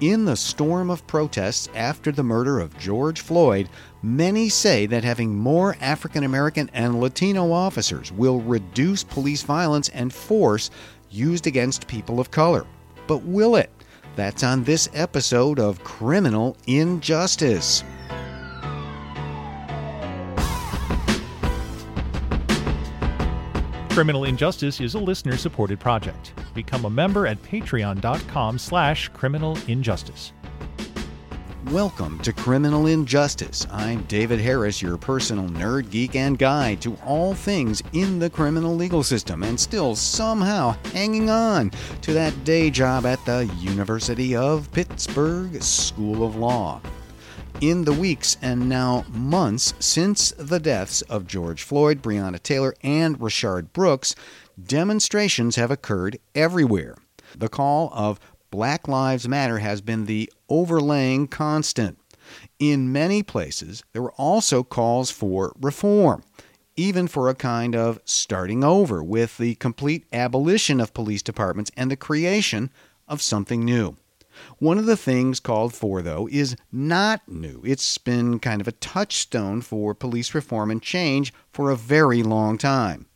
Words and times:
In 0.00 0.24
the 0.24 0.36
storm 0.36 0.88
of 0.88 1.06
protests 1.06 1.68
after 1.74 2.10
the 2.10 2.22
murder 2.22 2.58
of 2.58 2.78
George 2.78 3.20
Floyd, 3.20 3.68
many 4.02 4.48
say 4.48 4.86
that 4.86 5.04
having 5.04 5.36
more 5.36 5.76
African 5.78 6.24
American 6.24 6.70
and 6.72 7.02
Latino 7.02 7.52
officers 7.52 8.10
will 8.10 8.40
reduce 8.40 9.04
police 9.04 9.42
violence 9.42 9.90
and 9.90 10.10
force 10.10 10.70
used 11.10 11.46
against 11.46 11.86
people 11.86 12.18
of 12.18 12.30
color. 12.30 12.64
But 13.06 13.24
will 13.24 13.56
it? 13.56 13.70
That's 14.16 14.42
on 14.42 14.64
this 14.64 14.88
episode 14.94 15.60
of 15.60 15.84
Criminal 15.84 16.56
Injustice. 16.66 17.84
Criminal 23.90 24.24
Injustice 24.24 24.80
is 24.80 24.94
a 24.94 25.00
listener-supported 25.00 25.80
project. 25.80 26.32
Become 26.54 26.84
a 26.84 26.90
member 26.90 27.26
at 27.26 27.42
patreon.com 27.42 28.56
slash 28.56 29.08
criminal 29.08 29.58
injustice. 29.66 30.32
Welcome 31.66 32.20
to 32.20 32.32
Criminal 32.32 32.86
Injustice. 32.86 33.66
I'm 33.70 34.04
David 34.04 34.40
Harris, 34.40 34.80
your 34.80 34.96
personal 34.96 35.48
nerd, 35.48 35.90
geek, 35.90 36.14
and 36.14 36.38
guide 36.38 36.80
to 36.82 36.96
all 37.04 37.34
things 37.34 37.82
in 37.92 38.20
the 38.20 38.30
criminal 38.30 38.76
legal 38.76 39.02
system, 39.02 39.42
and 39.42 39.58
still 39.58 39.96
somehow 39.96 40.76
hanging 40.92 41.28
on 41.28 41.72
to 42.02 42.12
that 42.12 42.44
day 42.44 42.70
job 42.70 43.04
at 43.04 43.22
the 43.26 43.50
University 43.58 44.36
of 44.36 44.70
Pittsburgh 44.70 45.60
School 45.62 46.24
of 46.24 46.36
Law. 46.36 46.80
In 47.60 47.84
the 47.84 47.92
weeks 47.92 48.38
and 48.40 48.70
now 48.70 49.04
months 49.10 49.74
since 49.78 50.30
the 50.38 50.58
deaths 50.58 51.02
of 51.02 51.26
George 51.26 51.62
Floyd, 51.62 52.00
Breonna 52.00 52.42
Taylor, 52.42 52.74
and 52.82 53.18
Rayshard 53.18 53.74
Brooks, 53.74 54.14
demonstrations 54.58 55.56
have 55.56 55.70
occurred 55.70 56.18
everywhere. 56.34 56.96
The 57.36 57.50
call 57.50 57.90
of 57.92 58.18
Black 58.50 58.88
Lives 58.88 59.28
Matter 59.28 59.58
has 59.58 59.82
been 59.82 60.06
the 60.06 60.32
overlaying 60.48 61.28
constant. 61.28 61.98
In 62.58 62.92
many 62.92 63.22
places, 63.22 63.84
there 63.92 64.00
were 64.00 64.12
also 64.12 64.62
calls 64.62 65.10
for 65.10 65.54
reform, 65.60 66.22
even 66.76 67.08
for 67.08 67.28
a 67.28 67.34
kind 67.34 67.76
of 67.76 68.00
starting 68.06 68.64
over 68.64 69.02
with 69.02 69.36
the 69.36 69.56
complete 69.56 70.06
abolition 70.14 70.80
of 70.80 70.94
police 70.94 71.22
departments 71.22 71.70
and 71.76 71.90
the 71.90 71.96
creation 71.96 72.70
of 73.06 73.20
something 73.20 73.66
new. 73.66 73.96
One 74.60 74.76
of 74.76 74.84
the 74.84 74.96
things 74.96 75.40
called 75.40 75.72
for, 75.72 76.02
though, 76.02 76.28
is 76.30 76.54
not 76.70 77.26
new. 77.26 77.62
It's 77.64 77.96
been 77.96 78.38
kind 78.38 78.60
of 78.60 78.68
a 78.68 78.72
touchstone 78.72 79.62
for 79.62 79.94
police 79.94 80.34
reform 80.34 80.70
and 80.70 80.82
change 80.82 81.32
for 81.50 81.70
a 81.70 81.76
very 81.76 82.22
long 82.22 82.58
time. 82.58 83.06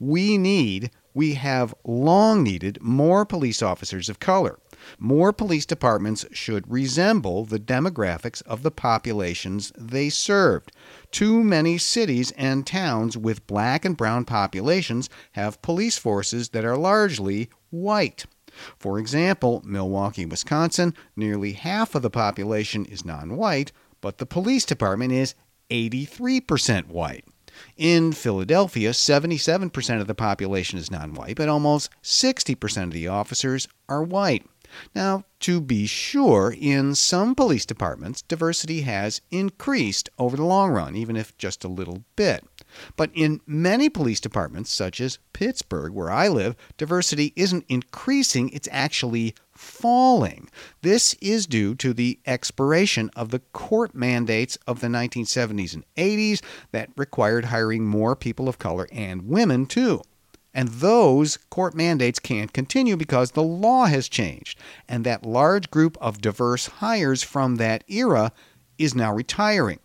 We 0.00 0.38
need, 0.38 0.90
we 1.12 1.34
have 1.34 1.74
long 1.84 2.42
needed 2.42 2.78
more 2.80 3.26
police 3.26 3.60
officers 3.60 4.08
of 4.08 4.18
color. 4.18 4.58
More 4.98 5.30
police 5.34 5.66
departments 5.66 6.24
should 6.32 6.72
resemble 6.72 7.44
the 7.44 7.60
demographics 7.60 8.42
of 8.46 8.62
the 8.62 8.70
populations 8.70 9.72
they 9.78 10.08
served. 10.08 10.72
Too 11.10 11.44
many 11.44 11.76
cities 11.76 12.30
and 12.30 12.66
towns 12.66 13.14
with 13.14 13.46
black 13.46 13.84
and 13.84 13.94
brown 13.94 14.24
populations 14.24 15.10
have 15.32 15.60
police 15.60 15.98
forces 15.98 16.48
that 16.50 16.64
are 16.64 16.78
largely 16.78 17.50
white. 17.68 18.24
For 18.78 18.98
example, 18.98 19.62
Milwaukee, 19.64 20.26
Wisconsin, 20.26 20.94
nearly 21.16 21.52
half 21.52 21.94
of 21.94 22.02
the 22.02 22.10
population 22.10 22.84
is 22.84 23.04
non 23.04 23.36
white, 23.36 23.72
but 24.00 24.18
the 24.18 24.26
police 24.26 24.64
department 24.64 25.12
is 25.12 25.34
83% 25.70 26.88
white. 26.88 27.24
In 27.76 28.12
Philadelphia, 28.12 28.90
77% 28.90 30.00
of 30.00 30.06
the 30.06 30.14
population 30.14 30.78
is 30.78 30.90
non 30.90 31.14
white, 31.14 31.36
but 31.36 31.48
almost 31.48 31.90
60% 32.02 32.84
of 32.84 32.90
the 32.92 33.08
officers 33.08 33.68
are 33.88 34.02
white. 34.02 34.44
Now, 34.94 35.24
to 35.40 35.60
be 35.60 35.86
sure, 35.86 36.54
in 36.58 36.94
some 36.94 37.34
police 37.34 37.64
departments, 37.64 38.22
diversity 38.22 38.80
has 38.82 39.20
increased 39.30 40.08
over 40.18 40.36
the 40.36 40.44
long 40.44 40.70
run, 40.70 40.96
even 40.96 41.16
if 41.16 41.36
just 41.38 41.64
a 41.64 41.68
little 41.68 42.04
bit. 42.16 42.44
But 42.96 43.10
in 43.14 43.40
many 43.46 43.88
police 43.88 44.20
departments, 44.20 44.70
such 44.70 45.00
as 45.00 45.18
Pittsburgh, 45.32 45.92
where 45.92 46.10
I 46.10 46.28
live, 46.28 46.56
diversity 46.76 47.32
isn't 47.36 47.64
increasing, 47.68 48.48
it's 48.50 48.68
actually 48.70 49.34
falling. 49.52 50.48
This 50.82 51.14
is 51.20 51.46
due 51.46 51.74
to 51.76 51.92
the 51.92 52.18
expiration 52.26 53.10
of 53.16 53.30
the 53.30 53.40
court 53.52 53.94
mandates 53.94 54.58
of 54.66 54.80
the 54.80 54.88
1970s 54.88 55.74
and 55.74 55.84
80s 55.96 56.42
that 56.72 56.90
required 56.96 57.46
hiring 57.46 57.86
more 57.86 58.16
people 58.16 58.48
of 58.48 58.58
color 58.58 58.88
and 58.92 59.28
women, 59.28 59.66
too. 59.66 60.02
And 60.56 60.68
those 60.68 61.36
court 61.50 61.74
mandates 61.74 62.20
can't 62.20 62.52
continue 62.52 62.96
because 62.96 63.32
the 63.32 63.42
law 63.42 63.86
has 63.86 64.08
changed, 64.08 64.58
and 64.88 65.04
that 65.04 65.26
large 65.26 65.68
group 65.70 65.98
of 66.00 66.20
diverse 66.20 66.66
hires 66.66 67.24
from 67.24 67.56
that 67.56 67.82
era 67.88 68.32
is 68.78 68.94
now 68.94 69.12
retiring. 69.12 69.80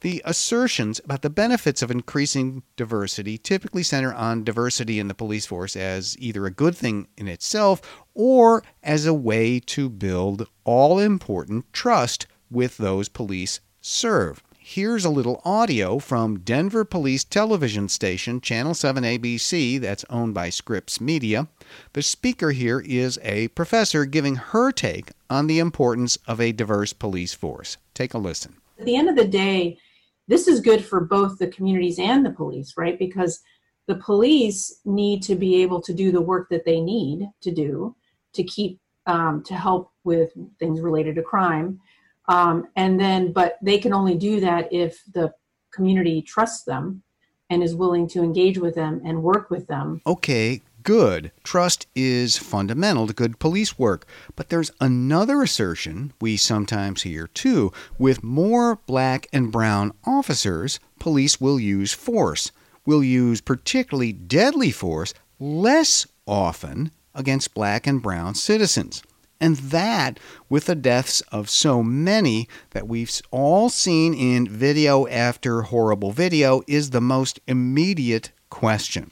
The 0.00 0.22
assertions 0.24 1.00
about 1.04 1.22
the 1.22 1.30
benefits 1.30 1.82
of 1.82 1.90
increasing 1.90 2.62
diversity 2.76 3.38
typically 3.38 3.82
center 3.82 4.12
on 4.12 4.44
diversity 4.44 4.98
in 4.98 5.08
the 5.08 5.14
police 5.14 5.46
force 5.46 5.76
as 5.76 6.16
either 6.18 6.46
a 6.46 6.50
good 6.50 6.76
thing 6.76 7.08
in 7.16 7.28
itself 7.28 7.80
or 8.14 8.62
as 8.82 9.06
a 9.06 9.14
way 9.14 9.60
to 9.60 9.88
build 9.88 10.48
all 10.64 10.98
important 10.98 11.72
trust 11.72 12.26
with 12.50 12.76
those 12.76 13.08
police 13.08 13.60
serve. 13.80 14.42
Here's 14.66 15.04
a 15.04 15.10
little 15.10 15.42
audio 15.44 15.98
from 15.98 16.38
Denver 16.38 16.86
Police 16.86 17.22
television 17.22 17.90
station, 17.90 18.40
Channel 18.40 18.72
7 18.72 19.04
ABC, 19.04 19.78
that's 19.78 20.06
owned 20.08 20.32
by 20.32 20.48
Scripps 20.48 21.02
Media. 21.02 21.48
The 21.92 22.00
speaker 22.00 22.50
here 22.50 22.80
is 22.80 23.18
a 23.22 23.48
professor 23.48 24.06
giving 24.06 24.36
her 24.36 24.72
take 24.72 25.10
on 25.28 25.48
the 25.48 25.58
importance 25.58 26.16
of 26.26 26.40
a 26.40 26.52
diverse 26.52 26.94
police 26.94 27.34
force. 27.34 27.76
Take 27.92 28.14
a 28.14 28.18
listen. 28.18 28.56
At 28.78 28.86
the 28.86 28.96
end 28.96 29.08
of 29.08 29.16
the 29.16 29.26
day, 29.26 29.78
this 30.26 30.48
is 30.48 30.60
good 30.60 30.84
for 30.84 31.00
both 31.00 31.38
the 31.38 31.48
communities 31.48 31.98
and 31.98 32.24
the 32.24 32.30
police, 32.30 32.74
right? 32.76 32.98
Because 32.98 33.40
the 33.86 33.96
police 33.96 34.80
need 34.84 35.22
to 35.24 35.34
be 35.34 35.62
able 35.62 35.80
to 35.82 35.92
do 35.92 36.10
the 36.10 36.20
work 36.20 36.48
that 36.50 36.64
they 36.64 36.80
need 36.80 37.28
to 37.42 37.50
do 37.50 37.94
to 38.32 38.42
keep 38.42 38.80
um, 39.06 39.42
to 39.44 39.54
help 39.54 39.92
with 40.04 40.32
things 40.58 40.80
related 40.80 41.16
to 41.16 41.22
crime 41.22 41.78
um, 42.28 42.68
and 42.76 42.98
then, 42.98 43.32
but 43.32 43.58
they 43.62 43.78
can 43.78 43.92
only 43.92 44.16
do 44.16 44.40
that 44.40 44.72
if 44.72 45.02
the 45.12 45.32
community 45.72 46.22
trusts 46.22 46.64
them 46.64 47.02
and 47.50 47.62
is 47.62 47.74
willing 47.74 48.08
to 48.08 48.22
engage 48.22 48.58
with 48.58 48.74
them 48.74 49.02
and 49.04 49.22
work 49.22 49.50
with 49.50 49.66
them. 49.66 50.00
Okay, 50.06 50.62
good. 50.84 51.32
Trust 51.42 51.86
is 51.94 52.36
fundamental 52.36 53.06
to 53.06 53.12
good 53.12 53.38
police 53.38 53.78
work. 53.78 54.06
But 54.36 54.50
there's 54.50 54.70
another 54.80 55.42
assertion 55.42 56.12
we 56.20 56.36
sometimes 56.36 57.02
hear 57.02 57.26
too. 57.26 57.72
With 57.98 58.22
more 58.22 58.76
black 58.86 59.26
and 59.32 59.50
brown 59.50 59.92
officers, 60.04 60.78
police 61.00 61.40
will 61.40 61.58
use 61.58 61.92
force, 61.92 62.52
will 62.86 63.02
use 63.02 63.40
particularly 63.40 64.12
deadly 64.12 64.70
force 64.70 65.12
less 65.40 66.06
often 66.26 66.92
against 67.14 67.54
black 67.54 67.86
and 67.86 68.00
brown 68.00 68.34
citizens. 68.34 69.02
And 69.40 69.56
that, 69.56 70.20
with 70.48 70.66
the 70.66 70.74
deaths 70.74 71.20
of 71.32 71.50
so 71.50 71.82
many 71.82 72.48
that 72.70 72.88
we've 72.88 73.10
all 73.30 73.68
seen 73.68 74.14
in 74.14 74.48
video 74.48 75.06
after 75.08 75.62
horrible 75.62 76.12
video, 76.12 76.62
is 76.66 76.90
the 76.90 77.00
most 77.00 77.40
immediate 77.46 78.30
question. 78.48 79.10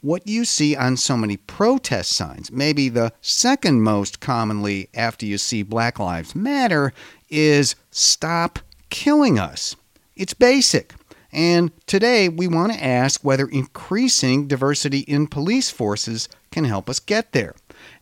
What 0.00 0.26
you 0.26 0.44
see 0.44 0.76
on 0.76 0.96
so 0.96 1.16
many 1.16 1.36
protest 1.36 2.12
signs, 2.14 2.52
maybe 2.52 2.88
the 2.88 3.12
second 3.20 3.82
most 3.82 4.20
commonly 4.20 4.88
after 4.94 5.26
you 5.26 5.38
see 5.38 5.62
Black 5.62 5.98
Lives 5.98 6.34
Matter, 6.34 6.92
is 7.28 7.74
stop 7.90 8.58
killing 8.90 9.38
us. 9.38 9.74
It's 10.14 10.34
basic. 10.34 10.94
And 11.32 11.70
today 11.86 12.28
we 12.28 12.46
want 12.46 12.72
to 12.72 12.84
ask 12.84 13.22
whether 13.22 13.46
increasing 13.46 14.46
diversity 14.46 15.00
in 15.00 15.26
police 15.26 15.70
forces 15.70 16.28
can 16.50 16.64
help 16.64 16.88
us 16.88 17.00
get 17.00 17.32
there 17.32 17.54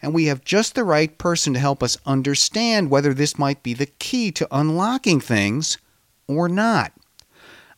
and 0.03 0.15
we 0.15 0.27
have 0.27 0.45
just 0.45 0.75
the 0.75 0.85
right 0.85 1.17
person 1.19 1.55
to 1.55 1.59
help 1.59 1.83
us 1.83 1.97
understand 2.07 2.91
whether 2.91 3.15
this 3.15 3.39
might 3.39 3.63
be 3.63 3.75
the 3.75 3.87
key 3.87 4.31
to 4.33 4.49
unlocking 4.51 5.21
things 5.21 5.79
or 6.27 6.49
not. 6.49 6.93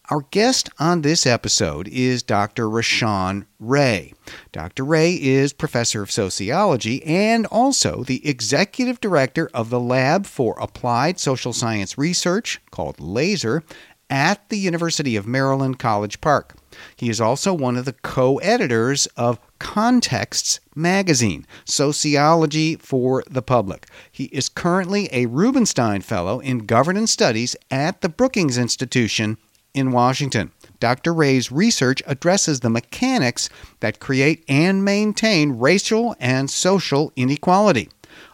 Our 0.09 0.21
guest 0.31 0.69
on 0.79 1.03
this 1.03 1.27
episode 1.27 1.89
is 1.89 2.23
Dr. 2.23 2.69
Rashawn 2.69 3.47
Ray. 3.59 4.15
Dr. 4.53 4.85
Ray 4.85 5.15
is 5.15 5.53
professor 5.53 6.01
of 6.01 6.13
sociology 6.13 7.03
and 7.03 7.45
also 7.47 8.05
the 8.05 8.25
executive 8.25 9.01
director 9.01 9.51
of 9.53 9.69
the 9.69 9.81
Lab 9.81 10.25
for 10.25 10.57
Applied 10.61 11.19
Social 11.19 11.53
Science 11.53 11.99
Research, 11.99 12.61
called 12.71 12.99
LASSR, 12.99 13.65
at 14.09 14.49
the 14.49 14.59
University 14.59 15.17
of 15.17 15.27
Maryland, 15.27 15.81
College 15.81 16.21
Park. 16.21 16.55
He 16.95 17.11
is 17.11 17.21
also 17.21 17.53
one 17.53 17.77
of 17.77 17.85
the 17.85 17.93
co 17.93 18.37
editors 18.39 19.07
of 19.17 19.41
Contexts 19.59 20.61
magazine, 20.77 21.47
Sociology 21.65 22.77
for 22.77 23.25
the 23.29 23.43
Public. 23.43 23.89
He 24.13 24.27
is 24.27 24.49
currently 24.49 25.09
a 25.11 25.27
Rubenstein 25.27 26.03
Fellow 26.03 26.39
in 26.39 26.59
Governance 26.59 27.11
Studies 27.11 27.57
at 27.73 28.03
the 28.03 28.09
Brookings 28.09 28.57
Institution 28.57 29.39
in 29.77 29.93
Washington. 29.93 30.51
Dr. 30.81 31.15
Ray's 31.15 31.53
research 31.53 32.03
addresses 32.07 32.61
the 32.61 32.71
mechanics 32.71 33.49
that 33.81 34.01
create 34.01 34.45
and 34.49 34.85
maintain 34.85 35.59
racial 35.59 36.17
and 36.19 36.51
social 36.51 37.13
inequality. 37.15 37.91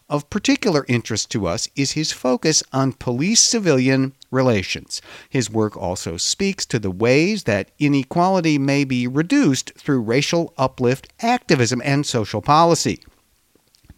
of 0.08 0.28
particular 0.28 0.84
interest 0.88 1.30
to 1.30 1.46
us 1.46 1.68
is 1.74 1.92
his 1.92 2.12
focus 2.12 2.62
on 2.70 2.92
police 2.92 3.40
civilian 3.42 4.12
relations. 4.30 5.00
His 5.30 5.48
work 5.48 5.74
also 5.74 6.18
speaks 6.18 6.66
to 6.66 6.78
the 6.78 6.90
ways 6.90 7.44
that 7.44 7.70
inequality 7.78 8.58
may 8.58 8.84
be 8.84 9.06
reduced 9.06 9.72
through 9.78 10.02
racial 10.02 10.52
uplift 10.58 11.08
activism 11.22 11.80
and 11.82 12.04
social 12.04 12.42
policy. 12.42 13.00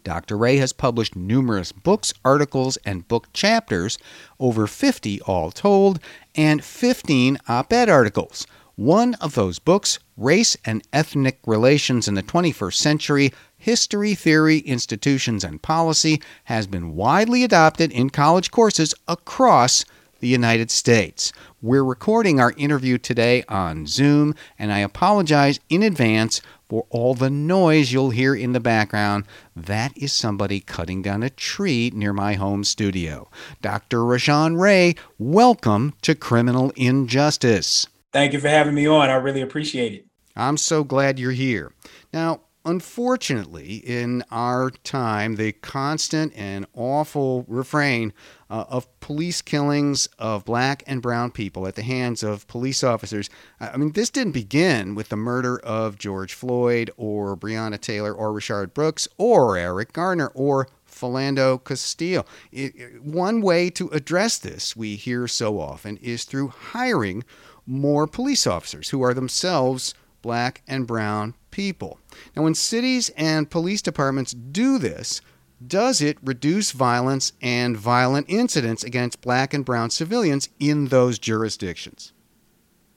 Dr. 0.05 0.37
Ray 0.37 0.59
has 0.59 0.73
published 0.73 1.17
numerous 1.17 1.73
books, 1.73 2.12
articles, 2.25 2.77
and 2.85 3.09
book 3.09 3.33
chapters, 3.33 3.99
over 4.39 4.67
50 4.67 5.21
all 5.23 5.51
told, 5.51 5.99
and 6.35 6.62
15 6.62 7.39
op 7.49 7.73
ed 7.73 7.89
articles. 7.89 8.47
One 8.77 9.15
of 9.15 9.35
those 9.35 9.59
books, 9.59 9.99
Race 10.17 10.56
and 10.65 10.83
Ethnic 10.93 11.39
Relations 11.47 12.06
in 12.06 12.15
the 12.15 12.23
21st 12.23 12.75
Century 12.75 13.33
History, 13.56 14.15
Theory, 14.15 14.59
Institutions, 14.59 15.43
and 15.43 15.62
Policy, 15.62 16.21
has 16.45 16.67
been 16.67 16.95
widely 16.95 17.45
adopted 17.45 17.91
in 17.93 18.11
college 18.11 18.51
courses 18.51 18.95
across 19.09 19.87
the 20.25 20.31
United 20.31 20.71
States. 20.71 21.35
We're 21.61 21.85
recording 21.85 22.41
our 22.41 22.55
interview 22.56 22.97
today 22.97 23.44
on 23.47 23.87
Zoom, 23.87 24.35
and 24.59 24.73
I 24.73 24.79
apologize 24.79 25.61
in 25.69 25.82
advance 25.82 26.41
for 26.67 26.87
all 26.88 27.12
the 27.12 27.29
noise 27.29 27.93
you'll 27.93 28.09
hear 28.09 28.35
in 28.35 28.53
the 28.53 28.59
background. 28.59 29.26
That 29.55 29.93
is 29.99 30.15
somebody 30.15 30.61
cutting 30.61 31.03
down 31.03 31.23
a 31.23 31.29
tree 31.29 31.93
near 31.94 32.15
my 32.15 32.32
home 32.35 32.65
studio. 32.65 33.29
Dr. 33.61 33.99
Rashawn 33.99 34.59
Ray, 34.59 34.94
welcome 35.19 35.93
to 36.00 36.15
Criminal 36.15 36.73
Injustice. 36.75 37.87
Thank 38.11 38.32
you 38.32 38.41
for 38.41 38.49
having 38.49 38.75
me 38.75 38.87
on. 38.87 39.11
I 39.11 39.17
really 39.17 39.43
appreciate 39.43 39.93
it. 39.93 40.06
I'm 40.35 40.56
so 40.56 40.85
glad 40.85 41.19
you're 41.19 41.32
here. 41.32 41.70
Now, 42.15 42.41
unfortunately, 42.64 43.76
in 43.76 44.25
our 44.31 44.70
time, 44.70 45.37
the 45.37 45.52
constant 45.52 46.32
and 46.34 46.66
awful 46.75 47.44
refrain 47.46 48.12
uh, 48.49 48.64
of 48.69 48.88
police 49.00 49.43
killings 49.43 50.08
of 50.19 50.44
black 50.44 50.82
and 50.87 51.02
brown 51.02 51.31
people 51.31 51.66
at 51.66 51.75
the 51.75 51.82
hands 51.82 52.22
of 52.22 52.46
police 52.49 52.82
officers. 52.82 53.28
I 53.61 53.76
mean, 53.76 53.93
this 53.93 54.11
didn't 54.11 54.32
begin 54.32 54.94
with 54.94 55.08
the 55.08 55.16
murder 55.16 55.58
of 55.58 55.99
George 55.99 56.34
Floyd 56.34 56.90
or 56.96 57.37
Breonna 57.37 57.81
Taylor 57.81 58.12
or 58.14 58.32
Rayshard 58.32 58.72
Brooks 58.75 59.08
or 59.19 59.56
Eric 59.56 59.93
Garner 59.93 60.31
or 60.34 60.69
Philando 60.88 61.62
Castile. 61.62 62.26
It, 62.52 63.02
one 63.02 63.40
way 63.40 63.69
to 63.70 63.88
address 63.88 64.38
this, 64.38 64.76
we 64.76 64.96
hear 64.96 65.26
so 65.26 65.60
often, 65.60 65.96
is 65.99 66.25
through 66.25 66.49
hiring 66.49 67.25
more 67.67 68.06
police 68.06 68.46
officers 68.46 68.90
who 68.90 69.02
are 69.02 69.14
themselves 69.14 69.94
black 70.25 70.62
and 70.67 70.87
brown 70.87 71.35
people. 71.50 71.99
Now, 72.35 72.44
when 72.44 72.55
cities 72.55 73.11
and 73.11 73.50
police 73.50 73.82
departments 73.82 74.32
do 74.32 74.79
this, 74.79 75.21
does 75.65 76.00
it 76.00 76.17
reduce 76.25 76.73
violence 76.73 77.35
and 77.43 77.76
violent 77.76 78.26
incidents 78.31 78.82
against 78.82 79.21
black 79.21 79.53
and 79.53 79.67
brown 79.67 79.91
civilians 79.91 80.49
in 80.59 80.87
those 80.87 81.19
jurisdictions? 81.19 82.15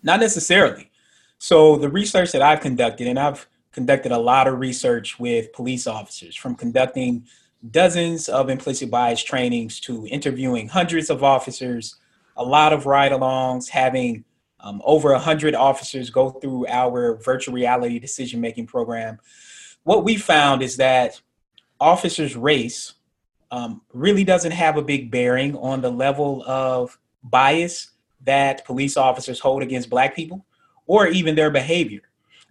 Not 0.03 0.21
necessarily. 0.21 0.89
So, 1.37 1.75
the 1.75 1.89
research 1.89 2.31
that 2.31 2.41
I've 2.41 2.61
conducted, 2.61 3.07
and 3.07 3.19
I've 3.19 3.45
conducted 3.73 4.13
a 4.13 4.17
lot 4.17 4.47
of 4.47 4.57
research 4.59 5.19
with 5.19 5.51
police 5.51 5.85
officers, 5.85 6.33
from 6.33 6.55
conducting 6.55 7.25
dozens 7.69 8.29
of 8.29 8.49
implicit 8.49 8.89
bias 8.89 9.21
trainings 9.21 9.81
to 9.81 10.07
interviewing 10.07 10.69
hundreds 10.69 11.09
of 11.09 11.25
officers, 11.25 11.97
a 12.37 12.43
lot 12.43 12.71
of 12.71 12.85
ride 12.85 13.11
alongs, 13.11 13.67
having 13.67 14.23
um, 14.59 14.81
over 14.83 15.11
100 15.11 15.55
officers 15.55 16.09
go 16.09 16.29
through 16.29 16.67
our 16.67 17.17
virtual 17.17 17.53
reality 17.53 17.99
decision 17.99 18.41
making 18.41 18.67
program. 18.67 19.19
What 19.83 20.03
we 20.03 20.17
found 20.17 20.63
is 20.63 20.77
that 20.77 21.21
officers' 21.79 22.35
race 22.35 22.93
um, 23.51 23.81
really 23.93 24.23
doesn't 24.23 24.51
have 24.51 24.77
a 24.77 24.81
big 24.81 25.09
bearing 25.11 25.55
on 25.55 25.81
the 25.81 25.91
level 25.91 26.43
of 26.45 26.97
bias 27.23 27.91
that 28.25 28.65
police 28.65 28.97
officers 28.97 29.39
hold 29.39 29.63
against 29.63 29.89
Black 29.89 30.15
people 30.15 30.45
or 30.85 31.07
even 31.07 31.35
their 31.35 31.51
behavior. 31.51 32.01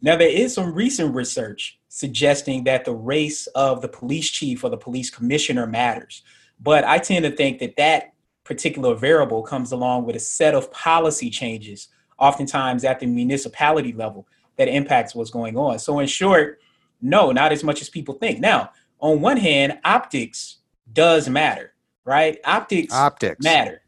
Now, 0.01 0.17
there 0.17 0.29
is 0.29 0.55
some 0.55 0.75
recent 0.75 1.15
research 1.15 1.79
suggesting 1.89 2.65
that 2.65 2.85
the 2.85 2.95
race 2.95 3.47
of 3.49 3.81
the 3.81 3.89
police 3.89 4.31
chief 4.31 4.63
or 4.63 4.71
the 4.71 4.77
police 4.77 5.11
commissioner 5.11 5.67
matters. 5.67 6.23
But 6.61 6.85
I 6.85 6.99
tend 6.99 7.25
to 7.25 7.31
think 7.31 7.59
that 7.61 7.77
that 7.77 8.13
particular 8.45 8.95
variable 8.95 9.43
comes 9.43 9.73
along 9.73 10.05
with 10.05 10.17
a 10.17 10.21
set 10.21 10.55
of 10.55 10.71
policy 10.71 11.31
changes 11.31 11.89
oftentimes 12.19 12.85
at 12.85 13.01
the 13.01 13.07
municipality 13.07 13.93
level 13.93 14.27
that 14.57 14.69
impacts 14.69 15.15
what's 15.15 15.31
going 15.31 15.57
on. 15.57 15.79
So, 15.79 15.99
in 15.99 16.07
short, 16.07 16.61
no, 17.01 17.33
not 17.33 17.53
as 17.53 17.63
much 17.63 17.83
as 17.83 17.89
people 17.89 18.15
think. 18.15 18.41
Now, 18.41 18.71
on 19.01 19.21
one 19.21 19.37
hand, 19.37 19.79
optics 19.85 20.59
does 20.93 21.29
matter, 21.29 21.75
right? 22.05 22.39
Optics, 22.45 22.95
optics. 22.95 23.45
matter. 23.45 23.83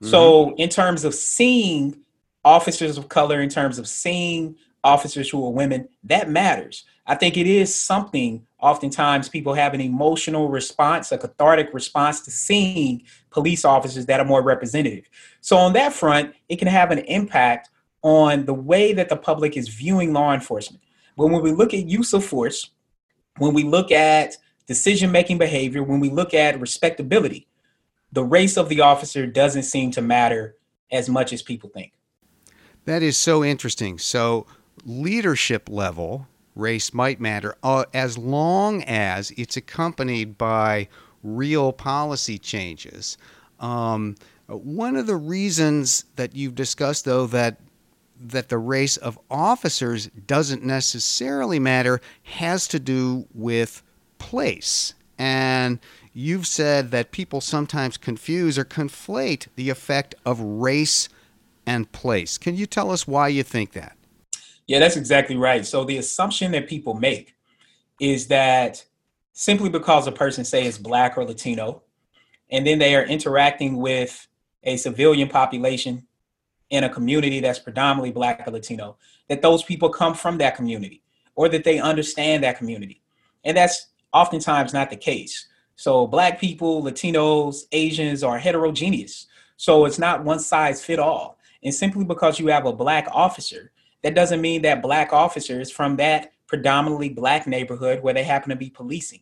Mm-hmm. 0.00 0.10
So, 0.10 0.54
in 0.56 0.68
terms 0.68 1.04
of 1.04 1.14
seeing 1.14 2.00
officers 2.44 2.98
of 2.98 3.08
color, 3.08 3.40
in 3.40 3.48
terms 3.48 3.78
of 3.78 3.88
seeing 3.88 4.56
officers 4.82 5.30
who 5.30 5.44
are 5.44 5.50
women, 5.50 5.88
that 6.04 6.28
matters. 6.28 6.84
I 7.06 7.14
think 7.14 7.36
it 7.36 7.46
is 7.46 7.74
something 7.74 8.46
oftentimes 8.60 9.28
people 9.28 9.52
have 9.52 9.74
an 9.74 9.80
emotional 9.80 10.48
response, 10.48 11.12
a 11.12 11.18
cathartic 11.18 11.74
response 11.74 12.20
to 12.22 12.30
seeing 12.30 13.02
police 13.30 13.64
officers 13.64 14.06
that 14.06 14.20
are 14.20 14.26
more 14.26 14.42
representative. 14.42 15.08
So, 15.42 15.56
on 15.56 15.74
that 15.74 15.92
front, 15.92 16.34
it 16.48 16.56
can 16.56 16.68
have 16.68 16.90
an 16.90 17.00
impact 17.00 17.68
on 18.04 18.44
the 18.44 18.54
way 18.54 18.92
that 18.92 19.08
the 19.08 19.16
public 19.16 19.56
is 19.56 19.68
viewing 19.68 20.12
law 20.12 20.32
enforcement. 20.32 20.82
But 21.16 21.28
when 21.28 21.42
we 21.42 21.52
look 21.52 21.72
at 21.72 21.88
use 21.88 22.12
of 22.12 22.24
force, 22.24 22.70
when 23.38 23.54
we 23.54 23.64
look 23.64 23.90
at 23.90 24.36
decision 24.66 25.10
making 25.10 25.38
behavior, 25.38 25.82
when 25.82 26.00
we 26.00 26.10
look 26.10 26.34
at 26.34 26.60
respectability, 26.60 27.48
the 28.12 28.22
race 28.22 28.56
of 28.56 28.68
the 28.68 28.82
officer 28.82 29.26
doesn't 29.26 29.64
seem 29.64 29.90
to 29.92 30.02
matter 30.02 30.56
as 30.92 31.08
much 31.08 31.32
as 31.32 31.42
people 31.42 31.70
think. 31.70 31.92
That 32.84 33.02
is 33.02 33.16
so 33.16 33.42
interesting. 33.42 33.98
So, 33.98 34.46
leadership 34.84 35.70
level, 35.70 36.28
race 36.54 36.92
might 36.92 37.20
matter 37.20 37.56
uh, 37.62 37.86
as 37.94 38.18
long 38.18 38.82
as 38.84 39.30
it's 39.32 39.56
accompanied 39.56 40.36
by 40.36 40.88
real 41.22 41.72
policy 41.72 42.38
changes. 42.38 43.16
Um, 43.60 44.16
one 44.46 44.94
of 44.96 45.06
the 45.06 45.16
reasons 45.16 46.04
that 46.16 46.36
you've 46.36 46.54
discussed, 46.54 47.06
though, 47.06 47.26
that 47.28 47.58
that 48.30 48.48
the 48.48 48.58
race 48.58 48.96
of 48.96 49.18
officers 49.30 50.06
doesn't 50.26 50.64
necessarily 50.64 51.58
matter 51.58 52.00
has 52.22 52.66
to 52.68 52.78
do 52.78 53.26
with 53.34 53.82
place. 54.18 54.94
And 55.18 55.78
you've 56.12 56.46
said 56.46 56.90
that 56.90 57.12
people 57.12 57.40
sometimes 57.40 57.96
confuse 57.96 58.58
or 58.58 58.64
conflate 58.64 59.48
the 59.56 59.70
effect 59.70 60.14
of 60.24 60.40
race 60.40 61.08
and 61.66 61.90
place. 61.92 62.38
Can 62.38 62.56
you 62.56 62.66
tell 62.66 62.90
us 62.90 63.06
why 63.06 63.28
you 63.28 63.42
think 63.42 63.72
that? 63.72 63.96
Yeah, 64.66 64.78
that's 64.78 64.96
exactly 64.96 65.36
right. 65.36 65.64
So 65.66 65.84
the 65.84 65.98
assumption 65.98 66.52
that 66.52 66.68
people 66.68 66.94
make 66.94 67.34
is 68.00 68.28
that 68.28 68.84
simply 69.32 69.68
because 69.68 70.06
a 70.06 70.12
person 70.12 70.44
say 70.44 70.66
is 70.66 70.78
black 70.78 71.18
or 71.18 71.24
Latino, 71.24 71.82
and 72.50 72.66
then 72.66 72.78
they 72.78 72.94
are 72.96 73.04
interacting 73.04 73.76
with 73.76 74.26
a 74.62 74.76
civilian 74.76 75.28
population 75.28 76.06
in 76.74 76.84
a 76.84 76.88
community 76.88 77.40
that's 77.40 77.58
predominantly 77.58 78.10
black 78.10 78.46
or 78.46 78.52
Latino, 78.52 78.96
that 79.28 79.42
those 79.42 79.62
people 79.62 79.88
come 79.88 80.14
from 80.14 80.38
that 80.38 80.56
community 80.56 81.02
or 81.36 81.48
that 81.48 81.64
they 81.64 81.78
understand 81.78 82.42
that 82.42 82.58
community. 82.58 83.00
And 83.44 83.56
that's 83.56 83.88
oftentimes 84.12 84.72
not 84.72 84.90
the 84.90 84.96
case. 84.96 85.48
So 85.76 86.06
black 86.06 86.40
people, 86.40 86.82
Latinos, 86.82 87.62
Asians 87.72 88.22
are 88.22 88.38
heterogeneous. 88.38 89.26
So 89.56 89.84
it's 89.84 89.98
not 89.98 90.24
one 90.24 90.40
size 90.40 90.84
fit 90.84 90.98
all. 90.98 91.38
And 91.62 91.72
simply 91.72 92.04
because 92.04 92.38
you 92.38 92.48
have 92.48 92.66
a 92.66 92.72
black 92.72 93.08
officer, 93.12 93.70
that 94.02 94.14
doesn't 94.14 94.40
mean 94.40 94.62
that 94.62 94.82
black 94.82 95.12
officers 95.12 95.70
from 95.70 95.96
that 95.96 96.32
predominantly 96.46 97.08
black 97.08 97.46
neighborhood 97.46 98.02
where 98.02 98.14
they 98.14 98.24
happen 98.24 98.50
to 98.50 98.56
be 98.56 98.68
policing. 98.68 99.20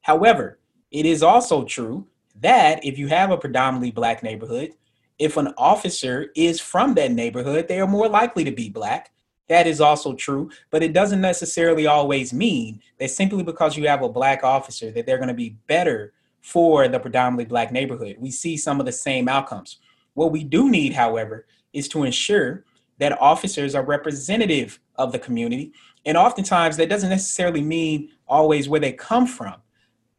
However, 0.00 0.58
it 0.90 1.06
is 1.06 1.22
also 1.22 1.64
true 1.64 2.06
that 2.40 2.84
if 2.84 2.98
you 2.98 3.08
have 3.08 3.30
a 3.30 3.36
predominantly 3.36 3.90
black 3.90 4.22
neighborhood, 4.22 4.72
if 5.18 5.36
an 5.36 5.52
officer 5.56 6.30
is 6.34 6.60
from 6.60 6.94
that 6.94 7.12
neighborhood, 7.12 7.68
they 7.68 7.80
are 7.80 7.86
more 7.86 8.08
likely 8.08 8.44
to 8.44 8.50
be 8.50 8.68
black. 8.68 9.12
That 9.48 9.66
is 9.66 9.80
also 9.80 10.14
true, 10.14 10.50
but 10.70 10.82
it 10.82 10.92
doesn't 10.92 11.20
necessarily 11.20 11.86
always 11.86 12.32
mean 12.32 12.80
that 12.98 13.10
simply 13.10 13.42
because 13.42 13.76
you 13.76 13.86
have 13.86 14.02
a 14.02 14.08
black 14.08 14.42
officer 14.42 14.90
that 14.90 15.06
they're 15.06 15.18
going 15.18 15.28
to 15.28 15.34
be 15.34 15.56
better 15.68 16.12
for 16.40 16.88
the 16.88 16.98
predominantly 16.98 17.44
black 17.44 17.72
neighborhood. 17.72 18.16
We 18.18 18.30
see 18.30 18.56
some 18.56 18.80
of 18.80 18.86
the 18.86 18.92
same 18.92 19.28
outcomes. 19.28 19.78
What 20.14 20.32
we 20.32 20.44
do 20.44 20.68
need, 20.68 20.92
however, 20.92 21.46
is 21.72 21.88
to 21.88 22.04
ensure 22.04 22.64
that 22.98 23.20
officers 23.20 23.74
are 23.74 23.84
representative 23.84 24.80
of 24.96 25.12
the 25.12 25.18
community. 25.18 25.72
And 26.04 26.16
oftentimes 26.16 26.76
that 26.76 26.88
doesn't 26.88 27.10
necessarily 27.10 27.60
mean 27.60 28.10
always 28.26 28.68
where 28.68 28.80
they 28.80 28.92
come 28.92 29.26
from. 29.26 29.56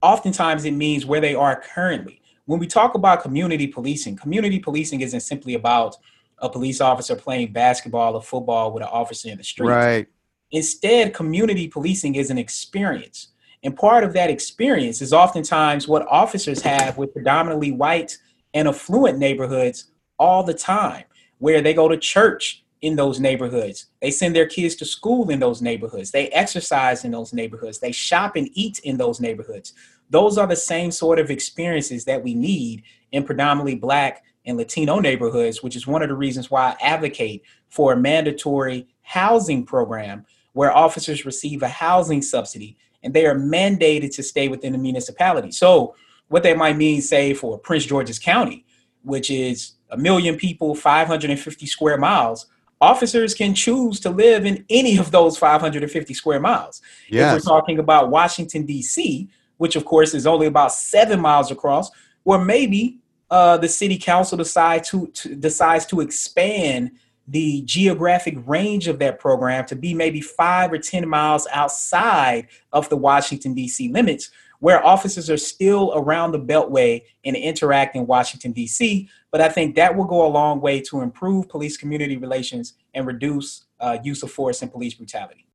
Oftentimes 0.02 0.66
it 0.66 0.72
means 0.72 1.06
where 1.06 1.22
they 1.22 1.34
are 1.34 1.62
currently 1.74 2.22
when 2.48 2.60
we 2.60 2.66
talk 2.66 2.96
about 2.96 3.22
community 3.22 3.68
policing, 3.68 4.16
community 4.16 4.58
policing 4.58 5.02
isn't 5.02 5.20
simply 5.20 5.54
about 5.54 5.98
a 6.40 6.50
police 6.50 6.82
officer 6.82 7.16
playing 7.16 7.52
basketball 7.52 8.16
or 8.16 8.22
football 8.22 8.72
with 8.72 8.84
an 8.84 8.90
officer 8.90 9.30
in 9.30 9.38
the 9.38 9.44
street. 9.44 9.70
Right. 9.70 10.08
Instead, 10.52 11.14
community 11.14 11.68
policing 11.68 12.16
is 12.16 12.30
an 12.30 12.38
experience. 12.38 13.30
And 13.64 13.76
part 13.76 14.06
of 14.06 14.14
that 14.14 14.30
experience 14.30 15.02
is 15.02 15.12
oftentimes 15.12 15.88
what 15.90 16.08
officers 16.08 16.62
have 16.62 16.98
with 16.98 17.14
predominantly 17.14 17.72
white 17.72 18.18
and 18.54 18.68
affluent 18.68 19.18
neighborhoods 19.18 19.92
all 20.18 20.44
the 20.44 20.54
time, 20.54 21.04
where 21.40 21.62
they 21.62 21.74
go 21.74 21.90
to 21.90 21.98
church 21.98 22.64
in 22.82 22.96
those 22.96 23.20
neighborhoods. 23.20 23.88
They 24.02 24.12
send 24.12 24.36
their 24.36 24.46
kids 24.46 24.76
to 24.76 24.86
school 24.86 25.30
in 25.32 25.40
those 25.40 25.62
neighborhoods. 25.62 26.12
They 26.12 26.30
exercise 26.30 27.04
in 27.04 27.12
those 27.12 27.34
neighborhoods. 27.34 27.80
They 27.80 27.92
shop 27.92 28.36
and 28.36 28.48
eat 28.54 28.80
in 28.80 28.98
those 28.98 29.20
neighborhoods. 29.20 29.74
Those 30.10 30.38
are 30.38 30.48
the 30.48 30.56
same 30.56 30.92
sort 30.92 31.20
of 31.20 31.30
experiences 31.30 32.06
that 32.06 32.24
we 32.24 32.34
need 32.34 32.84
in 33.12 33.24
predominantly 33.24 33.76
Black 33.76 34.24
and 34.46 34.58
Latino 34.58 35.00
neighborhoods, 35.00 35.62
which 35.62 35.76
is 35.76 35.86
one 35.86 36.02
of 36.02 36.10
the 36.10 36.16
reasons 36.16 36.50
why 36.50 36.72
I 36.72 36.86
advocate 36.86 37.44
for 37.70 37.94
a 37.94 37.98
mandatory 37.98 38.88
housing 39.02 39.66
program 39.66 40.26
where 40.54 40.76
officers 40.76 41.26
receive 41.26 41.62
a 41.62 41.68
housing 41.68 42.22
subsidy 42.22 42.78
and 43.04 43.14
they 43.14 43.26
are 43.26 43.36
mandated 43.36 44.16
to 44.16 44.24
stay 44.24 44.48
within 44.48 44.72
the 44.72 44.78
municipality. 44.78 45.52
So, 45.52 45.96
what 46.30 46.44
that 46.44 46.58
might 46.58 46.76
mean, 46.76 47.02
say, 47.02 47.34
for 47.34 47.58
Prince 47.58 47.86
George's 47.86 48.20
County, 48.20 48.66
which 49.04 49.32
is 49.32 49.74
a 49.92 49.98
million 49.98 50.36
people, 50.36 50.76
550 50.76 51.66
square 51.66 51.98
miles, 51.98 52.48
officers 52.82 53.34
can 53.34 53.54
choose 53.54 54.00
to 54.02 54.10
live 54.10 54.46
in 54.46 54.66
any 54.70 54.98
of 54.98 55.12
those 55.12 55.38
550 55.38 56.14
square 56.14 56.40
miles. 56.40 56.82
Yes. 57.08 57.38
If 57.38 57.46
we're 57.46 57.50
talking 57.50 57.80
about 57.80 58.10
Washington, 58.10 58.66
D.C., 58.66 59.30
which 59.58 59.76
of 59.76 59.86
course 59.86 60.14
is 60.14 60.26
only 60.26 60.48
about 60.48 60.72
seven 60.72 61.20
miles 61.20 61.52
across, 61.52 61.92
or 62.26 62.44
maybe 62.44 63.00
uh, 63.30 63.58
the 63.58 63.68
city 63.68 63.98
council 63.98 64.38
decides 64.38 64.90
to, 64.90 65.08
to 65.08 65.36
decides 65.36 65.86
to 65.88 66.02
expand 66.02 66.92
the 67.28 67.62
geographic 67.64 68.38
range 68.46 68.88
of 68.88 69.00
that 69.00 69.20
program 69.20 69.66
to 69.66 69.76
be 69.76 69.94
maybe 69.94 70.22
five 70.22 70.72
or 70.72 70.78
10 70.78 71.08
miles 71.08 71.46
outside 71.52 72.48
of 72.72 72.88
the 72.90 72.96
Washington, 72.96 73.54
D.C. 73.54 73.90
limits, 73.90 74.32
where 74.60 74.84
officers 74.86 75.30
are 75.30 75.38
still 75.38 75.92
around 75.96 76.32
the 76.32 76.40
Beltway 76.40 77.02
and 77.26 77.36
interact 77.36 77.96
in 77.96 78.08
Washington, 78.08 78.54
D.C. 78.54 79.10
But 79.32 79.42
I 79.42 79.50
think 79.50 79.76
that 79.76 79.96
will 79.96 80.06
go 80.06 80.26
a 80.26 80.30
long 80.30 80.62
way 80.62 80.80
to 80.82 81.02
improve 81.02 81.50
police 81.50 81.76
community 81.76 82.16
relations 82.16 82.74
and 82.94 83.06
reduce 83.06 83.66
uh, 83.80 83.98
use 84.04 84.24
of 84.24 84.32
force 84.32 84.62
and 84.62 84.72
police 84.72 84.94
brutality. 84.94 85.46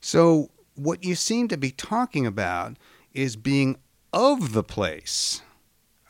So, 0.00 0.50
what 0.74 1.04
you 1.04 1.14
seem 1.14 1.48
to 1.48 1.56
be 1.56 1.70
talking 1.70 2.26
about 2.26 2.78
is 3.14 3.36
being 3.36 3.76
of 4.12 4.52
the 4.52 4.62
place. 4.62 5.42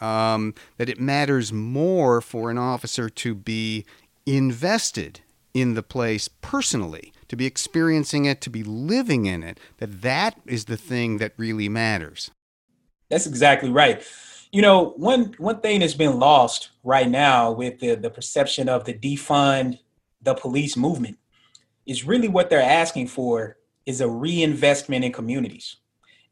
Um, 0.00 0.54
that 0.78 0.88
it 0.88 0.98
matters 0.98 1.52
more 1.52 2.20
for 2.20 2.50
an 2.50 2.58
officer 2.58 3.08
to 3.08 3.34
be 3.36 3.84
invested 4.26 5.20
in 5.54 5.74
the 5.74 5.82
place 5.82 6.28
personally, 6.28 7.12
to 7.28 7.36
be 7.36 7.46
experiencing 7.46 8.24
it, 8.24 8.40
to 8.40 8.50
be 8.50 8.64
living 8.64 9.26
in 9.26 9.44
it, 9.44 9.60
that 9.78 10.02
that 10.02 10.40
is 10.44 10.64
the 10.64 10.76
thing 10.76 11.18
that 11.18 11.34
really 11.36 11.68
matters. 11.68 12.32
That's 13.10 13.26
exactly 13.26 13.70
right. 13.70 14.02
You 14.50 14.62
know, 14.62 14.90
one 14.96 15.34
one 15.38 15.60
thing 15.60 15.80
that's 15.80 15.94
been 15.94 16.18
lost 16.18 16.70
right 16.82 17.08
now 17.08 17.52
with 17.52 17.78
the, 17.78 17.94
the 17.94 18.10
perception 18.10 18.68
of 18.68 18.84
the 18.84 18.94
defund 18.94 19.78
the 20.22 20.34
police 20.34 20.76
movement 20.76 21.18
is 21.86 22.04
really 22.04 22.28
what 22.28 22.48
they're 22.48 22.62
asking 22.62 23.08
for 23.08 23.56
is 23.86 24.00
a 24.00 24.08
reinvestment 24.08 25.04
in 25.04 25.12
communities. 25.12 25.76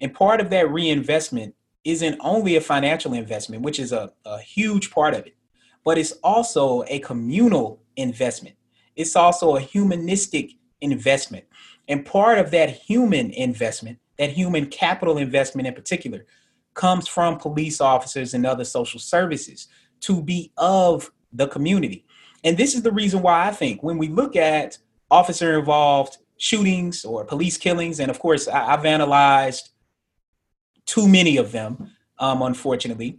And 0.00 0.14
part 0.14 0.40
of 0.40 0.50
that 0.50 0.70
reinvestment 0.70 1.54
isn't 1.84 2.18
only 2.20 2.56
a 2.56 2.60
financial 2.60 3.14
investment, 3.14 3.62
which 3.62 3.78
is 3.78 3.92
a, 3.92 4.12
a 4.24 4.38
huge 4.40 4.90
part 4.90 5.14
of 5.14 5.26
it, 5.26 5.36
but 5.84 5.98
it's 5.98 6.12
also 6.22 6.84
a 6.88 6.98
communal 7.00 7.82
investment. 7.96 8.56
It's 8.96 9.16
also 9.16 9.56
a 9.56 9.60
humanistic 9.60 10.52
investment. 10.80 11.44
And 11.88 12.04
part 12.04 12.38
of 12.38 12.50
that 12.50 12.70
human 12.70 13.30
investment, 13.30 13.98
that 14.18 14.30
human 14.30 14.66
capital 14.66 15.18
investment 15.18 15.66
in 15.66 15.74
particular, 15.74 16.26
comes 16.74 17.08
from 17.08 17.38
police 17.38 17.80
officers 17.80 18.34
and 18.34 18.46
other 18.46 18.64
social 18.64 19.00
services 19.00 19.68
to 20.00 20.22
be 20.22 20.52
of 20.56 21.10
the 21.32 21.48
community. 21.48 22.04
And 22.44 22.56
this 22.56 22.74
is 22.74 22.82
the 22.82 22.92
reason 22.92 23.22
why 23.22 23.48
I 23.48 23.50
think 23.50 23.82
when 23.82 23.98
we 23.98 24.08
look 24.08 24.36
at 24.36 24.78
officer 25.10 25.58
involved 25.58 26.18
shootings 26.38 27.04
or 27.04 27.24
police 27.24 27.56
killings, 27.56 28.00
and 28.00 28.10
of 28.10 28.18
course, 28.18 28.48
I, 28.48 28.64
have 28.70 28.86
analyzed 28.86 29.70
too 30.90 31.08
many 31.08 31.36
of 31.36 31.52
them, 31.52 31.92
um, 32.18 32.42
unfortunately. 32.42 33.18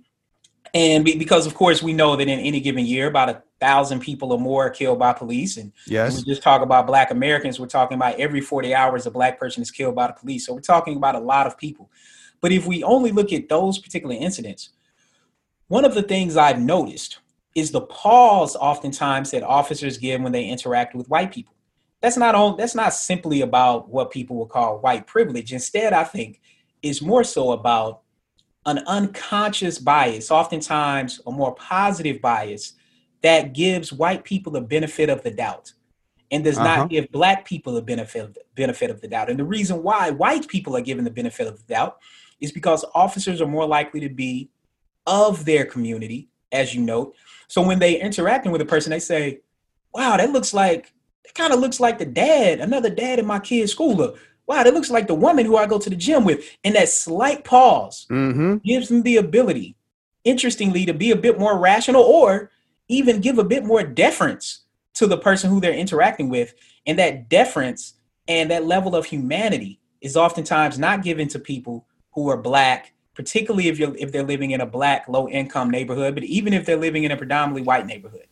And 0.74 1.04
because, 1.04 1.48
of 1.48 1.54
course, 1.54 1.82
we 1.82 1.94
know 1.94 2.16
that 2.16 2.28
in 2.28 2.40
any 2.40 2.60
given 2.60 2.86
year, 2.86 3.08
about 3.08 3.30
a 3.30 3.44
thousand 3.60 4.00
people 4.02 4.32
or 4.32 4.40
more 4.40 4.68
are 4.68 4.70
killed 4.70 5.00
by 5.00 5.14
police. 5.14 5.58
And 5.58 5.72
yes. 5.86 6.18
we 6.18 6.24
just 6.24 6.42
talk 6.42 6.62
about 6.62 6.88
Black 6.88 7.12
Americans, 7.12 7.60
we're 7.60 7.68
talking 7.68 7.96
about 7.96 8.20
every 8.20 8.42
40 8.42 8.74
hours 8.74 9.06
a 9.06 9.12
Black 9.12 9.40
person 9.40 9.62
is 9.62 9.72
killed 9.72 9.96
by 9.96 10.08
the 10.08 10.14
police. 10.14 10.46
So 10.46 10.54
we're 10.54 10.62
talking 10.62 10.98
about 10.98 11.16
a 11.16 11.20
lot 11.20 11.48
of 11.48 11.58
people. 11.58 11.90
But 12.42 12.52
if 12.52 12.66
we 12.66 12.84
only 12.84 13.12
look 13.12 13.32
at 13.32 13.50
those 13.50 13.80
particular 13.80 14.16
incidents, 14.16 14.70
one 15.68 15.86
of 15.86 15.94
the 15.94 16.04
things 16.04 16.38
I've 16.38 16.60
noticed 16.60 17.20
is 17.54 17.72
the 17.72 17.82
pause 17.82 18.56
oftentimes 18.56 19.32
that 19.32 19.44
officers 19.44 19.98
give 19.98 20.22
when 20.22 20.32
they 20.32 20.46
interact 20.46 20.96
with 20.96 21.10
white 21.10 21.32
people. 21.32 21.54
That's 22.02 22.18
not 22.18 22.34
all, 22.34 22.56
that's 22.56 22.76
not 22.76 22.94
simply 22.94 23.42
about 23.42 23.90
what 23.90 24.10
people 24.10 24.38
would 24.38 24.50
call 24.50 24.80
white 24.80 25.06
privilege. 25.06 25.54
Instead, 25.54 25.94
I 25.94 26.04
think 26.04 26.42
is 26.82 27.02
more 27.02 27.24
so 27.24 27.52
about 27.52 28.02
an 28.66 28.80
unconscious 28.88 29.80
bias, 29.80 30.32
oftentimes 30.32 31.22
a 31.26 31.32
more 31.32 31.56
positive 31.56 32.22
bias 32.22 32.74
that 33.22 33.54
gives 33.54 33.92
white 33.92 34.24
people 34.24 34.52
the 34.52 34.62
benefit 34.62 35.10
of 35.10 35.24
the 35.24 35.32
doubt 35.32 35.74
and 36.32 36.44
does 36.44 36.58
uh-huh. 36.58 36.78
not 36.78 36.90
give 36.90 37.12
black 37.12 37.46
people 37.46 37.74
the 37.74 37.82
benefit 37.82 38.24
of 38.24 38.34
the 38.34 38.42
benefit 38.56 38.90
of 38.90 39.02
the 39.02 39.08
doubt. 39.08 39.30
And 39.30 39.38
the 39.38 39.44
reason 39.44 39.84
why 39.84 40.12
white 40.12 40.48
people 40.48 40.76
are 40.76 40.82
given 40.82 41.04
the 41.04 41.12
benefit 41.12 41.48
of 41.48 41.58
the 41.58 41.74
doubt 41.74 41.98
is 42.40 42.52
because 42.52 42.86
officers 42.96 43.42
are 43.42 43.48
more 43.48 43.66
likely 43.66 44.00
to 44.00 44.10
be 44.10 44.50
of 45.06 45.46
their 45.46 45.66
community, 45.66 46.30
as 46.52 46.74
you 46.74 46.82
note. 46.82 47.16
So 47.48 47.62
when 47.62 47.80
they 47.80 48.00
interacting 48.00 48.52
with 48.52 48.62
a 48.62 48.66
person, 48.66 48.92
they 48.92 49.00
say, 49.00 49.42
"Wow, 49.94 50.18
that 50.18 50.32
looks 50.32 50.54
like 50.54 50.94
that 51.24 51.36
kind 51.36 51.54
of 51.54 51.60
looks 51.60 51.80
like 51.80 51.98
the 51.98 52.06
dad, 52.06 52.60
another 52.60 52.90
dad 52.90 53.20
in 53.20 53.26
my 53.26 53.40
kid's 53.40 53.72
school 53.72 54.16
wow, 54.52 54.64
that 54.64 54.74
looks 54.74 54.92
like 54.92 55.08
the 55.08 55.16
woman 55.16 55.46
who 55.46 55.56
I 55.56 55.66
go 55.66 55.80
to 55.80 55.90
the 55.90 55.96
gym 55.96 56.26
with. 56.26 56.44
And 56.66 56.76
that 56.76 56.90
slight 56.90 57.46
pause 57.46 58.06
mm-hmm. 58.12 58.58
gives 58.58 58.90
them 58.90 59.04
the 59.04 59.16
ability, 59.16 59.78
interestingly, 60.26 60.86
to 60.86 60.94
be 60.94 61.12
a 61.12 61.16
bit 61.16 61.40
more 61.40 61.58
rational 61.58 62.04
or 62.04 62.52
even 62.90 63.22
give 63.22 63.38
a 63.38 63.46
bit 63.46 63.64
more 63.64 63.82
deference 63.82 64.64
to 64.96 65.08
the 65.08 65.18
person 65.18 65.50
who 65.50 65.62
they're 65.62 65.72
interacting 65.72 66.28
with. 66.28 66.54
And 66.86 67.00
that 67.00 67.30
deference 67.30 67.94
and 68.28 68.52
that 68.52 68.66
level 68.66 68.94
of 68.94 69.06
humanity 69.06 69.80
is 70.02 70.18
oftentimes 70.18 70.78
not 70.78 71.02
given 71.02 71.30
to 71.30 71.40
people 71.40 71.88
who 72.12 72.30
are 72.30 72.36
black, 72.36 72.92
particularly 73.16 73.70
if 73.70 73.80
you're 73.80 73.96
if 73.96 74.12
they're 74.12 74.22
living 74.22 74.52
in 74.52 74.60
a 74.60 74.66
black 74.66 75.08
low 75.08 75.30
income 75.30 75.72
neighborhood, 75.72 76.14
but 76.14 76.26
even 76.26 76.52
if 76.52 76.66
they're 76.66 76.76
living 76.76 77.06
in 77.06 77.12
a 77.12 77.18
predominantly 77.18 77.62
white 77.62 77.86
neighborhood. 77.86 78.28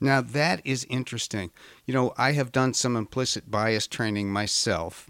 Now 0.00 0.20
that 0.20 0.62
is 0.64 0.84
interesting. 0.90 1.52
You 1.86 1.94
know, 1.94 2.12
I 2.18 2.32
have 2.32 2.50
done 2.50 2.74
some 2.74 2.96
implicit 2.96 3.52
bias 3.52 3.86
training 3.86 4.32
myself 4.32 5.08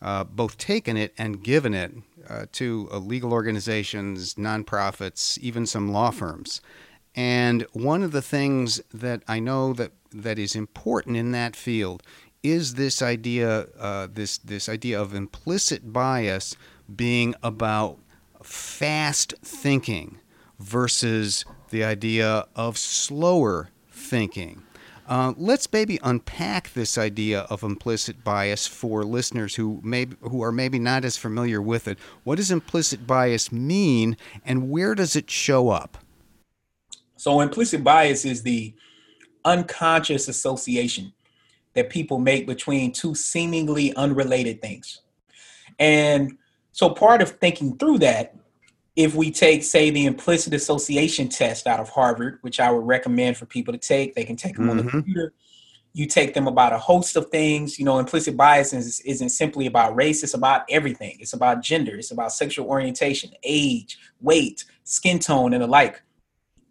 uh, 0.00 0.24
both 0.24 0.58
taken 0.58 0.96
it 0.96 1.12
and 1.18 1.42
given 1.42 1.74
it 1.74 1.92
uh, 2.28 2.46
to 2.52 2.88
uh, 2.92 2.98
legal 2.98 3.32
organizations, 3.32 4.34
nonprofits, 4.34 5.38
even 5.38 5.66
some 5.66 5.90
law 5.92 6.10
firms. 6.10 6.60
And 7.14 7.66
one 7.72 8.02
of 8.02 8.12
the 8.12 8.22
things 8.22 8.80
that 8.92 9.22
I 9.26 9.40
know 9.40 9.72
that, 9.72 9.92
that 10.12 10.38
is 10.38 10.54
important 10.54 11.16
in 11.16 11.32
that 11.32 11.56
field 11.56 12.02
is 12.42 12.74
this 12.74 13.02
idea, 13.02 13.66
uh, 13.78 14.06
this 14.12 14.38
this 14.38 14.68
idea 14.68 15.00
of 15.00 15.14
implicit 15.14 15.92
bias 15.92 16.56
being 16.94 17.34
about 17.42 17.98
fast 18.42 19.34
thinking 19.42 20.18
versus 20.60 21.44
the 21.70 21.82
idea 21.82 22.46
of 22.54 22.78
slower 22.78 23.70
thinking. 23.90 24.62
Uh, 25.08 25.32
let's 25.38 25.72
maybe 25.72 25.98
unpack 26.02 26.70
this 26.74 26.98
idea 26.98 27.40
of 27.48 27.62
implicit 27.62 28.22
bias 28.22 28.66
for 28.66 29.04
listeners 29.04 29.54
who 29.54 29.80
may 29.82 30.06
who 30.20 30.42
are 30.42 30.52
maybe 30.52 30.78
not 30.78 31.02
as 31.02 31.16
familiar 31.16 31.62
with 31.62 31.88
it. 31.88 31.98
What 32.24 32.36
does 32.36 32.50
implicit 32.50 33.06
bias 33.06 33.50
mean, 33.50 34.18
and 34.44 34.68
where 34.68 34.94
does 34.94 35.16
it 35.16 35.30
show 35.30 35.70
up? 35.70 35.96
So, 37.16 37.40
implicit 37.40 37.82
bias 37.82 38.26
is 38.26 38.42
the 38.42 38.74
unconscious 39.46 40.28
association 40.28 41.14
that 41.72 41.88
people 41.88 42.18
make 42.18 42.46
between 42.46 42.92
two 42.92 43.14
seemingly 43.14 43.94
unrelated 43.94 44.60
things. 44.60 45.00
And 45.78 46.36
so, 46.72 46.90
part 46.90 47.22
of 47.22 47.30
thinking 47.30 47.78
through 47.78 48.00
that 48.00 48.34
if 48.98 49.14
we 49.14 49.30
take, 49.30 49.62
say, 49.62 49.90
the 49.90 50.06
implicit 50.06 50.52
association 50.52 51.28
test 51.28 51.68
out 51.68 51.78
of 51.78 51.88
Harvard, 51.88 52.38
which 52.40 52.58
I 52.58 52.68
would 52.72 52.84
recommend 52.84 53.36
for 53.36 53.46
people 53.46 53.72
to 53.72 53.78
take, 53.78 54.16
they 54.16 54.24
can 54.24 54.34
take 54.34 54.56
them 54.56 54.64
mm-hmm. 54.64 54.70
on 54.70 54.76
the 54.76 54.82
mm-hmm. 54.82 54.90
computer. 54.90 55.32
You 55.92 56.06
take 56.06 56.34
them 56.34 56.48
about 56.48 56.72
a 56.72 56.78
host 56.78 57.14
of 57.14 57.30
things. 57.30 57.78
You 57.78 57.84
know, 57.84 58.00
implicit 58.00 58.36
bias 58.36 58.72
is, 58.72 58.98
isn't 59.02 59.28
simply 59.28 59.66
about 59.66 59.94
race, 59.94 60.24
it's 60.24 60.34
about 60.34 60.62
everything. 60.68 61.16
It's 61.20 61.32
about 61.32 61.62
gender, 61.62 61.94
it's 61.94 62.10
about 62.10 62.32
sexual 62.32 62.66
orientation, 62.66 63.30
age, 63.44 63.98
weight, 64.20 64.64
skin 64.82 65.20
tone, 65.20 65.52
and 65.52 65.62
the 65.62 65.68
like. 65.68 66.02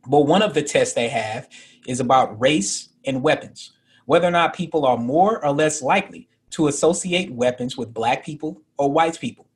But 0.06 0.28
one 0.28 0.42
of 0.42 0.54
the 0.54 0.64
tests 0.64 0.96
they 0.96 1.08
have 1.08 1.48
is 1.88 2.02
about 2.02 2.38
race 2.42 2.90
and 3.06 3.24
weapons, 3.24 3.72
whether 4.06 4.28
or 4.28 4.32
not 4.32 4.54
people 4.54 4.86
are 4.86 4.98
more 4.98 5.44
or 5.46 5.54
less 5.54 5.82
likely 5.82 6.28
to 6.50 6.68
associate 6.68 7.32
weapons 7.32 7.78
with 7.78 7.94
black 7.94 8.26
people 8.26 8.62
or 8.78 8.92
white 8.92 9.18
people. 9.18 9.47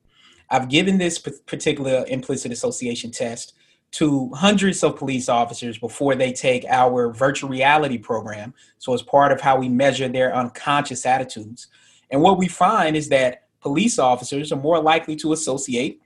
I've 0.52 0.68
given 0.68 0.98
this 0.98 1.18
particular 1.18 2.04
implicit 2.08 2.52
association 2.52 3.10
test 3.10 3.54
to 3.92 4.30
hundreds 4.34 4.84
of 4.84 4.96
police 4.96 5.30
officers 5.30 5.78
before 5.78 6.14
they 6.14 6.30
take 6.30 6.66
our 6.68 7.10
virtual 7.10 7.48
reality 7.48 7.96
program. 7.96 8.52
So, 8.78 8.92
it's 8.92 9.02
part 9.02 9.32
of 9.32 9.40
how 9.40 9.56
we 9.56 9.70
measure 9.70 10.08
their 10.08 10.34
unconscious 10.36 11.06
attitudes. 11.06 11.68
And 12.10 12.20
what 12.20 12.36
we 12.36 12.48
find 12.48 12.96
is 12.96 13.08
that 13.08 13.44
police 13.60 13.98
officers 13.98 14.52
are 14.52 14.60
more 14.60 14.80
likely 14.80 15.16
to 15.16 15.32
associate 15.32 16.02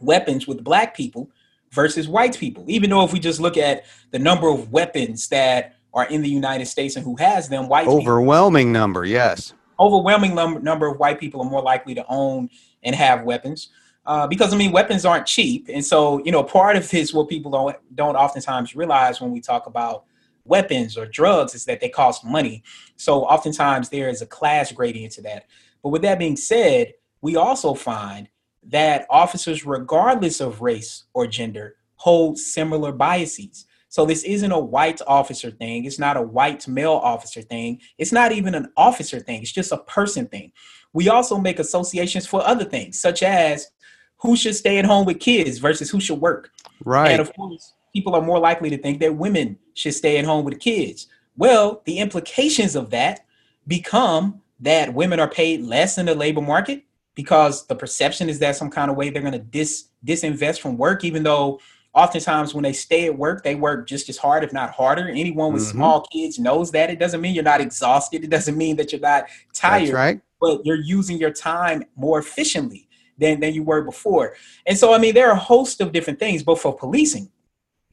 weapons 0.00 0.48
with 0.48 0.64
black 0.64 0.96
people 0.96 1.30
versus 1.70 2.08
white 2.08 2.36
people. 2.36 2.64
Even 2.66 2.90
though 2.90 3.04
if 3.04 3.12
we 3.12 3.20
just 3.20 3.40
look 3.40 3.56
at 3.56 3.84
the 4.10 4.18
number 4.18 4.48
of 4.48 4.72
weapons 4.72 5.28
that 5.28 5.76
are 5.94 6.06
in 6.06 6.20
the 6.22 6.28
United 6.28 6.66
States 6.66 6.96
and 6.96 7.04
who 7.04 7.14
has 7.16 7.48
them, 7.48 7.68
white 7.68 7.86
overwhelming 7.86 8.68
people, 8.68 8.80
number, 8.80 9.04
yes, 9.04 9.54
overwhelming 9.78 10.34
num- 10.34 10.64
number 10.64 10.88
of 10.88 10.98
white 10.98 11.20
people 11.20 11.40
are 11.42 11.48
more 11.48 11.62
likely 11.62 11.94
to 11.94 12.04
own 12.08 12.48
and 12.82 12.94
have 12.94 13.24
weapons. 13.24 13.68
Uh, 14.06 14.26
because 14.26 14.54
I 14.54 14.56
mean, 14.56 14.72
weapons 14.72 15.04
aren't 15.04 15.26
cheap, 15.26 15.68
and 15.72 15.84
so 15.84 16.22
you 16.24 16.32
know, 16.32 16.42
part 16.42 16.76
of 16.76 16.88
this 16.88 17.12
what 17.12 17.28
people 17.28 17.50
don't 17.50 17.76
don't 17.94 18.16
oftentimes 18.16 18.74
realize 18.74 19.20
when 19.20 19.30
we 19.30 19.40
talk 19.40 19.66
about 19.66 20.04
weapons 20.48 20.96
or 20.96 21.06
drugs 21.06 21.54
is 21.54 21.64
that 21.66 21.80
they 21.80 21.88
cost 21.88 22.24
money. 22.24 22.62
So 22.96 23.24
oftentimes 23.24 23.90
there 23.90 24.08
is 24.08 24.22
a 24.22 24.26
class 24.26 24.72
gradient 24.72 25.12
to 25.14 25.22
that. 25.22 25.44
But 25.82 25.90
with 25.90 26.02
that 26.02 26.18
being 26.18 26.36
said, 26.36 26.94
we 27.20 27.36
also 27.36 27.74
find 27.74 28.28
that 28.64 29.06
officers, 29.10 29.64
regardless 29.64 30.40
of 30.40 30.60
race 30.60 31.04
or 31.14 31.26
gender, 31.26 31.76
hold 31.96 32.38
similar 32.38 32.92
biases. 32.92 33.66
So 33.90 34.04
this 34.04 34.22
isn't 34.24 34.52
a 34.52 34.58
white 34.58 35.00
officer 35.06 35.50
thing. 35.50 35.84
It's 35.84 35.98
not 35.98 36.16
a 36.16 36.22
white 36.22 36.68
male 36.68 36.92
officer 36.92 37.40
thing. 37.40 37.80
It's 37.96 38.12
not 38.12 38.32
even 38.32 38.54
an 38.54 38.70
officer 38.76 39.18
thing. 39.18 39.40
It's 39.40 39.52
just 39.52 39.72
a 39.72 39.78
person 39.78 40.26
thing. 40.26 40.52
We 40.92 41.08
also 41.08 41.38
make 41.38 41.58
associations 41.58 42.26
for 42.26 42.46
other 42.46 42.64
things, 42.64 43.00
such 43.00 43.22
as 43.22 43.70
who 44.18 44.36
should 44.36 44.56
stay 44.56 44.78
at 44.78 44.84
home 44.84 45.06
with 45.06 45.20
kids 45.20 45.58
versus 45.58 45.90
who 45.90 46.00
should 46.00 46.20
work. 46.20 46.50
Right. 46.84 47.10
And 47.12 47.20
of 47.20 47.32
course, 47.34 47.74
people 47.92 48.14
are 48.14 48.22
more 48.22 48.38
likely 48.38 48.70
to 48.70 48.78
think 48.78 49.00
that 49.00 49.14
women 49.14 49.58
should 49.74 49.94
stay 49.94 50.18
at 50.18 50.24
home 50.24 50.44
with 50.44 50.60
kids. 50.60 51.06
Well, 51.36 51.82
the 51.84 51.98
implications 51.98 52.74
of 52.74 52.90
that 52.90 53.20
become 53.66 54.42
that 54.60 54.92
women 54.92 55.20
are 55.20 55.28
paid 55.28 55.62
less 55.62 55.98
in 55.98 56.06
the 56.06 56.14
labor 56.14 56.40
market 56.40 56.82
because 57.14 57.66
the 57.66 57.76
perception 57.76 58.28
is 58.28 58.38
that 58.40 58.56
some 58.56 58.70
kind 58.70 58.90
of 58.90 58.96
way 58.96 59.10
they're 59.10 59.22
going 59.22 59.32
to 59.32 59.38
dis 59.38 59.88
disinvest 60.04 60.60
from 60.60 60.76
work, 60.76 61.04
even 61.04 61.22
though 61.22 61.60
oftentimes 61.94 62.54
when 62.54 62.62
they 62.62 62.72
stay 62.72 63.06
at 63.06 63.16
work, 63.16 63.42
they 63.42 63.54
work 63.54 63.86
just 63.88 64.08
as 64.08 64.16
hard, 64.16 64.44
if 64.44 64.52
not 64.52 64.70
harder. 64.70 65.08
Anyone 65.08 65.52
with 65.52 65.62
mm-hmm. 65.62 65.78
small 65.78 66.06
kids 66.12 66.38
knows 66.38 66.70
that. 66.72 66.90
It 66.90 66.98
doesn't 66.98 67.20
mean 67.20 67.34
you're 67.34 67.44
not 67.44 67.60
exhausted. 67.60 68.24
It 68.24 68.30
doesn't 68.30 68.56
mean 68.56 68.76
that 68.76 68.92
you're 68.92 69.00
not 69.00 69.26
tired. 69.52 69.82
That's 69.82 69.92
right. 69.92 70.20
But 70.40 70.64
you're 70.64 70.76
using 70.76 71.18
your 71.18 71.32
time 71.32 71.84
more 71.96 72.18
efficiently 72.18 72.88
than, 73.18 73.40
than 73.40 73.54
you 73.54 73.62
were 73.62 73.82
before. 73.82 74.34
And 74.66 74.78
so, 74.78 74.92
I 74.92 74.98
mean, 74.98 75.14
there 75.14 75.28
are 75.28 75.34
a 75.34 75.38
host 75.38 75.80
of 75.80 75.92
different 75.92 76.18
things, 76.18 76.42
both 76.42 76.60
for 76.60 76.76
policing, 76.76 77.30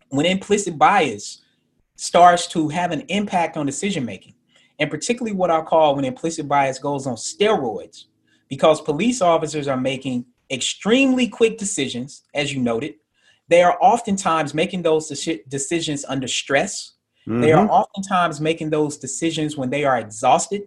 when 0.09 0.25
implicit 0.25 0.77
bias 0.77 1.41
starts 1.95 2.47
to 2.47 2.69
have 2.69 2.91
an 2.91 3.01
impact 3.07 3.57
on 3.57 3.65
decision 3.65 4.05
making, 4.05 4.35
and 4.79 4.91
particularly 4.91 5.35
what 5.35 5.49
I 5.49 5.61
call 5.61 5.95
when 5.95 6.05
implicit 6.05 6.47
bias 6.47 6.79
goes 6.79 7.07
on 7.07 7.15
steroids 7.15 8.05
because 8.49 8.81
police 8.81 9.21
officers 9.21 9.67
are 9.67 9.77
making 9.77 10.25
extremely 10.51 11.27
quick 11.27 11.57
decisions, 11.57 12.23
as 12.33 12.53
you 12.53 12.61
noted. 12.61 12.95
They 13.47 13.63
are 13.63 13.77
oftentimes 13.81 14.53
making 14.53 14.83
those 14.83 15.07
decisions 15.47 16.05
under 16.05 16.27
stress. 16.27 16.93
Mm-hmm. 17.27 17.41
They 17.41 17.51
are 17.51 17.63
mm-hmm. 17.63 17.71
oftentimes 17.71 18.41
making 18.41 18.69
those 18.69 18.97
decisions 18.97 19.57
when 19.57 19.69
they 19.69 19.83
are 19.83 19.97
exhausted. 19.97 20.63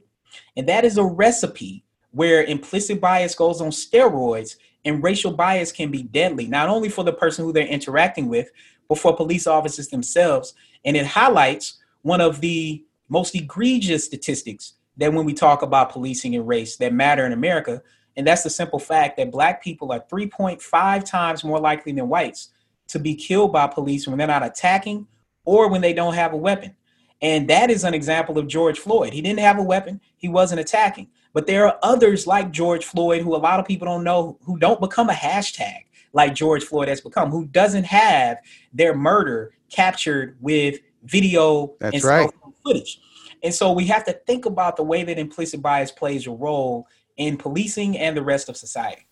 And 0.57 0.69
that 0.69 0.85
is 0.85 0.99
a 0.99 1.05
recipe 1.05 1.85
where 2.11 2.43
implicit 2.45 3.01
bias 3.01 3.35
goes 3.35 3.61
on 3.61 3.71
steroids 3.71 4.57
and 4.85 5.03
racial 5.03 5.33
bias 5.33 5.73
can 5.73 5.91
be 5.91 6.03
deadly, 6.03 6.47
not 6.47 6.69
only 6.69 6.89
for 6.89 7.05
the 7.05 7.13
person 7.13 7.45
who 7.45 7.53
they're 7.53 7.67
interacting 7.67 8.29
with, 8.29 8.51
but 8.89 8.99
for 8.99 9.15
police 9.15 9.47
officers 9.47 9.89
themselves. 9.89 10.55
And 10.85 10.97
it 10.97 11.07
highlights 11.07 11.79
one 12.03 12.21
of 12.21 12.41
the 12.41 12.85
most 13.09 13.35
egregious 13.35 14.05
statistics 14.05 14.75
that 14.97 15.13
when 15.13 15.25
we 15.25 15.35
talk 15.35 15.63
about 15.63 15.93
policing 15.93 16.35
and 16.35 16.47
race 16.47 16.77
that 16.77 16.93
matter 16.93 17.25
in 17.25 17.33
America. 17.33 17.83
And 18.17 18.27
that's 18.27 18.43
the 18.43 18.51
simple 18.51 18.79
fact 18.79 19.17
that 19.17 19.31
black 19.31 19.63
people 19.63 19.93
are 19.93 20.01
3.5 20.01 21.05
times 21.05 21.45
more 21.45 21.61
likely 21.61 21.93
than 21.93 22.09
whites 22.09 22.51
to 22.89 22.99
be 22.99 23.15
killed 23.15 23.53
by 23.53 23.67
police 23.67 24.09
when 24.09 24.19
they're 24.19 24.27
not 24.27 24.45
attacking 24.45 25.07
or 25.45 25.71
when 25.71 25.81
they 25.81 25.93
don't 25.93 26.15
have 26.15 26.33
a 26.33 26.37
weapon. 26.37 26.75
And 27.21 27.49
that 27.49 27.71
is 27.71 27.85
an 27.85 27.95
example 27.95 28.39
of 28.39 28.47
George 28.47 28.79
Floyd. 28.79 29.13
He 29.13 29.21
didn't 29.21 29.41
have 29.41 29.59
a 29.59 29.63
weapon, 29.63 30.01
he 30.17 30.29
wasn't 30.29 30.61
attacking. 30.61 31.09
But 31.33 31.47
there 31.47 31.67
are 31.67 31.79
others 31.83 32.27
like 32.27 32.51
George 32.51 32.85
Floyd 32.85 33.23
who 33.23 33.35
a 33.35 33.39
lot 33.39 33.61
of 33.61 33.67
people 33.67 33.87
don't 33.87 34.05
know 34.05 34.39
who 34.43 34.59
don't 34.59 34.81
become 34.81 35.11
a 35.11 35.15
hashtag 35.15 35.85
like 36.13 36.35
George 36.35 36.65
Floyd 36.65 36.89
has 36.89 37.01
become, 37.01 37.31
who 37.31 37.47
doesn't 37.47 37.85
have 37.85 38.39
their 38.73 38.95
murder 38.95 39.53
captured 39.71 40.37
with 40.41 40.79
video 41.05 41.75
That's 41.81 41.97
and 41.97 42.05
right. 42.05 42.31
footage. 42.65 43.01
And 43.43 43.55
so 43.55 43.73
we 43.73 43.87
have 43.87 44.05
to 44.05 44.13
think 44.13 44.47
about 44.47 44.77
the 44.77 44.83
way 44.83 45.05
that 45.05 45.19
implicit 45.19 45.63
bias 45.63 45.93
plays 45.93 46.27
a 46.27 46.31
role 46.31 46.89
in 47.17 47.37
policing 47.37 47.99
and 47.99 48.17
the 48.17 48.23
rest 48.23 48.49
of 48.49 48.57
society. 48.57 49.07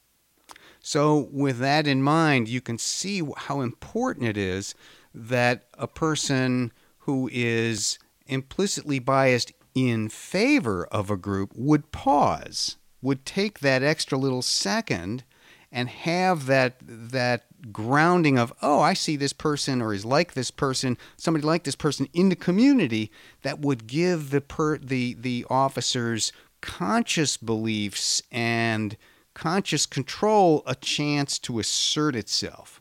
So, 0.80 1.28
with 1.32 1.58
that 1.58 1.88
in 1.88 2.00
mind, 2.00 2.48
you 2.48 2.60
can 2.60 2.78
see 2.78 3.20
how 3.36 3.60
important 3.60 4.26
it 4.26 4.36
is 4.36 4.76
that 5.12 5.64
a 5.74 5.88
person 5.88 6.72
who 7.06 7.28
is 7.32 7.98
implicitly 8.26 8.98
biased 8.98 9.52
in 9.74 10.08
favor 10.08 10.86
of 10.86 11.10
a 11.10 11.16
group 11.16 11.52
would 11.54 11.90
pause, 11.92 12.76
would 13.02 13.24
take 13.24 13.60
that 13.60 13.82
extra 13.82 14.18
little 14.18 14.42
second 14.42 15.24
and 15.72 15.88
have 15.88 16.46
that 16.46 16.76
that 16.86 17.44
grounding 17.72 18.38
of 18.38 18.52
oh 18.62 18.80
i 18.80 18.94
see 18.94 19.16
this 19.16 19.32
person 19.32 19.82
or 19.82 19.92
is 19.92 20.04
like 20.04 20.34
this 20.34 20.52
person 20.52 20.96
somebody 21.16 21.44
like 21.44 21.64
this 21.64 21.74
person 21.74 22.06
in 22.12 22.28
the 22.28 22.36
community 22.36 23.10
that 23.42 23.58
would 23.58 23.88
give 23.88 24.30
the 24.30 24.40
per 24.40 24.78
the 24.78 25.14
the 25.14 25.44
officers 25.50 26.32
conscious 26.60 27.36
beliefs 27.36 28.22
and 28.30 28.96
conscious 29.34 29.86
control 29.86 30.62
a 30.66 30.74
chance 30.74 31.38
to 31.38 31.58
assert 31.58 32.16
itself. 32.16 32.80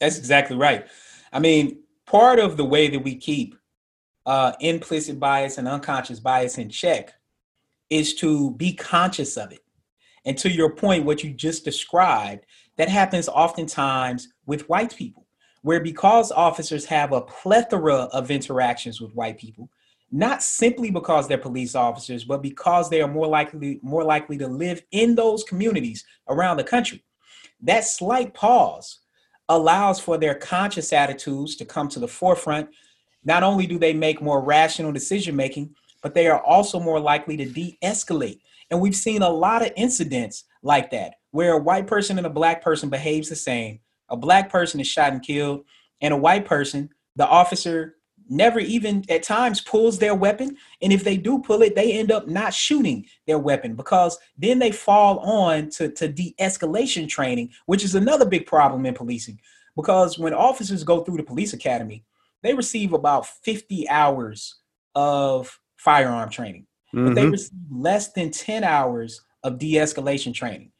That's 0.00 0.16
exactly 0.16 0.56
right. 0.56 0.86
I 1.32 1.40
mean 1.40 1.78
part 2.16 2.38
of 2.38 2.56
the 2.56 2.64
way 2.64 2.88
that 2.88 3.04
we 3.04 3.14
keep 3.14 3.54
uh, 4.24 4.52
implicit 4.60 5.20
bias 5.20 5.58
and 5.58 5.68
unconscious 5.68 6.18
bias 6.18 6.56
in 6.56 6.70
check 6.70 7.12
is 7.90 8.14
to 8.14 8.52
be 8.52 8.72
conscious 8.72 9.36
of 9.36 9.52
it 9.52 9.60
and 10.24 10.38
to 10.38 10.50
your 10.50 10.70
point 10.70 11.04
what 11.04 11.22
you 11.22 11.34
just 11.34 11.62
described 11.62 12.46
that 12.78 12.88
happens 12.88 13.28
oftentimes 13.28 14.28
with 14.46 14.66
white 14.66 14.96
people, 14.96 15.26
where 15.60 15.78
because 15.78 16.32
officers 16.32 16.86
have 16.86 17.12
a 17.12 17.20
plethora 17.20 18.08
of 18.14 18.30
interactions 18.30 18.98
with 18.98 19.12
white 19.12 19.36
people, 19.36 19.68
not 20.10 20.42
simply 20.42 20.90
because 20.90 21.28
they're 21.28 21.36
police 21.36 21.74
officers, 21.74 22.24
but 22.24 22.40
because 22.40 22.88
they 22.88 23.02
are 23.02 23.12
more 23.12 23.26
likely 23.26 23.78
more 23.82 24.04
likely 24.04 24.38
to 24.38 24.48
live 24.48 24.82
in 24.90 25.16
those 25.16 25.44
communities 25.44 26.02
around 26.28 26.56
the 26.56 26.64
country. 26.64 27.04
That 27.60 27.84
slight 27.84 28.32
pause 28.32 29.00
allows 29.48 30.00
for 30.00 30.18
their 30.18 30.34
conscious 30.34 30.92
attitudes 30.92 31.56
to 31.56 31.64
come 31.64 31.88
to 31.88 32.00
the 32.00 32.08
forefront. 32.08 32.68
Not 33.24 33.42
only 33.42 33.66
do 33.66 33.78
they 33.78 33.92
make 33.92 34.20
more 34.20 34.42
rational 34.42 34.92
decision 34.92 35.36
making, 35.36 35.74
but 36.02 36.14
they 36.14 36.28
are 36.28 36.40
also 36.40 36.78
more 36.78 37.00
likely 37.00 37.36
to 37.36 37.44
de-escalate. 37.44 38.40
And 38.70 38.80
we've 38.80 38.96
seen 38.96 39.22
a 39.22 39.30
lot 39.30 39.62
of 39.62 39.72
incidents 39.76 40.44
like 40.62 40.90
that 40.90 41.14
where 41.30 41.54
a 41.54 41.62
white 41.62 41.86
person 41.86 42.18
and 42.18 42.26
a 42.26 42.30
black 42.30 42.62
person 42.62 42.88
behaves 42.88 43.28
the 43.28 43.36
same. 43.36 43.80
A 44.08 44.16
black 44.16 44.50
person 44.50 44.80
is 44.80 44.86
shot 44.86 45.12
and 45.12 45.22
killed, 45.22 45.64
and 46.00 46.14
a 46.14 46.16
white 46.16 46.44
person, 46.44 46.88
the 47.16 47.26
officer 47.26 47.95
never 48.28 48.58
even 48.58 49.04
at 49.08 49.22
times 49.22 49.60
pulls 49.60 49.98
their 49.98 50.14
weapon. 50.14 50.56
And 50.82 50.92
if 50.92 51.04
they 51.04 51.16
do 51.16 51.40
pull 51.40 51.62
it, 51.62 51.74
they 51.74 51.92
end 51.92 52.10
up 52.10 52.28
not 52.28 52.54
shooting 52.54 53.06
their 53.26 53.38
weapon 53.38 53.74
because 53.74 54.18
then 54.36 54.58
they 54.58 54.72
fall 54.72 55.18
on 55.20 55.70
to, 55.70 55.90
to 55.90 56.08
de 56.08 56.34
escalation 56.40 57.08
training, 57.08 57.50
which 57.66 57.84
is 57.84 57.94
another 57.94 58.24
big 58.24 58.46
problem 58.46 58.86
in 58.86 58.94
policing. 58.94 59.40
Because 59.74 60.18
when 60.18 60.34
officers 60.34 60.84
go 60.84 61.02
through 61.02 61.18
the 61.18 61.22
police 61.22 61.52
academy, 61.52 62.04
they 62.42 62.54
receive 62.54 62.92
about 62.92 63.26
50 63.26 63.88
hours 63.88 64.56
of 64.94 65.58
firearm 65.76 66.30
training, 66.30 66.66
mm-hmm. 66.94 67.06
but 67.06 67.14
they 67.14 67.22
mm-hmm. 67.22 67.32
receive 67.32 67.58
less 67.70 68.12
than 68.12 68.30
10 68.30 68.64
hours 68.64 69.20
of 69.42 69.58
de 69.58 69.74
escalation 69.74 70.32
training. 70.32 70.72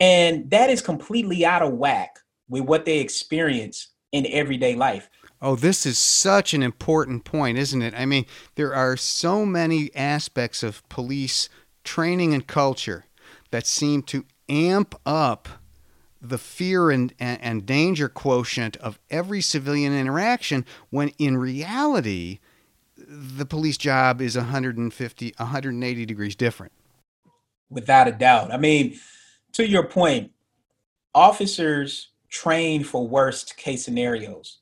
And 0.00 0.50
that 0.50 0.70
is 0.70 0.80
completely 0.80 1.44
out 1.44 1.62
of 1.62 1.72
whack 1.72 2.18
with 2.48 2.62
what 2.62 2.84
they 2.84 2.98
experience 2.98 3.88
in 4.12 4.26
everyday 4.28 4.74
life. 4.74 5.08
Oh, 5.42 5.56
this 5.56 5.84
is 5.84 5.98
such 5.98 6.54
an 6.54 6.62
important 6.62 7.24
point, 7.24 7.58
isn't 7.58 7.82
it? 7.82 7.94
I 7.94 8.06
mean, 8.06 8.24
there 8.54 8.74
are 8.74 8.96
so 8.96 9.44
many 9.44 9.94
aspects 9.94 10.62
of 10.62 10.88
police 10.88 11.48
training 11.82 12.32
and 12.32 12.46
culture 12.46 13.04
that 13.50 13.66
seem 13.66 14.02
to 14.02 14.24
amp 14.48 14.94
up 15.04 15.48
the 16.20 16.38
fear 16.38 16.90
and, 16.90 17.12
and, 17.20 17.40
and, 17.42 17.66
danger 17.66 18.08
quotient 18.08 18.78
of 18.78 18.98
every 19.10 19.42
civilian 19.42 19.92
interaction 19.92 20.64
when 20.88 21.08
in 21.18 21.36
reality 21.36 22.38
the 22.96 23.44
police 23.44 23.76
job 23.76 24.22
is 24.22 24.34
150 24.34 25.34
180 25.36 26.06
degrees 26.06 26.34
different 26.34 26.72
without 27.68 28.08
a 28.08 28.12
doubt 28.12 28.50
i 28.50 28.56
mean 28.56 28.98
to 29.54 29.66
your 29.66 29.84
point, 29.84 30.32
officers 31.14 32.10
train 32.28 32.84
for 32.84 33.06
worst 33.06 33.56
case 33.56 33.84
scenarios. 33.84 34.58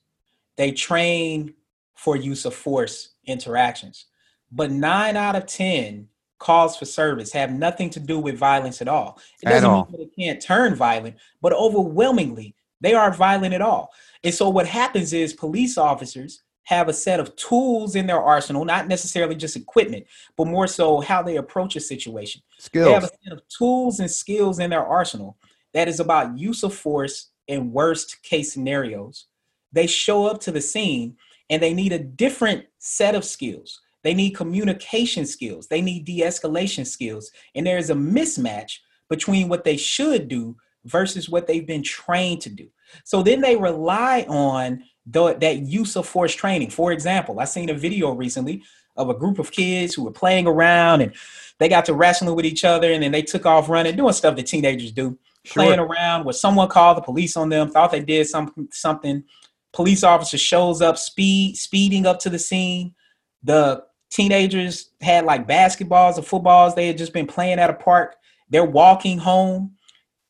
They 0.56 0.72
train 0.72 1.54
for 1.94 2.16
use 2.16 2.44
of 2.44 2.54
force 2.54 3.10
interactions. 3.26 4.06
But 4.50 4.70
nine 4.70 5.16
out 5.16 5.36
of 5.36 5.46
10 5.46 6.08
calls 6.38 6.76
for 6.76 6.84
service 6.84 7.32
have 7.32 7.52
nothing 7.52 7.88
to 7.90 8.00
do 8.00 8.18
with 8.18 8.36
violence 8.36 8.82
at 8.82 8.88
all. 8.88 9.20
It 9.42 9.48
doesn't 9.48 9.68
all. 9.68 9.84
mean 9.84 9.92
that 9.92 10.00
it 10.02 10.10
can't 10.18 10.42
turn 10.42 10.74
violent, 10.74 11.16
but 11.40 11.52
overwhelmingly, 11.52 12.54
they 12.80 12.94
aren't 12.94 13.16
violent 13.16 13.54
at 13.54 13.62
all. 13.62 13.92
And 14.24 14.34
so 14.34 14.48
what 14.48 14.66
happens 14.66 15.12
is 15.12 15.32
police 15.32 15.78
officers 15.78 16.42
have 16.64 16.88
a 16.88 16.92
set 16.92 17.20
of 17.20 17.34
tools 17.36 17.96
in 17.96 18.06
their 18.06 18.20
arsenal, 18.20 18.64
not 18.64 18.88
necessarily 18.88 19.34
just 19.34 19.56
equipment, 19.56 20.06
but 20.36 20.46
more 20.46 20.66
so 20.66 21.00
how 21.00 21.22
they 21.22 21.36
approach 21.36 21.76
a 21.76 21.80
situation. 21.80 22.42
Skills. 22.58 22.86
They 22.86 22.92
have 22.92 23.04
a 23.04 23.10
set 23.24 23.32
of 23.32 23.42
tools 23.48 24.00
and 24.00 24.10
skills 24.10 24.58
in 24.58 24.70
their 24.70 24.84
arsenal 24.84 25.38
that 25.74 25.88
is 25.88 26.00
about 26.00 26.38
use 26.38 26.62
of 26.62 26.74
force 26.74 27.30
in 27.48 27.72
worst 27.72 28.22
case 28.22 28.52
scenarios. 28.52 29.26
They 29.72 29.86
show 29.86 30.26
up 30.26 30.40
to 30.42 30.50
the 30.50 30.60
scene 30.60 31.16
and 31.50 31.62
they 31.62 31.74
need 31.74 31.92
a 31.92 31.98
different 31.98 32.64
set 32.78 33.14
of 33.14 33.24
skills. 33.24 33.80
They 34.02 34.14
need 34.14 34.30
communication 34.30 35.26
skills, 35.26 35.68
they 35.68 35.80
need 35.80 36.04
de 36.04 36.20
escalation 36.20 36.86
skills. 36.86 37.30
And 37.54 37.66
there 37.66 37.78
is 37.78 37.90
a 37.90 37.94
mismatch 37.94 38.78
between 39.08 39.48
what 39.48 39.64
they 39.64 39.76
should 39.76 40.28
do 40.28 40.56
versus 40.84 41.28
what 41.28 41.46
they've 41.46 41.66
been 41.66 41.82
trained 41.82 42.40
to 42.42 42.50
do. 42.50 42.68
So 43.04 43.22
then 43.22 43.40
they 43.40 43.56
rely 43.56 44.26
on 44.28 44.82
the, 45.06 45.34
that 45.34 45.60
use 45.60 45.96
of 45.96 46.06
force 46.06 46.34
training. 46.34 46.70
For 46.70 46.92
example, 46.92 47.40
I 47.40 47.44
seen 47.44 47.70
a 47.70 47.74
video 47.74 48.12
recently 48.12 48.62
of 48.96 49.08
a 49.08 49.14
group 49.14 49.38
of 49.38 49.50
kids 49.50 49.94
who 49.94 50.04
were 50.04 50.12
playing 50.12 50.46
around 50.46 51.00
and 51.00 51.12
they 51.58 51.68
got 51.68 51.84
to 51.86 51.94
wrestling 51.94 52.34
with 52.34 52.44
each 52.44 52.64
other 52.64 52.92
and 52.92 53.02
then 53.02 53.12
they 53.12 53.22
took 53.22 53.46
off 53.46 53.68
running, 53.68 53.96
doing 53.96 54.12
stuff 54.12 54.36
that 54.36 54.46
teenagers 54.46 54.92
do, 54.92 55.18
sure. 55.44 55.64
playing 55.64 55.80
around 55.80 56.24
where 56.24 56.32
someone 56.32 56.68
called 56.68 56.96
the 56.96 57.02
police 57.02 57.36
on 57.36 57.48
them, 57.48 57.70
thought 57.70 57.92
they 57.92 58.00
did 58.00 58.26
some, 58.26 58.68
something. 58.70 59.24
Police 59.72 60.04
officer 60.04 60.38
shows 60.38 60.82
up, 60.82 60.98
speed, 60.98 61.56
speeding 61.56 62.06
up 62.06 62.18
to 62.20 62.30
the 62.30 62.38
scene. 62.38 62.94
The 63.42 63.82
teenagers 64.10 64.90
had 65.00 65.24
like 65.24 65.48
basketballs 65.48 66.18
or 66.18 66.22
footballs. 66.22 66.74
They 66.74 66.86
had 66.86 66.98
just 66.98 67.12
been 67.12 67.26
playing 67.26 67.58
at 67.58 67.70
a 67.70 67.74
park. 67.74 68.16
They're 68.50 68.64
walking 68.64 69.18
home. 69.18 69.72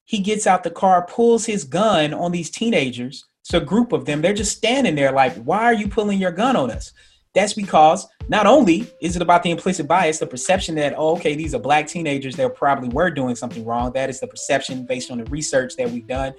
He 0.05 0.21
gets 0.21 0.47
out 0.47 0.63
the 0.63 0.71
car, 0.71 1.07
pulls 1.07 1.45
his 1.47 1.65
gun 1.65 2.15
on 2.15 2.33
these 2.33 2.51
teenagers. 2.51 3.25
It's 3.41 3.55
a 3.55 3.61
group 3.61 3.93
of 3.93 4.05
them. 4.05 4.23
They're 4.23 4.33
just 4.33 4.57
standing 4.57 4.95
there 4.95 5.11
like, 5.11 5.35
why 5.43 5.65
are 5.65 5.75
you 5.75 5.89
pulling 5.89 6.21
your 6.21 6.31
gun 6.31 6.55
on 6.55 6.71
us? 6.71 6.93
That's 7.35 7.55
because 7.55 8.07
not 8.29 8.47
only 8.47 8.87
is 9.01 9.17
it 9.17 9.23
about 9.23 9.43
the 9.43 9.51
implicit 9.51 9.89
bias, 9.89 10.19
the 10.19 10.27
perception 10.27 10.75
that, 10.77 10.95
oh, 10.97 11.17
okay, 11.17 11.35
these 11.35 11.55
are 11.55 11.59
black 11.59 11.87
teenagers, 11.87 12.37
they 12.37 12.49
probably 12.49 12.91
were 12.91 13.11
doing 13.11 13.35
something 13.35 13.65
wrong. 13.65 13.93
That 13.93 14.11
is 14.11 14.21
the 14.21 14.27
perception 14.27 14.85
based 14.85 15.11
on 15.11 15.19
the 15.19 15.25
research 15.25 15.75
that 15.77 15.91
we've 15.91 16.07
done. 16.07 16.35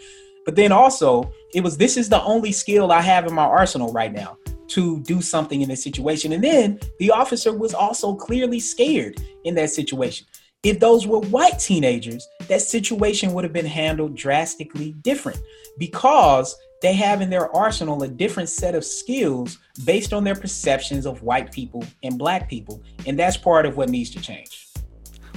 But 0.45 0.55
then 0.55 0.71
also, 0.71 1.31
it 1.53 1.63
was 1.63 1.77
this 1.77 1.97
is 1.97 2.09
the 2.09 2.21
only 2.23 2.51
skill 2.51 2.91
I 2.91 3.01
have 3.01 3.25
in 3.25 3.33
my 3.33 3.43
arsenal 3.43 3.91
right 3.91 4.11
now 4.11 4.37
to 4.67 5.01
do 5.01 5.21
something 5.21 5.61
in 5.61 5.69
this 5.69 5.83
situation. 5.83 6.33
And 6.33 6.43
then 6.43 6.79
the 6.99 7.11
officer 7.11 7.55
was 7.55 7.73
also 7.73 8.15
clearly 8.15 8.59
scared 8.59 9.21
in 9.43 9.55
that 9.55 9.69
situation. 9.69 10.25
If 10.63 10.79
those 10.79 11.05
were 11.05 11.19
white 11.19 11.59
teenagers, 11.59 12.25
that 12.47 12.61
situation 12.61 13.33
would 13.33 13.43
have 13.43 13.53
been 13.53 13.65
handled 13.65 14.15
drastically 14.15 14.93
different 15.01 15.39
because 15.77 16.55
they 16.81 16.93
have 16.93 17.21
in 17.21 17.29
their 17.29 17.53
arsenal 17.55 18.01
a 18.03 18.07
different 18.07 18.49
set 18.49 18.73
of 18.73 18.85
skills 18.85 19.59
based 19.85 20.13
on 20.13 20.23
their 20.23 20.35
perceptions 20.35 21.05
of 21.05 21.21
white 21.21 21.51
people 21.51 21.83
and 22.01 22.17
black 22.17 22.49
people. 22.49 22.81
And 23.05 23.19
that's 23.19 23.37
part 23.37 23.65
of 23.65 23.77
what 23.77 23.89
needs 23.89 24.09
to 24.11 24.21
change. 24.21 24.62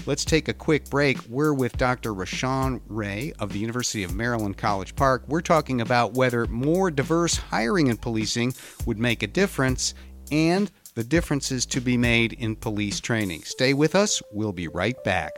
Let's 0.04 0.24
take 0.24 0.48
a 0.48 0.54
quick 0.54 0.90
break. 0.90 1.18
We're 1.28 1.54
with 1.54 1.76
Dr. 1.76 2.12
Rashawn 2.14 2.80
Ray 2.86 3.32
of 3.38 3.52
the 3.52 3.58
University 3.58 4.04
of 4.04 4.14
Maryland 4.14 4.56
College 4.56 4.94
Park. 4.94 5.24
We're 5.26 5.40
talking 5.40 5.80
about 5.80 6.14
whether 6.14 6.46
more 6.46 6.90
diverse 6.90 7.36
hiring 7.36 7.86
in 7.86 7.96
policing 7.96 8.54
would 8.84 8.98
make 8.98 9.22
a 9.22 9.26
difference 9.26 9.94
and 10.30 10.70
the 10.94 11.04
differences 11.04 11.66
to 11.66 11.80
be 11.80 11.96
made 11.96 12.32
in 12.34 12.56
police 12.56 13.00
training. 13.00 13.42
Stay 13.42 13.74
with 13.74 13.94
us. 13.94 14.22
We'll 14.32 14.52
be 14.52 14.68
right 14.68 15.02
back. 15.04 15.32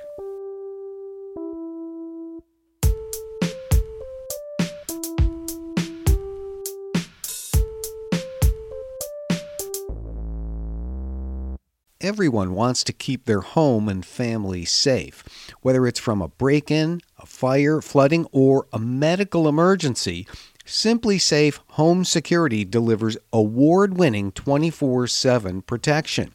Everyone 12.08 12.54
wants 12.54 12.84
to 12.84 12.94
keep 12.94 13.26
their 13.26 13.42
home 13.42 13.86
and 13.86 14.02
family 14.02 14.64
safe. 14.64 15.22
Whether 15.60 15.86
it's 15.86 16.00
from 16.00 16.22
a 16.22 16.28
break 16.28 16.70
in, 16.70 17.02
a 17.18 17.26
fire, 17.26 17.82
flooding, 17.82 18.26
or 18.32 18.66
a 18.72 18.78
medical 18.78 19.46
emergency, 19.46 20.26
SimpliSafe 20.64 21.58
Home 21.72 22.06
Security 22.06 22.64
delivers 22.64 23.18
award 23.30 23.98
winning 23.98 24.32
24 24.32 25.06
7 25.06 25.60
protection. 25.60 26.32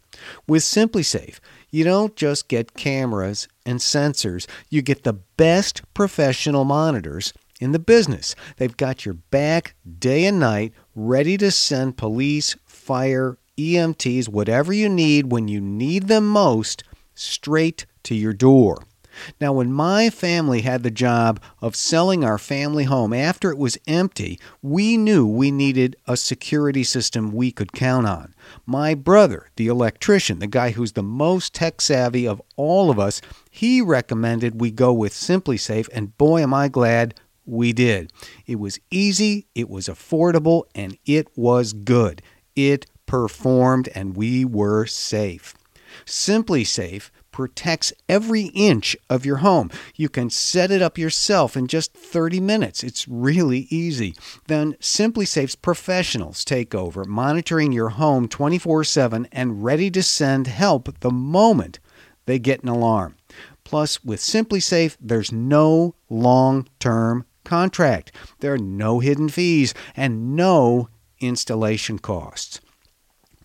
With 0.47 0.61
SimpliSafe, 0.61 1.39
you 1.71 1.83
don't 1.83 2.15
just 2.15 2.49
get 2.49 2.75
cameras 2.75 3.47
and 3.65 3.79
sensors, 3.79 4.45
you 4.69 4.83
get 4.83 5.01
the 5.01 5.13
best 5.13 5.81
professional 5.95 6.65
monitors 6.65 7.33
in 7.59 7.71
the 7.71 7.79
business. 7.79 8.35
They've 8.57 8.77
got 8.77 9.05
your 9.05 9.15
back 9.15 9.73
day 9.97 10.25
and 10.25 10.39
night, 10.39 10.73
ready 10.93 11.35
to 11.37 11.49
send 11.49 11.97
police, 11.97 12.55
fire, 12.67 13.39
EMTs, 13.57 14.29
whatever 14.29 14.73
you 14.73 14.89
need 14.89 15.31
when 15.31 15.47
you 15.47 15.61
need 15.61 16.07
them 16.07 16.27
most, 16.27 16.83
straight 17.13 17.85
to 18.03 18.15
your 18.15 18.33
door. 18.33 18.83
Now, 19.39 19.53
when 19.53 19.71
my 19.71 20.09
family 20.09 20.61
had 20.61 20.83
the 20.83 20.91
job 20.91 21.39
of 21.61 21.75
selling 21.75 22.23
our 22.23 22.37
family 22.37 22.85
home 22.85 23.13
after 23.13 23.51
it 23.51 23.57
was 23.57 23.77
empty, 23.87 24.39
we 24.61 24.97
knew 24.97 25.25
we 25.25 25.51
needed 25.51 25.95
a 26.07 26.17
security 26.17 26.83
system 26.83 27.31
we 27.31 27.51
could 27.51 27.73
count 27.73 28.07
on. 28.07 28.33
My 28.65 28.95
brother, 28.95 29.49
the 29.55 29.67
electrician, 29.67 30.39
the 30.39 30.47
guy 30.47 30.71
who's 30.71 30.93
the 30.93 31.03
most 31.03 31.53
tech 31.53 31.81
savvy 31.81 32.27
of 32.27 32.41
all 32.55 32.89
of 32.89 32.99
us, 32.99 33.21
he 33.51 33.81
recommended 33.81 34.59
we 34.59 34.71
go 34.71 34.91
with 34.91 35.13
SimpliSafe, 35.13 35.89
and 35.93 36.17
boy, 36.17 36.41
am 36.41 36.53
I 36.53 36.67
glad 36.67 37.13
we 37.45 37.73
did. 37.73 38.11
It 38.47 38.55
was 38.55 38.79
easy, 38.89 39.47
it 39.53 39.69
was 39.69 39.87
affordable, 39.87 40.63
and 40.73 40.97
it 41.05 41.27
was 41.37 41.73
good. 41.73 42.21
It 42.55 42.85
performed 43.13 43.87
and 43.93 44.17
we 44.17 44.43
were 44.43 44.87
safe. 44.87 45.53
SimpliSafe 46.03 47.11
protects 47.31 47.93
every 48.09 48.45
inch 48.55 48.97
of 49.07 49.23
your 49.23 49.37
home. 49.37 49.69
You 49.95 50.09
can 50.09 50.31
set 50.31 50.71
it 50.71 50.81
up 50.81 50.97
yourself 50.97 51.55
in 51.55 51.67
just 51.67 51.93
30 51.93 52.39
minutes. 52.39 52.83
It's 52.83 53.07
really 53.07 53.67
easy. 53.69 54.15
Then 54.47 54.73
SimpliSafe's 54.81 55.53
professionals 55.53 56.43
take 56.43 56.73
over, 56.73 57.05
monitoring 57.05 57.71
your 57.71 57.89
home 57.89 58.27
24 58.27 58.83
7 58.83 59.27
and 59.31 59.63
ready 59.63 59.91
to 59.91 60.01
send 60.01 60.47
help 60.47 60.99
the 61.01 61.11
moment 61.11 61.79
they 62.25 62.39
get 62.39 62.63
an 62.63 62.69
alarm. 62.69 63.15
Plus, 63.63 64.03
with 64.03 64.21
SimpliSafe, 64.21 64.97
there's 64.99 65.31
no 65.31 65.93
long 66.09 66.67
term 66.79 67.27
contract. 67.43 68.11
There 68.39 68.53
are 68.53 68.57
no 68.57 69.01
hidden 69.01 69.29
fees 69.29 69.75
and 69.95 70.35
no 70.35 70.89
installation 71.19 71.99
costs. 71.99 72.59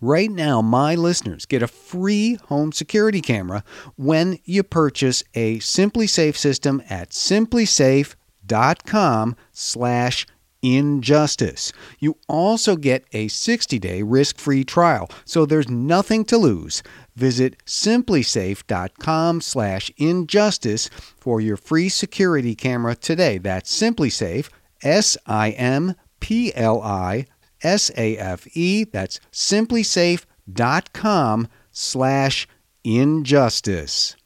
Right 0.01 0.31
now, 0.31 0.63
my 0.63 0.95
listeners 0.95 1.45
get 1.45 1.63
a 1.63 1.69
free 1.69 2.37
home 2.45 2.73
security 2.73 3.21
camera 3.21 3.63
when 3.97 4.39
you 4.45 4.63
purchase 4.63 5.25
a 5.35 5.59
SimpliSafe 5.59 6.37
system 6.37 6.81
at 6.89 7.11
simplisafe.com 7.11 9.37
slash 9.53 10.27
injustice. 10.63 11.73
You 11.99 12.17
also 12.29 12.77
get 12.77 13.05
a 13.13 13.27
60-day 13.29 14.03
risk-free 14.03 14.65
trial, 14.65 15.11
so 15.25 15.47
there's 15.47 15.69
nothing 15.69 16.25
to 16.27 16.39
lose. 16.39 16.85
Visit 17.17 17.57
simplisafe.com 17.67 19.41
slash 19.41 19.91
injustice 19.97 20.89
for 21.19 21.41
your 21.41 21.57
free 21.57 21.89
security 21.89 22.55
camera 22.55 22.95
today. 22.95 23.39
That's 23.39 23.77
SimpliSafe, 23.77 24.49
S-I-M-P-L-I 24.83 25.97
S-A-F-E. 27.63 28.85
That's 28.85 29.21
simplisafe.com 29.33 31.49
slash 31.71 32.49
injustice. 32.85 34.17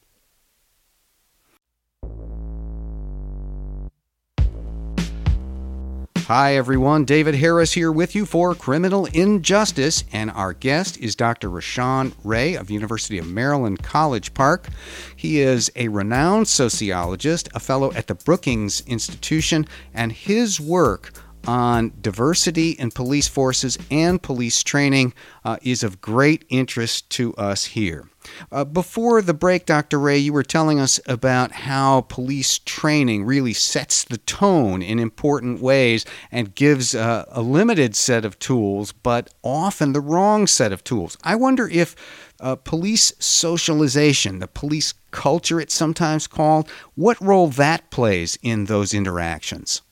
Hi, 6.26 6.56
everyone. 6.56 7.04
David 7.04 7.34
Harris 7.34 7.72
here 7.72 7.92
with 7.92 8.14
you 8.14 8.24
for 8.24 8.54
Criminal 8.54 9.04
Injustice, 9.06 10.04
and 10.12 10.30
our 10.30 10.54
guest 10.54 10.96
is 10.98 11.14
Dr. 11.14 11.50
Rashawn 11.50 12.14
Ray 12.24 12.54
of 12.54 12.70
University 12.70 13.18
of 13.18 13.26
Maryland 13.26 13.82
College 13.82 14.32
Park. 14.32 14.68
He 15.14 15.40
is 15.40 15.70
a 15.76 15.88
renowned 15.88 16.48
sociologist, 16.48 17.50
a 17.54 17.60
fellow 17.60 17.92
at 17.92 18.06
the 18.06 18.14
Brookings 18.14 18.82
Institution, 18.86 19.66
and 19.92 20.12
his 20.12 20.58
work 20.58 21.12
on 21.46 21.92
diversity 22.00 22.70
in 22.70 22.90
police 22.90 23.28
forces 23.28 23.78
and 23.90 24.22
police 24.22 24.62
training 24.62 25.14
uh, 25.44 25.56
is 25.62 25.82
of 25.82 26.00
great 26.00 26.44
interest 26.48 27.10
to 27.10 27.34
us 27.34 27.64
here. 27.64 28.08
Uh, 28.50 28.64
before 28.64 29.20
the 29.20 29.34
break, 29.34 29.66
Dr. 29.66 29.98
Ray, 29.98 30.18
you 30.18 30.32
were 30.32 30.42
telling 30.42 30.78
us 30.78 31.00
about 31.06 31.52
how 31.52 32.02
police 32.02 32.58
training 32.58 33.24
really 33.24 33.52
sets 33.52 34.04
the 34.04 34.18
tone 34.18 34.82
in 34.82 34.98
important 34.98 35.60
ways 35.60 36.04
and 36.30 36.54
gives 36.54 36.94
uh, 36.94 37.24
a 37.28 37.42
limited 37.42 37.96
set 37.96 38.24
of 38.24 38.38
tools, 38.38 38.92
but 38.92 39.32
often 39.42 39.92
the 39.92 40.00
wrong 40.00 40.46
set 40.46 40.72
of 40.72 40.84
tools. 40.84 41.16
I 41.24 41.34
wonder 41.34 41.68
if 41.68 41.96
uh, 42.40 42.56
police 42.56 43.12
socialization, 43.18 44.38
the 44.38 44.48
police 44.48 44.94
culture 45.10 45.60
it's 45.60 45.74
sometimes 45.74 46.26
called, 46.26 46.68
what 46.94 47.20
role 47.20 47.48
that 47.48 47.90
plays 47.90 48.38
in 48.42 48.64
those 48.66 48.94
interactions. 48.94 49.82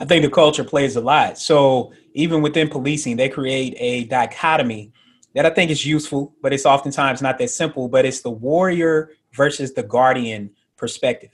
I 0.00 0.04
think 0.04 0.24
the 0.24 0.30
culture 0.30 0.64
plays 0.64 0.96
a 0.96 1.00
lot. 1.00 1.38
So 1.38 1.92
even 2.14 2.42
within 2.42 2.68
policing, 2.68 3.16
they 3.16 3.28
create 3.28 3.76
a 3.78 4.04
dichotomy 4.04 4.92
that 5.34 5.46
I 5.46 5.50
think 5.50 5.70
is 5.70 5.86
useful, 5.86 6.34
but 6.42 6.52
it's 6.52 6.66
oftentimes 6.66 7.22
not 7.22 7.38
that 7.38 7.50
simple. 7.50 7.88
But 7.88 8.04
it's 8.04 8.20
the 8.20 8.30
warrior 8.30 9.10
versus 9.32 9.72
the 9.72 9.82
guardian 9.82 10.50
perspective. 10.76 11.30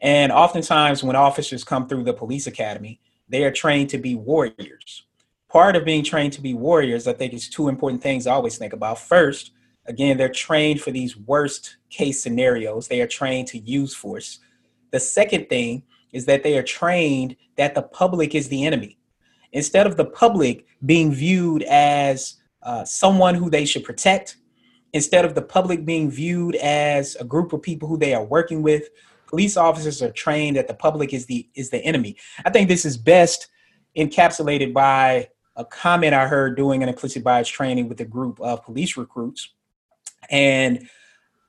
And 0.00 0.30
oftentimes, 0.32 1.02
when 1.02 1.16
officers 1.16 1.64
come 1.64 1.88
through 1.88 2.04
the 2.04 2.14
police 2.14 2.46
academy, 2.46 3.00
they 3.28 3.44
are 3.44 3.50
trained 3.50 3.90
to 3.90 3.98
be 3.98 4.14
warriors. 4.14 5.04
Part 5.48 5.76
of 5.76 5.84
being 5.84 6.04
trained 6.04 6.34
to 6.34 6.40
be 6.40 6.54
warriors, 6.54 7.06
I 7.06 7.14
think, 7.14 7.32
is 7.32 7.48
two 7.48 7.68
important 7.68 8.02
things 8.02 8.26
I 8.26 8.32
always 8.32 8.58
think 8.58 8.72
about. 8.72 8.98
First, 8.98 9.52
again, 9.86 10.16
they're 10.16 10.28
trained 10.28 10.80
for 10.80 10.90
these 10.90 11.16
worst 11.16 11.78
case 11.90 12.22
scenarios, 12.22 12.88
they 12.88 13.00
are 13.00 13.06
trained 13.06 13.48
to 13.48 13.58
use 13.58 13.94
force. 13.94 14.40
The 14.90 15.00
second 15.00 15.48
thing 15.48 15.82
is 16.12 16.26
that 16.26 16.42
they 16.42 16.56
are 16.58 16.62
trained 16.62 17.36
that 17.58 17.74
the 17.74 17.82
public 17.82 18.34
is 18.34 18.48
the 18.48 18.64
enemy. 18.64 18.98
Instead 19.52 19.86
of 19.86 19.96
the 19.96 20.04
public 20.04 20.66
being 20.86 21.12
viewed 21.12 21.62
as 21.64 22.36
uh, 22.62 22.84
someone 22.84 23.34
who 23.34 23.50
they 23.50 23.64
should 23.64 23.84
protect, 23.84 24.36
instead 24.92 25.24
of 25.24 25.34
the 25.34 25.42
public 25.42 25.84
being 25.84 26.10
viewed 26.10 26.54
as 26.56 27.16
a 27.16 27.24
group 27.24 27.52
of 27.52 27.60
people 27.60 27.88
who 27.88 27.98
they 27.98 28.14
are 28.14 28.24
working 28.24 28.62
with, 28.62 28.88
police 29.26 29.56
officers 29.56 30.02
are 30.02 30.10
trained 30.12 30.56
that 30.56 30.68
the 30.68 30.74
public 30.74 31.12
is 31.12 31.26
the 31.26 31.48
is 31.54 31.70
the 31.70 31.78
enemy. 31.78 32.16
I 32.44 32.50
think 32.50 32.68
this 32.68 32.84
is 32.84 32.96
best 32.96 33.48
encapsulated 33.96 34.72
by 34.72 35.28
a 35.56 35.64
comment 35.64 36.14
I 36.14 36.26
heard 36.26 36.56
doing 36.56 36.82
an 36.82 36.88
implicit 36.88 37.24
bias 37.24 37.48
training 37.48 37.88
with 37.88 38.00
a 38.00 38.04
group 38.04 38.40
of 38.40 38.64
police 38.64 38.96
recruits. 38.96 39.50
And 40.30 40.88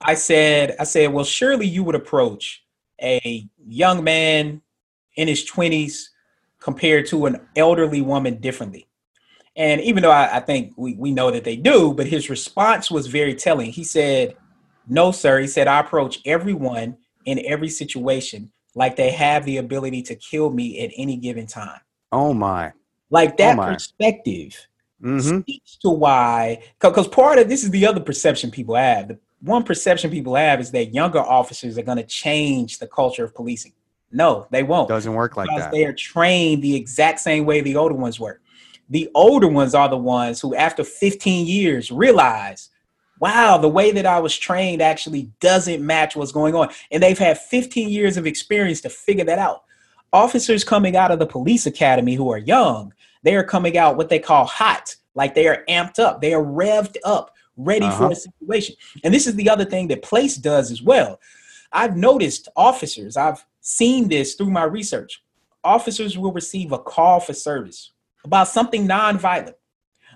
I 0.00 0.14
said, 0.14 0.74
I 0.80 0.84
said, 0.84 1.12
well, 1.12 1.24
surely 1.24 1.66
you 1.66 1.84
would 1.84 1.94
approach 1.94 2.64
a 3.00 3.48
young 3.66 4.02
man 4.02 4.62
in 5.16 5.28
his 5.28 5.48
20s 5.50 6.08
compared 6.60 7.06
to 7.06 7.26
an 7.26 7.40
elderly 7.56 8.02
woman 8.02 8.36
differently. 8.36 8.86
And 9.56 9.80
even 9.80 10.02
though 10.02 10.10
I, 10.10 10.36
I, 10.36 10.40
think 10.40 10.72
we, 10.76 10.94
we 10.94 11.10
know 11.10 11.30
that 11.30 11.44
they 11.44 11.56
do, 11.56 11.92
but 11.92 12.06
his 12.06 12.30
response 12.30 12.90
was 12.90 13.06
very 13.06 13.34
telling. 13.34 13.72
He 13.72 13.84
said, 13.84 14.36
No, 14.88 15.10
sir. 15.10 15.40
He 15.40 15.46
said, 15.46 15.66
I 15.66 15.80
approach 15.80 16.20
everyone 16.24 16.96
in 17.24 17.44
every 17.44 17.68
situation 17.68 18.50
like 18.74 18.96
they 18.96 19.10
have 19.10 19.44
the 19.44 19.56
ability 19.56 20.02
to 20.02 20.14
kill 20.14 20.50
me 20.50 20.80
at 20.80 20.90
any 20.96 21.16
given 21.16 21.46
time. 21.46 21.80
Oh, 22.12 22.32
my. 22.32 22.72
Like 23.10 23.36
that 23.38 23.58
oh 23.58 23.64
perspective 23.64 24.56
mm-hmm. 25.02 25.40
speaks 25.40 25.76
to 25.78 25.90
why, 25.90 26.62
because 26.80 27.08
part 27.08 27.38
of 27.38 27.48
this 27.48 27.64
is 27.64 27.70
the 27.70 27.86
other 27.86 28.00
perception 28.00 28.50
people 28.50 28.76
have. 28.76 29.08
The 29.08 29.18
one 29.40 29.64
perception 29.64 30.10
people 30.10 30.36
have 30.36 30.60
is 30.60 30.70
that 30.70 30.94
younger 30.94 31.18
officers 31.18 31.76
are 31.76 31.82
going 31.82 31.98
to 31.98 32.04
change 32.04 32.78
the 32.78 32.86
culture 32.86 33.24
of 33.24 33.34
policing. 33.34 33.72
No, 34.12 34.46
they 34.50 34.62
won't. 34.62 34.88
Doesn't 34.88 35.14
work 35.14 35.36
like 35.36 35.48
that. 35.56 35.70
They 35.70 35.84
are 35.84 35.92
trained 35.92 36.62
the 36.62 36.74
exact 36.74 37.20
same 37.20 37.44
way 37.44 37.60
the 37.60 37.76
older 37.76 37.94
ones 37.94 38.18
were. 38.18 38.40
The 38.88 39.08
older 39.14 39.46
ones 39.46 39.74
are 39.74 39.88
the 39.88 39.96
ones 39.96 40.40
who, 40.40 40.54
after 40.56 40.82
15 40.82 41.46
years, 41.46 41.92
realize, 41.92 42.70
wow, 43.20 43.56
the 43.56 43.68
way 43.68 43.92
that 43.92 44.06
I 44.06 44.18
was 44.18 44.36
trained 44.36 44.82
actually 44.82 45.30
doesn't 45.40 45.84
match 45.84 46.16
what's 46.16 46.32
going 46.32 46.56
on. 46.56 46.70
And 46.90 47.00
they've 47.00 47.18
had 47.18 47.38
15 47.38 47.88
years 47.88 48.16
of 48.16 48.26
experience 48.26 48.80
to 48.80 48.90
figure 48.90 49.24
that 49.24 49.38
out. 49.38 49.62
Officers 50.12 50.64
coming 50.64 50.96
out 50.96 51.12
of 51.12 51.20
the 51.20 51.26
police 51.26 51.66
academy 51.66 52.14
who 52.14 52.32
are 52.32 52.38
young, 52.38 52.92
they 53.22 53.36
are 53.36 53.44
coming 53.44 53.78
out 53.78 53.96
what 53.96 54.08
they 54.08 54.18
call 54.18 54.44
hot, 54.44 54.96
like 55.14 55.36
they 55.36 55.46
are 55.46 55.64
amped 55.68 56.00
up, 56.00 56.20
they 56.20 56.34
are 56.34 56.42
revved 56.42 56.96
up, 57.04 57.32
ready 57.56 57.86
uh-huh. 57.86 58.08
for 58.08 58.12
a 58.12 58.16
situation. 58.16 58.74
And 59.04 59.14
this 59.14 59.28
is 59.28 59.36
the 59.36 59.48
other 59.48 59.64
thing 59.64 59.86
that 59.88 60.02
place 60.02 60.34
does 60.36 60.72
as 60.72 60.82
well. 60.82 61.20
I've 61.72 61.96
noticed 61.96 62.48
officers, 62.56 63.16
I've 63.16 63.44
seen 63.60 64.08
this 64.08 64.34
through 64.34 64.50
my 64.50 64.64
research. 64.64 65.22
Officers 65.62 66.16
will 66.16 66.32
receive 66.32 66.72
a 66.72 66.78
call 66.78 67.20
for 67.20 67.34
service 67.34 67.92
about 68.24 68.48
something 68.48 68.86
nonviolent, 68.86 69.54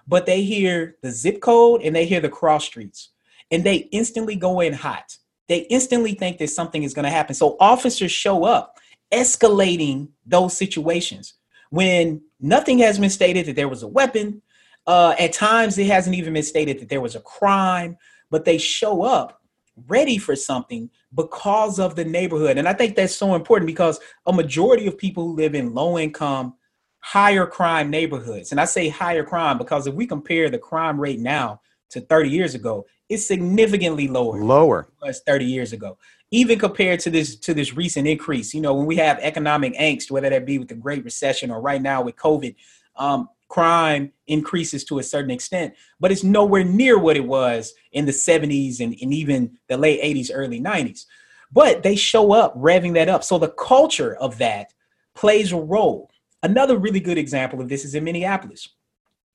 but 0.07 0.27
they 0.27 0.43
hear 0.43 0.97
the 1.03 1.11
zip 1.11 1.41
code 1.41 1.83
and 1.83 1.95
they 1.95 2.07
hear 2.07 2.21
the 2.21 2.29
cross 2.29 2.65
streets 2.65 3.11
and 3.51 3.65
they 3.65 3.77
instantly 3.93 4.37
go 4.37 4.61
in 4.61 4.73
hot. 4.73 5.17
They 5.49 5.61
instantly 5.71 6.15
think 6.15 6.39
that 6.39 6.51
something 6.51 6.83
is 6.83 6.95
going 6.95 7.05
to 7.05 7.11
happen. 7.11 7.35
So 7.35 7.57
officers 7.61 8.11
show 8.11 8.45
up 8.45 8.79
escalating 9.13 10.09
those 10.27 10.57
situations 10.57 11.35
when 11.71 12.23
nothing 12.41 12.79
has 12.79 12.99
been 12.99 13.11
stated 13.11 13.47
that 13.47 13.57
there 13.57 13.69
was 13.69 13.83
a 13.83 13.89
weapon. 13.89 14.43
Uh, 14.87 15.15
at 15.19 15.33
times, 15.33 15.79
it 15.79 15.87
hasn't 15.87 16.17
even 16.17 16.35
been 16.35 16.43
stated 16.43 16.79
that 16.79 16.89
there 16.89 17.01
was 17.01 17.15
a 17.15 17.21
crime, 17.21 17.97
but 18.31 18.45
they 18.45 18.59
show 18.59 19.03
up 19.03 19.41
ready 19.89 20.19
for 20.19 20.37
something 20.37 20.91
because 21.15 21.79
of 21.79 21.97
the 21.97 22.05
neighborhood. 22.05 22.59
And 22.59 22.69
I 22.69 22.73
think 22.73 22.97
that's 22.97 23.15
so 23.15 23.35
important 23.35 23.67
because 23.67 24.01
a 24.27 24.33
majority 24.33 24.87
of 24.87 24.99
people 24.99 25.27
who 25.27 25.35
live 25.35 25.55
in 25.55 25.75
low 25.75 25.99
income, 25.99 26.55
higher 27.01 27.47
crime 27.47 27.91
neighborhoods, 27.91 28.51
and 28.53 28.61
I 28.61 28.65
say 28.65 28.89
higher 28.89 29.25
crime 29.25 29.59
because 29.59 29.87
if 29.87 29.95
we 29.95 30.07
compare 30.07 30.51
the 30.51 30.59
crime 30.59 31.01
rate 31.01 31.21
now 31.21 31.61
to 31.91 32.01
30 32.01 32.31
years 32.31 32.55
ago, 32.55 32.87
it's 33.09 33.27
significantly 33.27 34.09
lower. 34.09 34.43
Lower. 34.43 34.89
As 35.07 35.21
30 35.27 35.45
years 35.45 35.73
ago. 35.73 35.99
Even 36.31 36.59
compared 36.59 37.01
to 37.01 37.11
this 37.11 37.37
to 37.37 37.55
this 37.55 37.75
recent 37.75 38.09
increase, 38.09 38.55
you 38.55 38.61
know, 38.61 38.75
when 38.75 38.87
we 38.87 38.97
have 38.97 39.19
economic 39.21 39.75
angst, 39.75 40.11
whether 40.11 40.31
that 40.31 40.47
be 40.47 40.59
with 40.59 40.69
the 40.69 40.75
Great 40.75 41.05
Recession 41.05 41.51
or 41.51 41.61
right 41.61 41.81
now 41.81 42.03
with 42.03 42.17
COVID, 42.17 42.57
um, 42.97 43.29
crime 43.55 44.11
increases 44.27 44.83
to 44.83 44.99
a 44.99 45.03
certain 45.03 45.31
extent, 45.31 45.75
but 46.01 46.11
it's 46.11 46.25
nowhere 46.25 46.65
near 46.65 46.99
what 46.99 47.17
it 47.17 47.25
was 47.25 47.73
in 47.93 48.05
the 48.05 48.11
70s 48.11 48.81
and, 48.81 48.97
and 49.01 49.15
even 49.15 49.57
the 49.69 49.77
late 49.77 50.03
80s, 50.03 50.29
early 50.35 50.61
90s. 50.61 51.05
But 51.53 51.85
they 51.85 51.95
show 51.95 52.33
up 52.33 52.53
revving 52.57 52.95
that 52.95 53.09
up. 53.09 53.23
So 53.23 53.39
the 53.39 53.51
culture 53.51 54.17
of 54.17 54.39
that 54.39 54.75
plays 55.15 55.53
a 55.53 55.57
role. 55.57 56.11
Another 56.43 56.77
really 56.77 56.99
good 56.99 57.17
example 57.17 57.61
of 57.61 57.69
this 57.69 57.85
is 57.85 57.95
in 57.95 58.03
Minneapolis, 58.03 58.71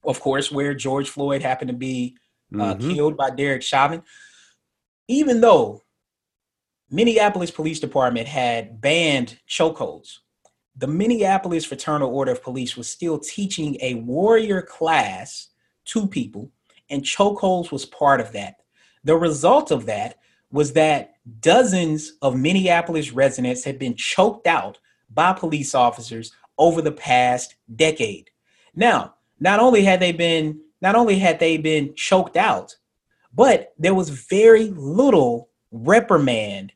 of 0.04 0.20
course, 0.20 0.52
where 0.52 0.74
George 0.74 1.10
Floyd 1.10 1.42
happened 1.42 1.70
to 1.70 1.78
be 1.78 2.18
uh, 2.54 2.76
mm-hmm. 2.76 2.92
killed 2.92 3.16
by 3.16 3.30
Derek 3.30 3.62
Chauvin. 3.62 4.04
Even 5.08 5.40
though 5.40 5.82
Minneapolis 6.92 7.52
Police 7.52 7.80
Department 7.80 8.28
had 8.28 8.82
banned 8.82 9.40
chokeholds, 9.48 10.18
the 10.76 10.88
Minneapolis 10.88 11.66
Fraternal 11.66 12.14
Order 12.14 12.32
of 12.32 12.44
Police 12.44 12.78
was 12.78 12.90
still 12.90 13.20
teaching 13.20 13.78
a 13.82 13.96
warrior 13.96 14.62
class 14.62 15.50
to 15.86 16.08
people, 16.08 16.52
and 16.90 17.04
chokeholds 17.04 17.72
was 17.72 17.86
part 17.86 18.22
of 18.22 18.32
that. 18.34 18.56
The 19.04 19.16
result 19.16 19.72
of 19.72 19.86
that 19.88 20.18
was 20.52 20.74
that 20.74 21.14
dozens 21.42 22.14
of 22.22 22.36
Minneapolis 22.36 23.12
residents 23.12 23.64
had 23.64 23.78
been 23.78 23.96
choked 23.96 24.48
out 24.48 24.80
by 25.14 25.34
police 25.34 25.76
officers 25.76 26.32
over 26.58 26.82
the 26.82 26.92
past 26.92 27.56
decade. 27.76 28.30
Now, 28.76 29.16
not 29.40 29.60
only 29.60 29.84
had 29.84 30.00
they 30.00 30.12
been 30.12 30.60
not 30.82 30.96
only 30.96 31.20
had 31.20 31.40
they 31.40 31.58
been 31.58 31.94
choked 31.96 32.38
out, 32.38 32.76
but 33.34 33.74
there 33.78 33.94
was 33.94 34.10
very 34.10 34.70
little 34.70 35.50
reprimand 35.72 36.72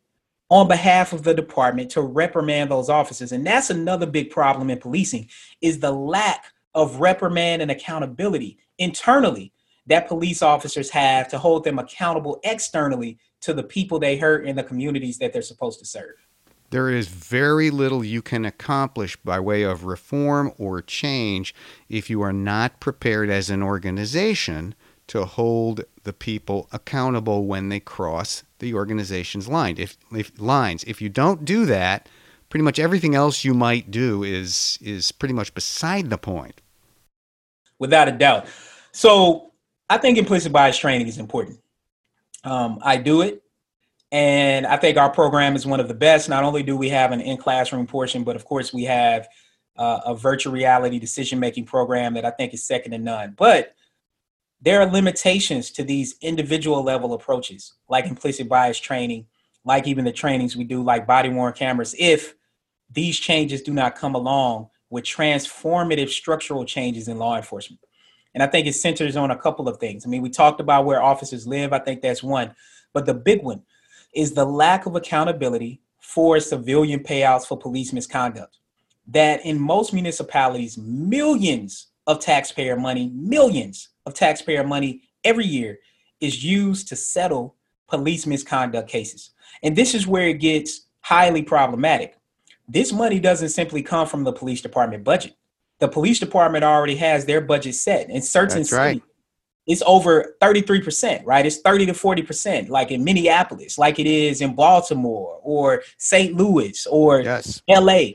on 0.53 0.67
behalf 0.67 1.13
of 1.13 1.23
the 1.23 1.33
department 1.33 1.89
to 1.89 1.99
reprimand 1.99 2.69
those 2.69 2.87
officers. 2.87 3.31
And 3.31 3.43
that's 3.43 3.71
another 3.71 4.05
big 4.05 4.29
problem 4.29 4.69
in 4.69 4.77
policing 4.77 5.27
is 5.61 5.79
the 5.79 5.91
lack 5.91 6.45
of 6.75 6.99
reprimand 6.99 7.63
and 7.63 7.71
accountability 7.71 8.59
internally 8.77 9.51
that 9.87 10.07
police 10.07 10.43
officers 10.43 10.91
have 10.91 11.27
to 11.29 11.39
hold 11.39 11.63
them 11.63 11.79
accountable 11.79 12.39
externally 12.43 13.17
to 13.41 13.55
the 13.55 13.63
people 13.63 13.97
they 13.97 14.15
hurt 14.15 14.45
in 14.45 14.55
the 14.55 14.61
communities 14.61 15.17
that 15.17 15.33
they're 15.33 15.41
supposed 15.41 15.79
to 15.79 15.87
serve. 15.87 16.13
There 16.69 16.91
is 16.91 17.07
very 17.07 17.71
little 17.71 18.05
you 18.05 18.21
can 18.21 18.45
accomplish 18.45 19.15
by 19.15 19.39
way 19.39 19.63
of 19.63 19.85
reform 19.85 20.51
or 20.59 20.83
change 20.83 21.55
if 21.89 22.11
you 22.11 22.21
are 22.21 22.31
not 22.31 22.79
prepared 22.79 23.31
as 23.31 23.49
an 23.49 23.63
organization 23.63 24.75
to 25.07 25.25
hold 25.25 25.85
the 26.03 26.13
people 26.13 26.69
accountable 26.71 27.47
when 27.47 27.69
they 27.69 27.79
cross 27.79 28.43
the 28.63 28.73
organization's 28.73 29.47
line. 29.47 29.75
If, 29.77 29.97
if 30.11 30.31
lines, 30.39 30.83
if 30.85 31.01
you 31.01 31.09
don't 31.09 31.45
do 31.45 31.65
that, 31.65 32.09
pretty 32.49 32.63
much 32.63 32.79
everything 32.79 33.15
else 33.15 33.43
you 33.43 33.53
might 33.53 33.89
do 33.89 34.23
is 34.23 34.77
is 34.79 35.11
pretty 35.11 35.33
much 35.33 35.53
beside 35.55 36.09
the 36.09 36.17
point. 36.17 36.61
Without 37.79 38.07
a 38.07 38.11
doubt. 38.11 38.45
So 38.91 39.51
I 39.89 39.97
think 39.97 40.19
implicit 40.19 40.51
bias 40.51 40.77
training 40.77 41.07
is 41.07 41.17
important. 41.17 41.59
Um, 42.43 42.77
I 42.83 42.97
do 42.97 43.21
it, 43.21 43.43
and 44.11 44.67
I 44.67 44.77
think 44.77 44.97
our 44.97 45.09
program 45.09 45.55
is 45.55 45.65
one 45.65 45.79
of 45.79 45.87
the 45.87 45.95
best. 45.95 46.29
Not 46.29 46.43
only 46.43 46.61
do 46.61 46.77
we 46.77 46.89
have 46.89 47.11
an 47.11 47.21
in 47.21 47.37
classroom 47.37 47.87
portion, 47.87 48.23
but 48.23 48.35
of 48.35 48.45
course 48.45 48.71
we 48.71 48.83
have 48.83 49.27
uh, 49.75 50.01
a 50.05 50.15
virtual 50.15 50.53
reality 50.53 50.99
decision 50.99 51.39
making 51.39 51.65
program 51.65 52.13
that 52.13 52.23
I 52.23 52.29
think 52.29 52.53
is 52.53 52.63
second 52.63 52.91
to 52.91 52.99
none. 52.99 53.33
But 53.35 53.73
there 54.63 54.79
are 54.79 54.85
limitations 54.85 55.71
to 55.71 55.83
these 55.83 56.15
individual 56.21 56.83
level 56.83 57.13
approaches, 57.13 57.73
like 57.89 58.05
implicit 58.05 58.47
bias 58.47 58.79
training, 58.79 59.25
like 59.65 59.87
even 59.87 60.05
the 60.05 60.11
trainings 60.11 60.55
we 60.55 60.63
do, 60.63 60.81
like 60.81 61.05
body 61.05 61.27
worn 61.27 61.51
cameras, 61.51 61.93
if 61.99 62.33
these 62.89 63.19
changes 63.19 63.61
do 63.61 63.73
not 63.73 63.95
come 63.95 64.15
along 64.15 64.69
with 64.89 65.03
transformative 65.03 66.09
structural 66.09 66.63
changes 66.63 67.09
in 67.09 67.17
law 67.17 67.35
enforcement. 67.35 67.81
And 68.33 68.41
I 68.41 68.47
think 68.47 68.65
it 68.65 68.73
centers 68.73 69.17
on 69.17 69.31
a 69.31 69.37
couple 69.37 69.67
of 69.67 69.77
things. 69.77 70.05
I 70.05 70.09
mean, 70.09 70.21
we 70.21 70.29
talked 70.29 70.61
about 70.61 70.85
where 70.85 71.03
officers 71.03 71.45
live, 71.45 71.73
I 71.73 71.79
think 71.79 72.01
that's 72.01 72.23
one. 72.23 72.55
But 72.93 73.05
the 73.05 73.13
big 73.13 73.43
one 73.43 73.63
is 74.15 74.31
the 74.31 74.45
lack 74.45 74.85
of 74.85 74.95
accountability 74.95 75.81
for 75.99 76.39
civilian 76.39 77.01
payouts 77.01 77.45
for 77.45 77.57
police 77.57 77.91
misconduct. 77.91 78.59
That 79.07 79.45
in 79.45 79.59
most 79.59 79.93
municipalities, 79.93 80.77
millions 80.77 81.87
of 82.07 82.19
taxpayer 82.19 82.77
money, 82.77 83.11
millions 83.13 83.89
of 84.05 84.13
taxpayer 84.13 84.63
money 84.63 85.01
every 85.23 85.45
year 85.45 85.79
is 86.19 86.43
used 86.43 86.87
to 86.89 86.95
settle 86.95 87.55
police 87.87 88.25
misconduct 88.25 88.89
cases. 88.89 89.31
And 89.61 89.75
this 89.75 89.93
is 89.93 90.07
where 90.07 90.27
it 90.29 90.39
gets 90.39 90.87
highly 91.01 91.43
problematic. 91.43 92.17
This 92.67 92.91
money 92.91 93.19
doesn't 93.19 93.49
simply 93.49 93.81
come 93.81 94.07
from 94.07 94.23
the 94.23 94.33
police 94.33 94.61
department 94.61 95.03
budget. 95.03 95.35
The 95.79 95.87
police 95.87 96.19
department 96.19 96.63
already 96.63 96.95
has 96.95 97.25
their 97.25 97.41
budget 97.41 97.75
set. 97.75 98.09
In 98.09 98.21
certain 98.21 98.59
That's 98.59 98.71
right. 98.71 98.95
cities, 98.95 99.09
it's 99.65 99.83
over 99.85 100.35
33%, 100.41 101.21
right? 101.25 101.45
It's 101.45 101.59
30 101.59 101.87
to 101.87 101.93
40%, 101.93 102.69
like 102.69 102.91
in 102.91 103.03
Minneapolis, 103.03 103.77
like 103.77 103.99
it 103.99 104.07
is 104.07 104.41
in 104.41 104.55
Baltimore 104.55 105.39
or 105.41 105.83
St. 105.97 106.35
Louis 106.35 106.85
or 106.87 107.21
yes. 107.21 107.61
LA 107.69 108.13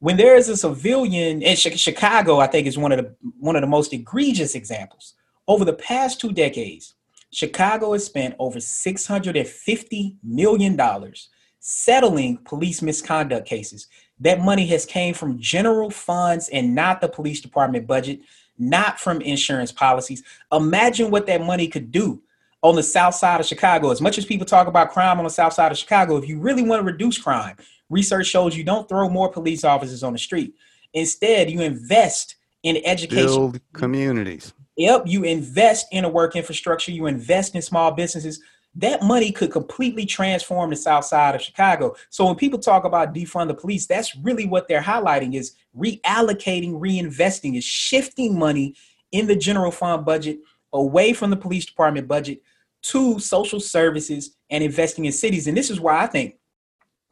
when 0.00 0.16
there 0.16 0.34
is 0.34 0.48
a 0.48 0.56
civilian 0.56 1.42
in 1.42 1.56
Chicago, 1.56 2.38
I 2.38 2.46
think 2.46 2.66
is 2.66 2.78
one 2.78 2.92
of 2.92 2.98
the 2.98 3.14
one 3.38 3.54
of 3.54 3.62
the 3.62 3.68
most 3.68 3.92
egregious 3.92 4.54
examples. 4.54 5.14
Over 5.46 5.64
the 5.64 5.74
past 5.74 6.20
two 6.20 6.32
decades, 6.32 6.94
Chicago 7.32 7.92
has 7.92 8.04
spent 8.04 8.34
over 8.38 8.60
650 8.60 10.16
million 10.24 10.74
dollars 10.76 11.28
settling 11.60 12.38
police 12.38 12.80
misconduct 12.80 13.46
cases. 13.46 13.86
That 14.18 14.40
money 14.40 14.66
has 14.68 14.86
came 14.86 15.12
from 15.12 15.38
general 15.38 15.90
funds 15.90 16.48
and 16.48 16.74
not 16.74 17.00
the 17.00 17.08
police 17.08 17.40
department 17.40 17.86
budget, 17.86 18.20
not 18.58 18.98
from 18.98 19.20
insurance 19.20 19.70
policies. 19.70 20.22
Imagine 20.52 21.10
what 21.10 21.26
that 21.26 21.42
money 21.42 21.68
could 21.68 21.90
do 21.90 22.22
on 22.62 22.76
the 22.76 22.82
south 22.82 23.14
side 23.14 23.40
of 23.40 23.46
Chicago. 23.46 23.90
As 23.90 24.00
much 24.00 24.16
as 24.18 24.24
people 24.24 24.46
talk 24.46 24.66
about 24.66 24.90
crime 24.90 25.18
on 25.18 25.24
the 25.24 25.30
south 25.30 25.52
side 25.52 25.72
of 25.72 25.78
Chicago, 25.78 26.16
if 26.16 26.28
you 26.28 26.38
really 26.38 26.62
want 26.62 26.80
to 26.80 26.84
reduce 26.84 27.18
crime, 27.18 27.56
research 27.90 28.26
shows 28.26 28.56
you 28.56 28.64
don't 28.64 28.88
throw 28.88 29.08
more 29.08 29.28
police 29.28 29.64
officers 29.64 30.02
on 30.02 30.14
the 30.14 30.18
street. 30.18 30.54
Instead, 30.94 31.50
you 31.50 31.60
invest 31.60 32.36
in 32.62 32.80
education. 32.84 33.26
Build 33.26 33.60
communities. 33.72 34.54
Yep, 34.76 35.02
you 35.06 35.24
invest 35.24 35.86
in 35.92 36.04
a 36.04 36.08
work 36.08 36.36
infrastructure, 36.36 36.92
you 36.92 37.06
invest 37.06 37.54
in 37.54 37.60
small 37.60 37.90
businesses. 37.90 38.40
That 38.76 39.02
money 39.02 39.32
could 39.32 39.50
completely 39.50 40.06
transform 40.06 40.70
the 40.70 40.76
south 40.76 41.04
side 41.04 41.34
of 41.34 41.42
Chicago. 41.42 41.96
So 42.08 42.24
when 42.24 42.36
people 42.36 42.58
talk 42.58 42.84
about 42.84 43.12
defund 43.12 43.48
the 43.48 43.54
police, 43.54 43.86
that's 43.86 44.14
really 44.16 44.46
what 44.46 44.68
they're 44.68 44.80
highlighting 44.80 45.34
is 45.34 45.56
reallocating, 45.76 46.80
reinvesting, 46.80 47.58
is 47.58 47.64
shifting 47.64 48.38
money 48.38 48.76
in 49.10 49.26
the 49.26 49.34
general 49.34 49.72
fund 49.72 50.04
budget 50.04 50.38
away 50.72 51.12
from 51.12 51.30
the 51.30 51.36
police 51.36 51.66
department 51.66 52.06
budget 52.06 52.40
to 52.82 53.18
social 53.18 53.60
services 53.60 54.36
and 54.50 54.62
investing 54.62 55.04
in 55.04 55.12
cities. 55.12 55.46
And 55.46 55.56
this 55.56 55.68
is 55.68 55.80
why 55.80 56.00
I 56.02 56.06
think 56.06 56.36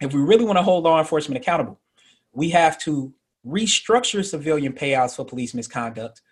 if 0.00 0.12
we 0.12 0.20
really 0.20 0.44
want 0.44 0.58
to 0.58 0.62
hold 0.62 0.84
law 0.84 0.98
enforcement 0.98 1.40
accountable, 1.40 1.80
we 2.32 2.50
have 2.50 2.78
to 2.80 3.12
restructure 3.46 4.24
civilian 4.24 4.72
payouts 4.72 5.16
for 5.16 5.24
police 5.24 5.54
misconduct 5.54 6.22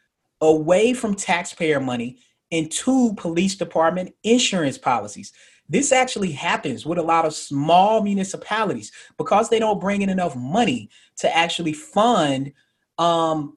away 0.41 0.93
from 0.93 1.15
taxpayer 1.15 1.81
money 1.81 2.19
into 2.51 3.15
police 3.15 3.57
department 3.57 4.15
insurance 4.23 4.79
policies. 4.79 5.33
This 5.69 5.91
actually 5.91 6.31
happens 6.31 6.87
with 6.87 6.99
a 6.99 7.03
lot 7.03 7.25
of 7.25 7.35
small 7.35 8.03
municipalities 8.03 8.93
because 9.17 9.49
they 9.49 9.59
don't 9.59 9.81
bring 9.81 10.03
in 10.03 10.11
enough 10.11 10.37
money 10.37 10.91
to 11.17 11.37
actually 11.37 11.73
fund 11.73 12.53
um, 12.99 13.57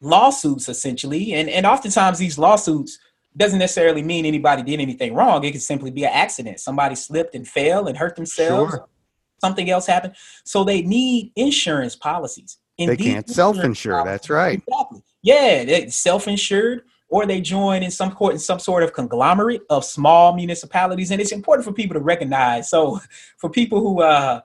lawsuits, 0.00 0.68
essentially. 0.70 1.34
And, 1.34 1.50
and 1.50 1.66
oftentimes, 1.66 2.18
these 2.18 2.38
lawsuits 2.38 2.98
doesn't 3.36 3.58
necessarily 3.58 4.02
mean 4.02 4.24
anybody 4.24 4.62
did 4.62 4.80
anything 4.80 5.14
wrong. 5.14 5.44
It 5.44 5.52
could 5.52 5.62
simply 5.62 5.90
be 5.90 6.04
an 6.04 6.12
accident. 6.12 6.60
Somebody 6.60 6.94
slipped 6.94 7.34
and 7.34 7.46
fell 7.46 7.86
and 7.86 7.98
hurt 7.98 8.16
themselves. 8.16 8.72
Sure 8.72 8.88
something 9.42 9.68
else 9.68 9.86
happened. 9.86 10.14
So 10.44 10.64
they 10.64 10.82
need 10.82 11.32
insurance 11.36 11.96
policies. 11.96 12.58
And 12.78 12.88
they 12.90 12.96
can't 12.96 13.28
self-insure. 13.28 14.04
That's 14.04 14.30
right. 14.30 14.62
Exactly. 14.66 15.02
Yeah, 15.22 15.64
they 15.64 15.88
self-insured, 15.88 16.82
or 17.08 17.26
they 17.26 17.40
join 17.40 17.82
in 17.82 17.90
some 17.90 18.12
court 18.12 18.32
in 18.32 18.38
some 18.38 18.58
sort 18.58 18.82
of 18.82 18.92
conglomerate 18.92 19.62
of 19.68 19.84
small 19.84 20.34
municipalities. 20.34 21.10
And 21.10 21.20
it's 21.20 21.32
important 21.32 21.64
for 21.64 21.72
people 21.72 21.94
to 21.94 22.00
recognize. 22.00 22.70
So 22.70 23.00
for 23.36 23.50
people 23.50 23.80
who 23.80 24.00
uh 24.00 24.40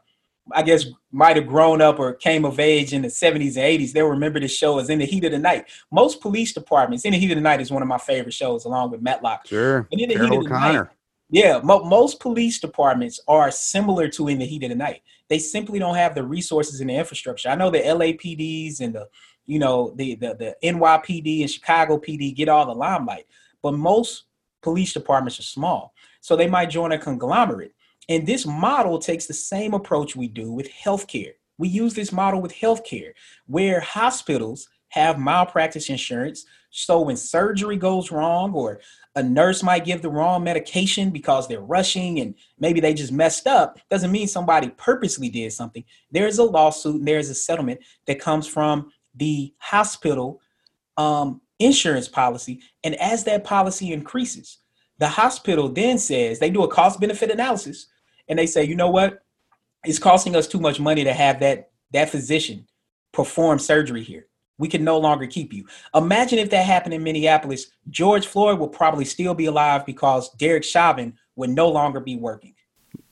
I 0.54 0.64
guess 0.64 0.86
might 1.12 1.36
have 1.36 1.46
grown 1.46 1.82
up 1.82 2.00
or 2.00 2.14
came 2.14 2.46
of 2.46 2.58
age 2.58 2.94
in 2.94 3.02
the 3.02 3.10
70s 3.10 3.58
and 3.58 3.82
80s, 3.82 3.92
they'll 3.92 4.08
remember 4.08 4.40
this 4.40 4.56
show 4.56 4.80
as 4.80 4.90
In 4.90 5.00
the 5.00 5.06
Heat 5.06 5.26
of 5.26 5.32
the 5.32 5.38
Night. 5.38 5.66
Most 5.92 6.22
police 6.22 6.54
departments, 6.54 7.04
In 7.04 7.12
the 7.12 7.18
Heat 7.18 7.32
of 7.32 7.36
the 7.36 7.42
Night 7.42 7.60
is 7.60 7.70
one 7.70 7.82
of 7.82 7.88
my 7.90 7.98
favorite 7.98 8.34
shows, 8.34 8.64
along 8.64 8.92
with 8.92 9.02
Matlock. 9.02 9.46
Sure. 9.46 9.88
And 9.92 10.00
In 10.00 10.08
the 10.08 10.16
Carroll 10.16 10.30
Heat 10.30 10.38
of 10.38 10.44
the 10.44 10.50
O'Connor. 10.56 10.84
Night, 10.84 10.92
yeah, 11.30 11.60
mo- 11.64 11.84
most 11.84 12.20
police 12.20 12.60
departments 12.60 13.20
are 13.28 13.52
similar 13.52 14.08
to 14.10 14.28
in 14.28 14.40
the 14.40 14.46
heat 14.46 14.64
of 14.64 14.70
the 14.70 14.76
night. 14.76 15.02
They 15.30 15.40
simply 15.40 15.78
don't 15.80 15.96
have 15.96 16.16
the 16.16 16.24
resources 16.24 16.80
and 16.80 16.90
the 16.90 16.96
infrastructure. 16.96 17.50
I 17.50 17.56
know 17.56 17.70
the 17.70 17.80
LAPDs 17.80 18.80
and 18.80 18.96
the, 18.96 19.08
you 19.46 19.60
know, 19.60 19.94
the 19.96 20.16
the, 20.16 20.36
the 20.36 20.56
NYPD 20.64 21.42
and 21.42 21.52
Chicago 21.52 21.98
PD 21.98 22.34
get 22.34 22.50
all 22.50 22.66
the 22.66 22.74
limelight, 22.74 23.26
but 23.62 23.74
most 23.74 24.24
police 24.62 24.94
departments 24.94 25.40
are 25.40 25.44
small, 25.44 25.94
so 26.22 26.36
they 26.36 26.48
might 26.48 26.70
join 26.70 26.94
a 26.94 26.98
conglomerate. 26.98 27.74
And 28.10 28.26
this 28.26 28.46
model 28.46 29.00
takes 29.00 29.26
the 29.26 29.34
same 29.34 29.74
approach 29.74 30.16
we 30.16 30.30
do 30.30 30.52
with 30.52 30.70
healthcare. 30.72 31.34
We 31.58 31.68
use 31.68 31.94
this 31.94 32.14
model 32.14 32.42
with 32.42 32.54
healthcare, 32.54 33.12
where 33.48 33.82
hospitals 33.82 34.70
have 34.90 35.20
malpractice 35.20 35.90
insurance. 35.90 36.46
So 36.70 37.02
when 37.02 37.18
surgery 37.18 37.78
goes 37.78 38.12
wrong 38.12 38.54
or 38.54 38.82
a 39.16 39.24
nurse 39.24 39.64
might 39.64 39.86
give 39.86 40.02
the 40.02 40.10
wrong 40.10 40.44
medication 40.44 41.10
because 41.10 41.48
they're 41.48 41.62
rushing 41.62 42.20
and 42.20 42.36
maybe 42.60 42.80
they 42.80 42.94
just 42.94 43.12
messed 43.12 43.48
up 43.48 43.80
doesn't 43.90 44.12
mean 44.12 44.28
somebody 44.28 44.70
purposely 44.78 45.30
did 45.30 45.52
something. 45.54 45.84
There's 46.12 46.38
a 46.38 46.44
lawsuit 46.44 46.96
and 46.96 47.08
there's 47.08 47.30
a 47.30 47.36
settlement 47.36 47.80
that 48.06 48.20
comes 48.20 48.48
from 48.48 48.92
the 49.16 49.54
hospital 49.60 50.42
um, 50.98 51.42
insurance 51.60 52.08
policy. 52.08 52.62
And 52.84 52.96
as 52.96 53.24
that 53.24 53.44
policy 53.44 53.92
increases 53.92 54.60
the 55.00 55.08
hospital 55.08 55.70
then 55.70 55.98
says 55.98 56.40
they 56.40 56.50
do 56.50 56.64
a 56.64 56.68
cost 56.68 57.00
benefit 57.00 57.32
analysis 57.32 57.88
and 58.28 58.38
they 58.38 58.46
say 58.46 58.64
you 58.64 58.76
know 58.76 58.90
what? 58.90 59.20
It's 59.86 60.00
costing 60.00 60.36
us 60.36 60.48
too 60.48 60.60
much 60.60 60.80
money 60.80 61.04
to 61.04 61.14
have 61.14 61.40
that 61.40 61.72
that 61.94 62.10
physician 62.10 62.68
perform 63.14 63.60
surgery 63.60 64.04
here 64.04 64.28
we 64.58 64.68
can 64.68 64.84
no 64.84 64.98
longer 64.98 65.28
keep 65.28 65.54
you. 65.54 65.66
Imagine 65.94 66.40
if 66.40 66.50
that 66.50 66.66
happened 66.66 66.94
in 66.94 67.04
Minneapolis. 67.04 67.68
George 67.90 68.28
Floyd 68.28 68.60
would 68.60 68.72
probably 68.72 69.06
still 69.06 69.34
be 69.34 69.46
alive 69.46 69.86
because 69.86 70.34
Derek 70.36 70.64
Chauvin 70.64 71.14
would 71.36 71.50
no 71.50 71.70
longer 71.70 72.00
be 72.00 72.16
working. 72.16 72.54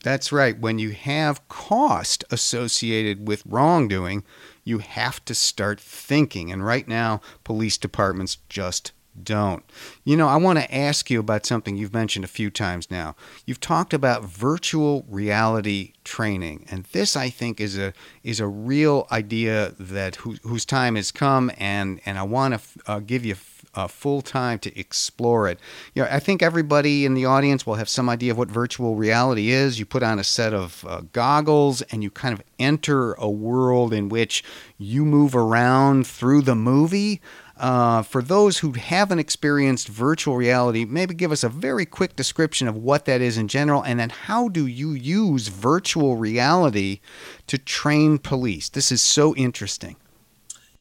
That's 0.04 0.32
right. 0.32 0.60
When 0.60 0.78
you 0.78 0.92
have 0.92 1.48
cost 1.48 2.24
associated 2.30 3.28
with 3.28 3.44
wrongdoing, 3.46 4.24
you 4.64 4.80
have 4.80 5.24
to 5.26 5.34
start 5.34 5.80
thinking. 5.80 6.52
And 6.52 6.64
right 6.66 6.88
now, 6.88 7.22
police 7.44 7.78
departments 7.78 8.38
just 8.48 8.92
don't. 9.24 9.64
You 10.04 10.18
know, 10.18 10.28
I 10.28 10.38
want 10.38 10.60
to 10.60 10.76
ask 10.76 11.10
you 11.10 11.20
about 11.20 11.46
something 11.46 11.76
you've 11.76 11.94
mentioned 11.94 12.26
a 12.26 12.30
few 12.30 12.50
times 12.50 12.92
now. 12.92 13.16
You've 13.46 13.60
talked 13.60 13.94
about 13.94 14.24
virtual 14.24 15.06
reality 15.10 15.94
training, 16.04 16.66
and 16.70 16.86
this 16.86 17.16
I 17.16 17.30
think 17.30 17.60
is 17.60 17.78
a 17.78 17.94
is 18.24 18.40
a 18.40 18.48
real 18.48 19.08
idea 19.12 19.74
that 19.80 20.18
who, 20.18 20.36
whose 20.44 20.66
time 20.66 20.96
has 20.96 21.12
come, 21.12 21.52
and 21.58 22.02
and 22.06 22.18
I 22.18 22.24
want 22.24 22.56
to 22.56 22.62
uh, 22.88 23.00
give 23.00 23.26
you 23.26 23.36
uh, 23.76 23.88
full 23.88 24.22
time 24.22 24.58
to 24.60 24.80
explore 24.80 25.48
it. 25.48 25.60
You 25.94 26.04
know, 26.04 26.10
I 26.12 26.20
think 26.20 26.42
everybody 26.42 27.06
in 27.06 27.14
the 27.14 27.26
audience 27.26 27.66
will 27.66 27.76
have 27.76 27.90
some 27.90 28.10
idea 28.10 28.32
of 28.32 28.38
what 28.38 28.50
virtual 28.50 28.96
reality 28.96 29.50
is. 29.50 29.80
You 29.80 29.86
put 29.86 30.04
on 30.04 30.18
a 30.18 30.24
set 30.24 30.54
of 30.54 30.86
uh, 30.88 31.02
goggles 31.12 31.82
and 31.84 32.02
you 32.02 32.10
kind 32.10 32.34
of 32.34 32.42
enter 32.58 33.14
a 33.14 33.30
world 33.30 33.94
in 33.94 34.10
which 34.10 34.44
you 34.78 35.06
move 35.06 35.36
around 35.36 36.08
through 36.08 36.42
the 36.42 36.56
movie. 36.56 37.22
Uh, 37.58 38.02
for 38.02 38.22
those 38.22 38.58
who 38.58 38.74
haven't 38.74 39.20
experienced 39.20 39.88
virtual 39.88 40.36
reality, 40.36 40.84
maybe 40.84 41.14
give 41.14 41.32
us 41.32 41.44
a 41.44 41.50
very 41.50 41.86
quick 41.86 42.16
description 42.16 42.68
of 42.68 42.76
what 42.76 43.06
that 43.06 43.22
is 43.22 43.38
in 43.38 43.48
general, 43.48 43.82
and 43.84 44.00
then 44.00 44.10
how 44.10 44.50
do 44.50 44.68
you 44.68 44.92
use 44.92 45.48
virtual 45.48 46.18
reality 46.18 47.00
to 47.48 47.58
train 47.58 48.18
police? 48.18 48.68
This 48.68 48.92
is 48.92 49.02
so 49.02 49.34
interesting. 49.36 49.96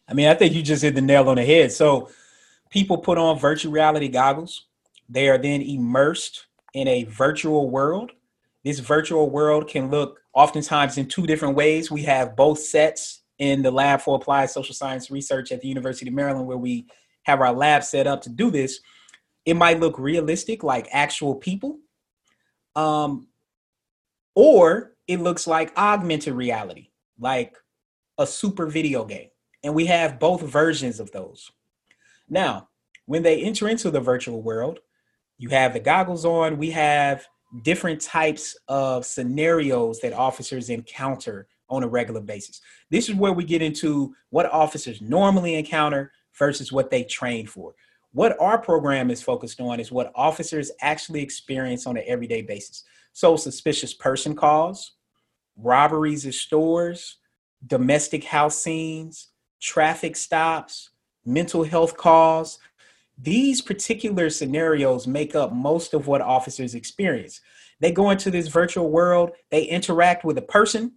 I 0.09 0.15
mean, 0.15 0.27
I 0.27 0.35
think 0.35 0.53
you 0.53 0.63
just 0.63 0.83
hit 0.83 0.97
the 0.97 1.01
nail 1.01 1.29
on 1.29 1.37
the 1.37 1.45
head. 1.45 1.71
So, 1.71 2.11
people 2.71 2.99
put 2.99 3.19
on 3.19 3.39
virtual 3.39 3.73
reality 3.73 4.09
goggles, 4.09 4.67
they 5.09 5.29
are 5.29 5.39
then 5.39 5.63
immersed 5.63 6.47
in 6.75 6.89
a 6.89 7.05
virtual 7.05 7.71
world. 7.71 8.11
This 8.65 8.81
virtual 8.81 9.31
world 9.31 9.69
can 9.69 9.91
look 9.91 10.21
oftentimes 10.33 10.99
in 10.99 11.07
two 11.07 11.27
different 11.27 11.55
ways. 11.55 11.91
We 11.91 12.03
have 12.03 12.35
both 12.35 12.59
sets 12.59 13.21
in 13.39 13.63
the 13.63 13.71
lab 13.71 14.01
for 14.01 14.17
applied 14.17 14.51
social 14.51 14.75
science 14.75 15.11
research 15.11 15.53
at 15.53 15.61
the 15.61 15.69
University 15.69 16.09
of 16.09 16.15
Maryland, 16.15 16.47
where 16.47 16.59
we 16.59 16.87
have 17.25 17.41
our 17.41 17.53
lab 17.53 17.83
set 17.83 18.07
up 18.07 18.23
to 18.23 18.31
do 18.31 18.51
this. 18.51 18.81
it 19.45 19.55
might 19.55 19.81
look 19.81 19.99
realistic 19.99 20.63
like 20.63 20.89
actual 20.93 21.35
people. 21.35 21.79
Um, 22.77 23.29
or 24.35 24.95
it 25.07 25.21
looks 25.21 25.47
like 25.47 25.77
augmented 25.77 26.35
reality, 26.35 26.89
like 27.19 27.57
a 28.19 28.27
super 28.27 28.67
video 28.67 29.05
game. 29.05 29.29
And 29.63 29.75
we 29.75 29.87
have 29.87 30.19
both 30.19 30.43
versions 30.43 30.99
of 31.01 31.11
those. 31.13 31.51
Now, 32.29 32.69
when 33.07 33.23
they 33.23 33.43
enter 33.43 33.69
into 33.69 33.91
the 33.91 34.01
virtual 34.01 34.43
world, 34.43 34.81
you 35.39 35.51
have 35.51 35.73
the 35.73 35.81
goggles 35.81 36.25
on, 36.25 36.59
we 36.59 36.71
have 36.71 37.27
different 37.63 38.01
types 38.01 38.57
of 38.69 39.05
scenarios 39.05 40.01
that 40.01 40.13
officers 40.13 40.71
encounter 40.71 41.47
on 41.69 41.83
a 41.83 41.89
regular 41.89 42.21
basis. 42.21 42.61
This 42.91 43.09
is 43.09 43.15
where 43.15 43.33
we 43.33 43.45
get 43.45 43.63
into 43.63 44.15
what 44.31 44.51
officers 44.51 45.01
normally 45.01 45.55
encounter 45.55 46.13
versus 46.39 46.73
what 46.73 46.91
they 46.91 47.05
train 47.05 47.47
for. 47.47 47.75
What 48.13 48.37
our 48.41 48.59
program 48.59 49.11
is 49.11 49.23
focused 49.23 49.61
on 49.61 49.81
is 49.81 49.91
what 49.91 50.13
officers 50.15 50.71
actually 50.81 51.23
experience 51.23 51.87
on 51.87 51.97
an 51.97 52.05
everyday 52.07 52.43
basis. 52.43 52.85
So, 53.13 53.37
suspicious 53.37 53.95
person 53.95 54.35
calls, 54.37 54.93
robberies 55.57 56.27
of 56.27 56.35
stores, 56.35 57.19
domestic 57.67 58.25
house 58.25 58.61
scenes, 58.61 59.29
traffic 59.61 60.17
stops, 60.17 60.91
mental 61.25 61.65
health 61.65 61.97
calls. 61.97 62.59
These 63.17 63.63
particular 63.63 64.31
scenarios 64.31 65.07
make 65.07 65.35
up 65.35 65.53
most 65.53 65.95
of 65.95 66.07
what 66.07 66.21
officers 66.21 66.75
experience. 66.75 67.41
They 67.81 67.93
go 67.93 68.11
into 68.11 68.31
this 68.31 68.49
virtual 68.49 68.91
world, 68.91 69.33
they 69.51 69.65
interact 69.65 70.25
with 70.25 70.39
a 70.39 70.43
person, 70.43 70.93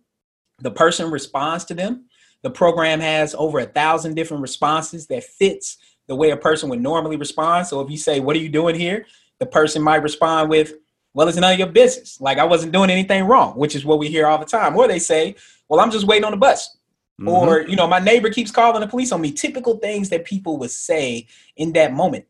the 0.60 0.72
person 0.72 1.12
responds 1.12 1.66
to 1.66 1.74
them. 1.74 2.06
The 2.44 2.50
program 2.50 3.00
has 3.00 3.36
over 3.36 3.60
a 3.60 3.66
thousand 3.66 4.16
different 4.16 4.42
responses 4.42 5.08
that 5.08 5.24
fits 5.24 5.78
the 6.08 6.16
way 6.16 6.32
a 6.32 6.38
person 6.38 6.70
would 6.70 6.82
normally 6.82 7.18
respond. 7.18 7.68
So 7.68 7.82
if 7.82 7.90
you 7.90 7.98
say, 7.98 8.20
What 8.20 8.36
are 8.36 8.40
you 8.40 8.50
doing 8.50 8.76
here? 8.76 9.06
the 9.40 9.46
person 9.46 9.84
might 9.84 10.02
respond 10.02 10.50
with, 10.50 10.74
Well, 11.14 11.28
it's 11.28 11.38
none 11.38 11.54
of 11.54 11.60
your 11.60 11.68
business. 11.68 12.20
Like 12.20 12.38
I 12.38 12.44
wasn't 12.44 12.72
doing 12.72 12.90
anything 12.90 13.26
wrong, 13.26 13.54
which 13.54 13.76
is 13.76 13.86
what 13.86 14.00
we 14.00 14.08
hear 14.08 14.28
all 14.28 14.38
the 14.38 14.46
time. 14.46 14.76
Or 14.76 14.88
they 14.88 15.00
say, 15.00 15.36
Well, 15.70 15.80
I'm 15.80 15.92
just 15.92 16.08
waiting 16.08 16.26
on 16.26 16.32
the 16.32 16.38
bus. 16.38 16.78
Mm-hmm. 17.20 17.30
Or, 17.30 17.62
you 17.62 17.76
know, 17.76 17.88
my 17.88 18.00
neighbor 18.00 18.30
keeps 18.30 18.52
calling 18.52 18.82
the 18.82 18.88
police 18.88 19.12
on 19.12 19.22
me. 19.22 19.32
Typical 19.32 19.78
things 19.78 20.10
that 20.10 20.26
people 20.26 20.58
would 20.58 20.72
say 20.72 21.28
in 21.56 21.74
that 21.74 21.94
moment. 21.94 22.26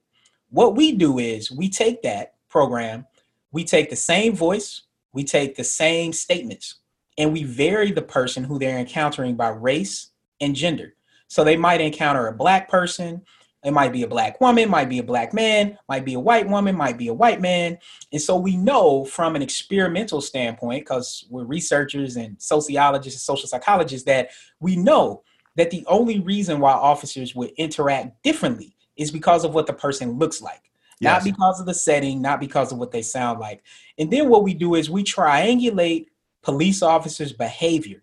What 0.49 0.75
we 0.75 0.93
do 0.93 1.19
is 1.19 1.51
we 1.51 1.67
take 1.67 2.01
that 2.03 2.35
program, 2.47 3.05
we 3.51 3.65
take 3.65 3.89
the 3.89 3.97
same 3.97 4.33
voice, 4.33 4.83
we 5.11 5.25
take 5.25 5.55
the 5.55 5.63
same 5.63 6.13
statements, 6.13 6.75
and 7.17 7.33
we 7.33 7.43
vary 7.43 7.91
the 7.91 8.01
person 8.01 8.43
who 8.43 8.59
they're 8.59 8.77
encountering 8.77 9.35
by 9.35 9.49
race 9.49 10.11
and 10.39 10.55
gender. 10.55 10.93
So 11.27 11.43
they 11.43 11.57
might 11.57 11.81
encounter 11.81 12.27
a 12.27 12.33
black 12.33 12.69
person, 12.69 13.23
it 13.63 13.71
might 13.71 13.91
be 13.91 14.03
a 14.03 14.07
black 14.07 14.39
woman, 14.39 14.69
might 14.69 14.87
be 14.87 14.99
a 14.99 15.03
black 15.03 15.33
man, 15.33 15.77
might 15.89 16.05
be 16.05 16.13
a 16.13 16.19
white 16.19 16.47
woman, 16.47 16.75
might 16.75 16.97
be 16.97 17.07
a 17.07 17.13
white 17.13 17.41
man. 17.41 17.77
And 18.13 18.21
so 18.21 18.37
we 18.37 18.55
know 18.55 19.03
from 19.03 19.35
an 19.35 19.41
experimental 19.41 20.21
standpoint, 20.21 20.85
because 20.85 21.25
we're 21.29 21.43
researchers 21.43 22.15
and 22.15 22.41
sociologists 22.41 23.19
and 23.19 23.35
social 23.35 23.49
psychologists, 23.49 24.05
that 24.05 24.29
we 24.59 24.75
know 24.75 25.23
that 25.55 25.71
the 25.71 25.83
only 25.87 26.19
reason 26.19 26.59
why 26.59 26.71
officers 26.71 27.35
would 27.35 27.49
interact 27.57 28.23
differently 28.23 28.75
is 28.95 29.11
because 29.11 29.43
of 29.43 29.53
what 29.53 29.67
the 29.67 29.73
person 29.73 30.19
looks 30.19 30.41
like. 30.41 30.71
Yes. 30.99 31.25
Not 31.25 31.31
because 31.31 31.59
of 31.59 31.65
the 31.65 31.73
setting, 31.73 32.21
not 32.21 32.39
because 32.39 32.71
of 32.71 32.77
what 32.77 32.91
they 32.91 33.01
sound 33.01 33.39
like. 33.39 33.63
And 33.97 34.09
then 34.09 34.29
what 34.29 34.43
we 34.43 34.53
do 34.53 34.75
is 34.75 34.89
we 34.89 35.03
triangulate 35.03 36.05
police 36.47 36.81
officers' 36.81 37.33
behavior 37.33 38.01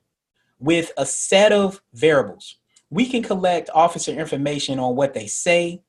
with 0.59 0.93
a 0.99 1.07
set 1.07 1.51
of 1.51 1.81
variables. 1.95 2.57
We 2.91 3.07
can 3.07 3.23
collect 3.23 3.71
officer 3.75 4.13
information 4.13 4.79
on 4.79 4.97
what 4.97 5.15
they 5.15 5.27
say, 5.27 5.81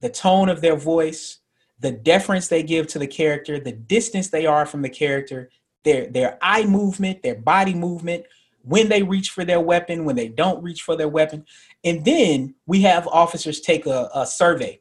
the 0.00 0.10
tone 0.10 0.48
of 0.48 0.60
their 0.60 0.76
voice, 0.76 1.40
the 1.80 1.90
deference 1.90 2.46
they 2.46 2.62
give 2.62 2.86
to 2.86 3.00
the 3.00 3.08
character, 3.08 3.58
the 3.58 3.72
distance 3.72 4.28
they 4.28 4.46
are 4.46 4.64
from 4.64 4.82
the 4.82 4.88
character, 4.88 5.50
their 5.82 6.06
their 6.06 6.38
eye 6.40 6.64
movement, 6.66 7.20
their 7.24 7.34
body 7.34 7.74
movement, 7.74 8.26
when 8.62 8.88
they 8.88 9.02
reach 9.02 9.30
for 9.30 9.44
their 9.44 9.60
weapon, 9.60 10.04
when 10.04 10.14
they 10.14 10.28
don't 10.28 10.62
reach 10.62 10.82
for 10.82 10.94
their 10.94 11.08
weapon. 11.08 11.44
And 11.82 12.04
then 12.04 12.54
we 12.64 12.80
have 12.82 13.08
officers 13.08 13.60
take 13.60 13.86
a, 13.86 14.08
a 14.14 14.24
survey 14.24 14.80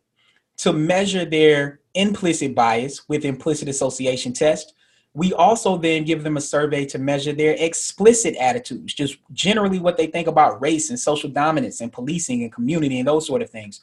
to 0.58 0.72
measure 0.72 1.26
their 1.26 1.80
implicit 1.96 2.54
bias 2.54 3.10
with 3.10 3.26
implicit 3.26 3.68
association 3.70 4.34
test 4.34 4.76
we 5.14 5.34
also 5.34 5.78
then 5.78 6.04
give 6.04 6.24
them 6.24 6.38
a 6.38 6.42
survey 6.42 6.86
to 6.86 6.98
measure 6.98 7.34
their 7.34 7.56
explicit 7.60 8.36
attitudes, 8.36 8.94
just 8.94 9.18
generally 9.32 9.80
what 9.80 9.96
they 9.96 10.08
think 10.08 10.28
about 10.28 10.60
race 10.60 10.90
and 10.90 11.00
social 11.00 11.30
dominance 11.30 11.82
and 11.82 11.94
policing 11.94 12.42
and 12.42 12.52
community 12.52 12.98
and 12.98 13.08
those 13.08 13.28
sort 13.28 13.44
of 13.44 13.50
things. 13.50 13.82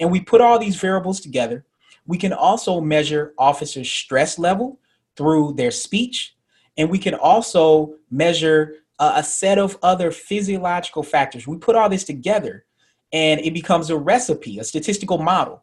And 0.00 0.10
we 0.10 0.20
put 0.20 0.40
all 0.40 0.58
these 0.58 0.76
variables 0.76 1.20
together. 1.20 1.64
We 2.06 2.18
can 2.18 2.32
also 2.32 2.80
measure 2.80 3.34
officers' 3.38 3.90
stress 3.90 4.38
level 4.38 4.80
through 5.16 5.54
their 5.54 5.70
speech. 5.70 6.34
And 6.76 6.90
we 6.90 6.98
can 6.98 7.14
also 7.14 7.94
measure 8.10 8.74
uh, 8.98 9.12
a 9.16 9.22
set 9.22 9.58
of 9.58 9.78
other 9.82 10.10
physiological 10.10 11.04
factors. 11.04 11.46
We 11.46 11.56
put 11.56 11.76
all 11.76 11.88
this 11.88 12.04
together 12.04 12.64
and 13.12 13.40
it 13.40 13.54
becomes 13.54 13.90
a 13.90 13.96
recipe, 13.96 14.58
a 14.58 14.64
statistical 14.64 15.18
model 15.18 15.62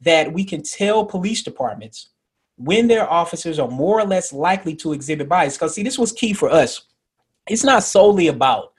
that 0.00 0.32
we 0.32 0.44
can 0.44 0.62
tell 0.62 1.04
police 1.04 1.42
departments 1.42 2.10
when 2.56 2.86
their 2.88 3.10
officers 3.10 3.58
are 3.58 3.68
more 3.68 4.00
or 4.00 4.04
less 4.04 4.32
likely 4.32 4.74
to 4.76 4.92
exhibit 4.92 5.28
bias. 5.28 5.56
Because, 5.56 5.74
see, 5.74 5.82
this 5.82 5.98
was 5.98 6.12
key 6.12 6.32
for 6.32 6.50
us. 6.50 6.82
It's 7.48 7.64
not 7.64 7.82
solely 7.82 8.28
about 8.28 8.72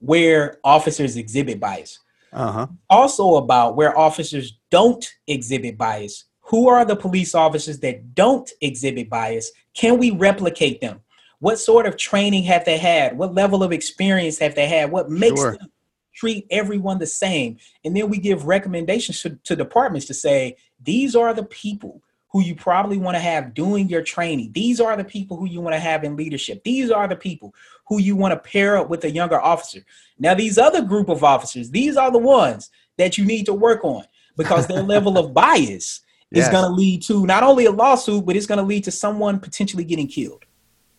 where 0.00 0.58
officers 0.64 1.16
exhibit 1.16 1.60
bias, 1.60 2.00
uh-huh. 2.32 2.66
also 2.90 3.36
about 3.36 3.76
where 3.76 3.96
officers 3.98 4.58
don't 4.70 5.06
exhibit 5.26 5.78
bias. 5.78 6.24
Who 6.42 6.68
are 6.68 6.84
the 6.84 6.96
police 6.96 7.34
officers 7.34 7.78
that 7.80 8.14
don't 8.14 8.50
exhibit 8.60 9.08
bias? 9.08 9.50
Can 9.72 9.98
we 9.98 10.10
replicate 10.10 10.80
them? 10.80 11.00
What 11.38 11.58
sort 11.58 11.86
of 11.86 11.96
training 11.96 12.44
have 12.44 12.64
they 12.64 12.78
had? 12.78 13.16
What 13.16 13.34
level 13.34 13.62
of 13.62 13.72
experience 13.72 14.38
have 14.38 14.54
they 14.54 14.66
had? 14.66 14.90
What 14.90 15.10
makes 15.10 15.40
sure. 15.40 15.56
them 15.56 15.70
treat 16.14 16.46
everyone 16.50 16.98
the 16.98 17.06
same? 17.06 17.58
And 17.84 17.96
then 17.96 18.10
we 18.10 18.18
give 18.18 18.46
recommendations 18.46 19.22
to, 19.22 19.38
to 19.44 19.56
departments 19.56 20.06
to 20.08 20.14
say, 20.14 20.56
these 20.82 21.16
are 21.16 21.32
the 21.32 21.44
people 21.44 22.02
who 22.34 22.42
you 22.42 22.56
probably 22.56 22.98
want 22.98 23.14
to 23.14 23.20
have 23.20 23.54
doing 23.54 23.88
your 23.88 24.02
training. 24.02 24.50
These 24.50 24.80
are 24.80 24.96
the 24.96 25.04
people 25.04 25.36
who 25.36 25.46
you 25.46 25.60
want 25.60 25.74
to 25.74 25.78
have 25.78 26.02
in 26.02 26.16
leadership. 26.16 26.64
These 26.64 26.90
are 26.90 27.06
the 27.06 27.14
people 27.14 27.54
who 27.86 28.00
you 28.00 28.16
want 28.16 28.32
to 28.32 28.50
pair 28.50 28.76
up 28.76 28.90
with 28.90 29.04
a 29.04 29.10
younger 29.10 29.40
officer. 29.40 29.84
Now, 30.18 30.34
these 30.34 30.58
other 30.58 30.82
group 30.82 31.08
of 31.08 31.22
officers, 31.22 31.70
these 31.70 31.96
are 31.96 32.10
the 32.10 32.18
ones 32.18 32.70
that 32.98 33.16
you 33.16 33.24
need 33.24 33.44
to 33.44 33.54
work 33.54 33.84
on 33.84 34.02
because 34.36 34.66
their 34.66 34.82
level 34.82 35.16
of 35.16 35.32
bias 35.34 36.00
yes. 36.32 36.46
is 36.46 36.52
going 36.52 36.64
to 36.64 36.70
lead 36.70 37.02
to 37.02 37.24
not 37.24 37.44
only 37.44 37.66
a 37.66 37.70
lawsuit, 37.70 38.26
but 38.26 38.34
it's 38.34 38.46
going 38.46 38.58
to 38.58 38.64
lead 38.64 38.82
to 38.82 38.90
someone 38.90 39.38
potentially 39.38 39.84
getting 39.84 40.08
killed. 40.08 40.44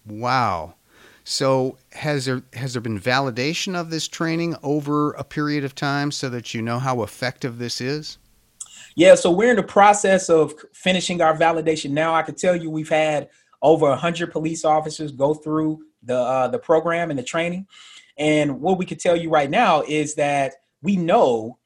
Wow. 0.07 0.75
So 1.25 1.77
has 1.91 2.23
there 2.23 2.43
has 2.53 2.73
there 2.73 2.81
been 2.81 2.99
validation 2.99 3.75
of 3.75 3.89
this 3.89 4.07
training 4.07 4.55
over 4.63 5.11
a 5.13 5.25
period 5.25 5.65
of 5.65 5.75
time 5.75 6.11
so 6.11 6.29
that 6.29 6.53
you 6.53 6.61
know 6.61 6.79
how 6.79 7.03
effective 7.03 7.57
this 7.57 7.81
is? 7.81 8.19
Yeah, 8.95 9.15
so 9.15 9.29
we're 9.29 9.49
in 9.49 9.57
the 9.57 9.63
process 9.63 10.29
of 10.29 10.53
finishing 10.73 11.21
our 11.21 11.35
validation 11.35 11.91
now. 11.91 12.15
I 12.15 12.21
can 12.21 12.35
tell 12.35 12.55
you 12.55 12.69
we've 12.69 12.89
had 12.89 13.29
over 13.61 13.89
100 13.89 14.31
police 14.31 14.63
officers 14.63 15.11
go 15.11 15.33
through 15.33 15.81
the 16.03 16.17
uh, 16.17 16.47
the 16.47 16.59
program 16.59 17.09
and 17.09 17.19
the 17.19 17.23
training. 17.23 17.67
And 18.17 18.61
what 18.61 18.77
we 18.77 18.85
can 18.85 18.97
tell 18.97 19.15
you 19.15 19.29
right 19.29 19.49
now 19.49 19.81
is 19.81 20.15
that 20.15 20.53
we 20.81 20.95
know 20.95 21.57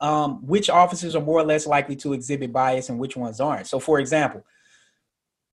um, 0.00 0.46
which 0.46 0.70
officers 0.70 1.14
are 1.14 1.22
more 1.22 1.40
or 1.40 1.44
less 1.44 1.66
likely 1.66 1.96
to 1.96 2.14
exhibit 2.14 2.52
bias 2.52 2.88
and 2.88 2.98
which 2.98 3.16
ones 3.16 3.40
aren't. 3.40 3.66
So, 3.66 3.78
for 3.78 4.00
example, 4.00 4.42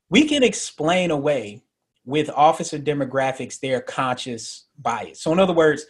we 0.09 0.25
can 0.25 0.43
explain 0.43 1.11
away 1.11 1.63
with 2.05 2.30
officer 2.30 2.80
demographics 2.80 3.59
their 3.59 3.82
conscious 3.82 4.67
bias. 4.78 5.19
So, 5.19 5.34
in 5.34 5.39
other 5.39 5.51
words, 5.51 5.86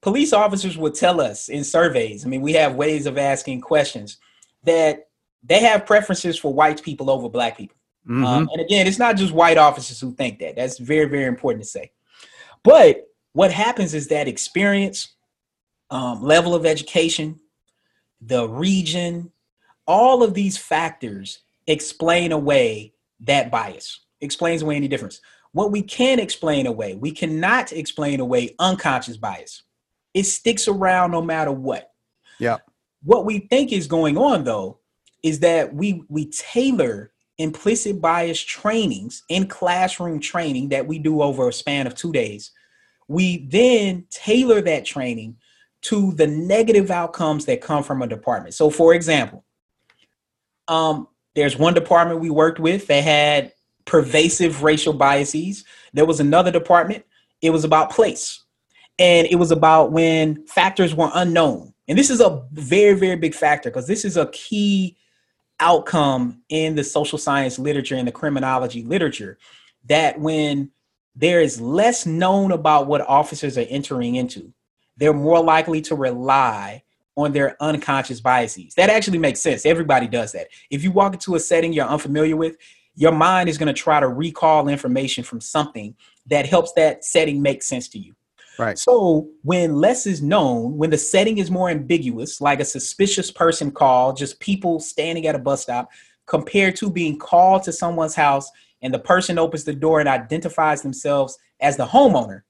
police 0.00 0.32
officers 0.32 0.78
will 0.78 0.92
tell 0.92 1.20
us 1.20 1.50
in 1.50 1.64
surveys. 1.64 2.24
I 2.24 2.28
mean, 2.28 2.40
we 2.40 2.54
have 2.54 2.76
ways 2.76 3.04
of 3.04 3.18
asking 3.18 3.60
questions 3.60 4.16
that 4.64 5.08
they 5.42 5.60
have 5.60 5.86
preferences 5.86 6.38
for 6.38 6.52
white 6.52 6.82
people 6.82 7.10
over 7.10 7.28
black 7.28 7.56
people. 7.56 7.76
Mm-hmm. 8.06 8.24
Um, 8.24 8.48
and 8.52 8.60
again, 8.60 8.86
it's 8.86 8.98
not 8.98 9.16
just 9.16 9.32
white 9.32 9.58
officers 9.58 10.00
who 10.00 10.14
think 10.14 10.38
that. 10.38 10.56
That's 10.56 10.78
very, 10.78 11.08
very 11.08 11.26
important 11.26 11.64
to 11.64 11.68
say. 11.68 11.92
But 12.64 13.04
what 13.32 13.52
happens 13.52 13.94
is 13.94 14.08
that 14.08 14.28
experience, 14.28 15.14
um, 15.90 16.22
level 16.22 16.54
of 16.54 16.66
education, 16.66 17.38
the 18.20 18.48
region, 18.48 19.30
all 19.86 20.22
of 20.22 20.34
these 20.34 20.58
factors 20.58 21.40
explain 21.66 22.32
away 22.32 22.94
that 23.20 23.50
bias, 23.50 24.00
explains 24.20 24.62
away 24.62 24.76
any 24.76 24.88
difference. 24.88 25.20
What 25.52 25.70
we 25.70 25.82
can 25.82 26.18
explain 26.18 26.66
away, 26.66 26.94
we 26.94 27.10
cannot 27.10 27.72
explain 27.72 28.20
away 28.20 28.54
unconscious 28.58 29.16
bias. 29.16 29.62
It 30.14 30.24
sticks 30.24 30.68
around 30.68 31.12
no 31.12 31.22
matter 31.22 31.52
what. 31.52 31.90
Yeah. 32.38 32.58
What 33.08 33.24
we 33.24 33.38
think 33.38 33.72
is 33.72 33.86
going 33.86 34.18
on 34.18 34.44
though 34.44 34.80
is 35.22 35.40
that 35.40 35.74
we 35.74 36.02
we 36.10 36.26
tailor 36.26 37.10
implicit 37.38 38.02
bias 38.02 38.38
trainings 38.38 39.22
in 39.30 39.46
classroom 39.46 40.20
training 40.20 40.68
that 40.68 40.86
we 40.86 40.98
do 40.98 41.22
over 41.22 41.48
a 41.48 41.52
span 41.54 41.86
of 41.86 41.94
2 41.94 42.12
days. 42.12 42.50
We 43.08 43.46
then 43.46 44.04
tailor 44.10 44.60
that 44.60 44.84
training 44.84 45.38
to 45.84 46.12
the 46.12 46.26
negative 46.26 46.90
outcomes 46.90 47.46
that 47.46 47.62
come 47.62 47.82
from 47.82 48.02
a 48.02 48.06
department. 48.06 48.52
So 48.52 48.68
for 48.68 48.92
example, 48.92 49.42
um 50.68 51.08
There's 51.34 51.56
one 51.56 51.72
department 51.72 52.20
we 52.20 52.28
worked 52.28 52.60
with 52.60 52.88
that 52.88 53.04
had 53.04 53.52
pervasive 53.86 54.62
racial 54.62 54.92
biases. 54.92 55.64
There 55.94 56.04
was 56.04 56.20
another 56.20 56.50
department, 56.50 57.06
it 57.40 57.52
was 57.56 57.64
about 57.64 57.88
place. 57.90 58.44
And 58.98 59.26
it 59.28 59.36
was 59.36 59.50
about 59.50 59.92
when 59.92 60.46
factors 60.46 60.94
were 60.94 61.10
unknown. 61.14 61.72
And 61.88 61.98
this 61.98 62.10
is 62.10 62.20
a 62.20 62.44
very, 62.52 62.94
very 62.94 63.16
big 63.16 63.34
factor 63.34 63.70
because 63.70 63.86
this 63.86 64.04
is 64.04 64.16
a 64.16 64.26
key 64.26 64.96
outcome 65.60 66.42
in 66.48 66.74
the 66.76 66.84
social 66.84 67.18
science 67.18 67.58
literature 67.58 67.96
and 67.96 68.06
the 68.06 68.12
criminology 68.12 68.84
literature 68.84 69.38
that 69.86 70.20
when 70.20 70.70
there 71.16 71.40
is 71.40 71.60
less 71.60 72.06
known 72.06 72.52
about 72.52 72.86
what 72.86 73.00
officers 73.00 73.58
are 73.58 73.66
entering 73.68 74.16
into, 74.16 74.52
they're 74.96 75.12
more 75.12 75.42
likely 75.42 75.80
to 75.80 75.94
rely 75.94 76.82
on 77.16 77.32
their 77.32 77.56
unconscious 77.60 78.20
biases. 78.20 78.74
That 78.74 78.90
actually 78.90 79.18
makes 79.18 79.40
sense. 79.40 79.66
Everybody 79.66 80.06
does 80.06 80.32
that. 80.32 80.48
If 80.70 80.84
you 80.84 80.92
walk 80.92 81.14
into 81.14 81.34
a 81.34 81.40
setting 81.40 81.72
you're 81.72 81.86
unfamiliar 81.86 82.36
with, 82.36 82.56
your 82.94 83.12
mind 83.12 83.48
is 83.48 83.58
going 83.58 83.66
to 83.66 83.72
try 83.72 83.98
to 83.98 84.08
recall 84.08 84.68
information 84.68 85.24
from 85.24 85.40
something 85.40 85.96
that 86.26 86.46
helps 86.46 86.72
that 86.74 87.04
setting 87.04 87.42
make 87.42 87.62
sense 87.62 87.88
to 87.88 87.98
you. 87.98 88.14
Right. 88.58 88.78
So 88.78 89.28
when 89.42 89.76
less 89.76 90.06
is 90.06 90.20
known, 90.20 90.76
when 90.76 90.90
the 90.90 90.98
setting 90.98 91.38
is 91.38 91.50
more 91.50 91.70
ambiguous, 91.70 92.40
like 92.40 92.60
a 92.60 92.64
suspicious 92.64 93.30
person 93.30 93.70
call, 93.70 94.12
just 94.12 94.40
people 94.40 94.80
standing 94.80 95.26
at 95.26 95.36
a 95.36 95.38
bus 95.38 95.62
stop, 95.62 95.90
compared 96.26 96.76
to 96.76 96.90
being 96.90 97.18
called 97.18 97.62
to 97.62 97.72
someone's 97.72 98.14
house 98.14 98.50
and 98.82 98.92
the 98.92 98.98
person 98.98 99.38
opens 99.38 99.64
the 99.64 99.72
door 99.72 100.00
and 100.00 100.08
identifies 100.08 100.82
themselves 100.82 101.38
as 101.60 101.76
the 101.76 101.86
homeowner, 101.86 102.42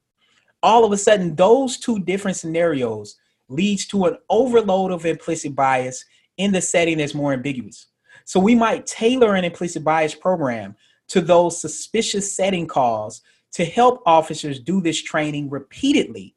all 0.62 0.84
of 0.84 0.92
a 0.92 0.96
sudden 0.96 1.34
those 1.36 1.78
two 1.78 1.98
different 2.00 2.36
scenarios 2.36 3.16
leads 3.48 3.86
to 3.86 4.04
an 4.06 4.16
overload 4.28 4.90
of 4.90 5.06
implicit 5.06 5.54
bias 5.54 6.04
in 6.36 6.52
the 6.52 6.60
setting 6.60 6.98
that's 6.98 7.14
more 7.14 7.32
ambiguous. 7.32 7.86
So 8.24 8.40
we 8.40 8.54
might 8.54 8.86
tailor 8.86 9.34
an 9.34 9.44
implicit 9.44 9.84
bias 9.84 10.14
program 10.14 10.76
to 11.08 11.20
those 11.20 11.60
suspicious 11.60 12.34
setting 12.34 12.66
calls 12.66 13.22
to 13.52 13.64
help 13.64 14.02
officers 14.06 14.60
do 14.60 14.80
this 14.80 15.00
training 15.00 15.50
repeatedly 15.50 16.34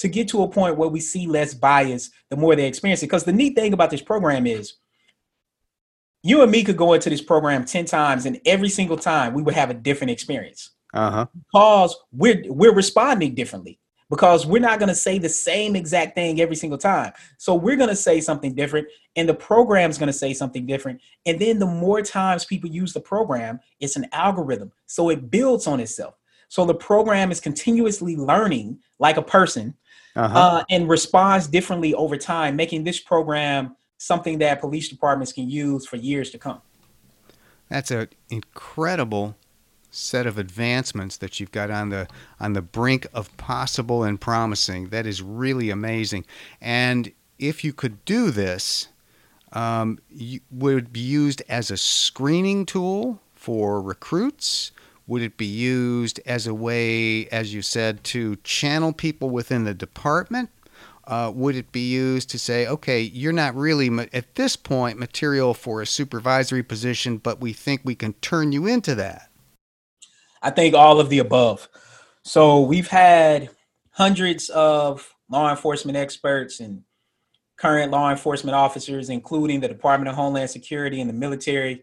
to 0.00 0.08
get 0.08 0.28
to 0.28 0.42
a 0.42 0.48
point 0.48 0.76
where 0.76 0.88
we 0.88 0.98
see 0.98 1.26
less 1.26 1.52
bias 1.52 2.10
the 2.30 2.36
more 2.36 2.56
they 2.56 2.66
experience 2.66 3.02
it. 3.02 3.06
Because 3.06 3.24
the 3.24 3.32
neat 3.32 3.54
thing 3.54 3.74
about 3.74 3.90
this 3.90 4.00
program 4.00 4.46
is 4.46 4.74
you 6.22 6.42
and 6.42 6.50
me 6.50 6.64
could 6.64 6.76
go 6.76 6.94
into 6.94 7.10
this 7.10 7.22
program 7.22 7.64
10 7.64 7.84
times 7.84 8.26
and 8.26 8.40
every 8.46 8.68
single 8.68 8.96
time 8.96 9.34
we 9.34 9.42
would 9.42 9.54
have 9.54 9.70
a 9.70 9.74
different 9.74 10.10
experience. 10.10 10.70
Uh-huh. 10.94 11.26
Because 11.52 11.96
we're 12.12 12.42
we're 12.46 12.74
responding 12.74 13.34
differently. 13.34 13.78
Because 14.08 14.44
we're 14.44 14.60
not 14.60 14.80
going 14.80 14.88
to 14.88 14.94
say 14.94 15.18
the 15.18 15.28
same 15.28 15.76
exact 15.76 16.16
thing 16.16 16.40
every 16.40 16.56
single 16.56 16.78
time. 16.78 17.12
So 17.38 17.54
we're 17.54 17.76
going 17.76 17.90
to 17.90 17.96
say 17.96 18.20
something 18.20 18.56
different 18.56 18.88
and 19.14 19.28
the 19.28 19.34
program's 19.34 19.98
going 19.98 20.08
to 20.08 20.12
say 20.12 20.34
something 20.34 20.66
different. 20.66 21.00
And 21.26 21.38
then 21.38 21.60
the 21.60 21.66
more 21.66 22.02
times 22.02 22.44
people 22.44 22.70
use 22.70 22.92
the 22.92 23.00
program, 23.00 23.60
it's 23.78 23.94
an 23.94 24.06
algorithm. 24.12 24.72
So 24.86 25.10
it 25.10 25.30
builds 25.30 25.68
on 25.68 25.78
itself. 25.78 26.14
So 26.50 26.64
the 26.64 26.74
program 26.74 27.30
is 27.30 27.38
continuously 27.38 28.16
learning 28.16 28.80
like 28.98 29.16
a 29.16 29.22
person 29.22 29.72
uh-huh. 30.16 30.38
uh, 30.38 30.64
and 30.68 30.88
responds 30.88 31.46
differently 31.46 31.94
over 31.94 32.16
time, 32.16 32.56
making 32.56 32.82
this 32.82 32.98
program 32.98 33.76
something 33.98 34.38
that 34.38 34.60
police 34.60 34.88
departments 34.88 35.32
can 35.32 35.48
use 35.48 35.86
for 35.86 35.94
years 35.94 36.30
to 36.30 36.38
come. 36.38 36.60
That's 37.68 37.92
an 37.92 38.08
incredible 38.30 39.36
set 39.92 40.26
of 40.26 40.38
advancements 40.38 41.18
that 41.18 41.38
you've 41.38 41.52
got 41.52 41.70
on 41.70 41.90
the 41.90 42.08
on 42.40 42.54
the 42.54 42.62
brink 42.62 43.06
of 43.14 43.34
possible 43.36 44.02
and 44.02 44.20
promising. 44.20 44.88
That 44.88 45.06
is 45.06 45.22
really 45.22 45.70
amazing. 45.70 46.26
And 46.60 47.12
if 47.38 47.62
you 47.62 47.72
could 47.72 48.04
do 48.04 48.32
this, 48.32 48.88
um, 49.52 50.00
you, 50.10 50.40
would 50.50 50.92
be 50.92 50.98
used 50.98 51.42
as 51.48 51.70
a 51.70 51.76
screening 51.76 52.66
tool 52.66 53.20
for 53.34 53.80
recruits 53.80 54.72
would 55.10 55.22
it 55.22 55.36
be 55.36 55.44
used 55.44 56.20
as 56.24 56.46
a 56.46 56.54
way, 56.54 57.26
as 57.30 57.52
you 57.52 57.62
said, 57.62 58.04
to 58.04 58.36
channel 58.44 58.92
people 58.92 59.28
within 59.28 59.64
the 59.64 59.74
department? 59.74 60.50
Uh, 61.04 61.32
would 61.34 61.56
it 61.56 61.72
be 61.72 61.90
used 61.90 62.30
to 62.30 62.38
say, 62.38 62.64
okay, 62.64 63.00
you're 63.00 63.32
not 63.32 63.56
really 63.56 63.90
at 64.12 64.36
this 64.36 64.54
point 64.54 65.00
material 65.00 65.52
for 65.52 65.82
a 65.82 65.86
supervisory 65.86 66.62
position, 66.62 67.16
but 67.16 67.40
we 67.40 67.52
think 67.52 67.80
we 67.82 67.96
can 67.96 68.12
turn 68.20 68.52
you 68.52 68.68
into 68.68 68.94
that? 68.94 69.28
I 70.42 70.50
think 70.50 70.76
all 70.76 71.00
of 71.00 71.08
the 71.08 71.18
above. 71.18 71.68
So 72.22 72.60
we've 72.60 72.86
had 72.86 73.50
hundreds 73.90 74.48
of 74.50 75.12
law 75.28 75.50
enforcement 75.50 75.98
experts 75.98 76.60
and 76.60 76.84
current 77.56 77.90
law 77.90 78.12
enforcement 78.12 78.54
officers, 78.54 79.10
including 79.10 79.58
the 79.58 79.66
Department 79.66 80.08
of 80.08 80.14
Homeland 80.14 80.50
Security 80.50 81.00
and 81.00 81.10
the 81.10 81.14
military. 81.14 81.82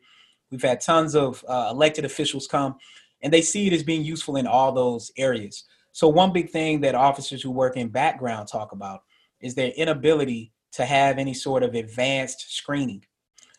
We've 0.50 0.62
had 0.62 0.80
tons 0.80 1.14
of 1.14 1.44
uh, 1.46 1.68
elected 1.72 2.06
officials 2.06 2.48
come 2.48 2.78
and 3.22 3.32
they 3.32 3.42
see 3.42 3.68
it 3.68 3.74
as 3.74 3.84
being 3.84 4.04
useful 4.04 4.38
in 4.38 4.48
all 4.48 4.72
those 4.72 5.12
areas. 5.18 5.64
So 5.92 6.08
one 6.08 6.32
big 6.32 6.52
thing 6.52 6.82
that 6.82 6.96
officers 6.96 7.42
who 7.42 7.52
work 7.52 7.78
in 7.78 7.90
background 7.90 8.48
talk 8.48 8.72
about 8.72 9.02
is 9.42 9.56
their 9.56 9.72
inability 9.72 10.52
to 10.74 10.86
have 10.86 11.18
any 11.18 11.34
sort 11.34 11.64
of 11.64 11.74
advanced 11.74 12.56
screening. 12.56 13.04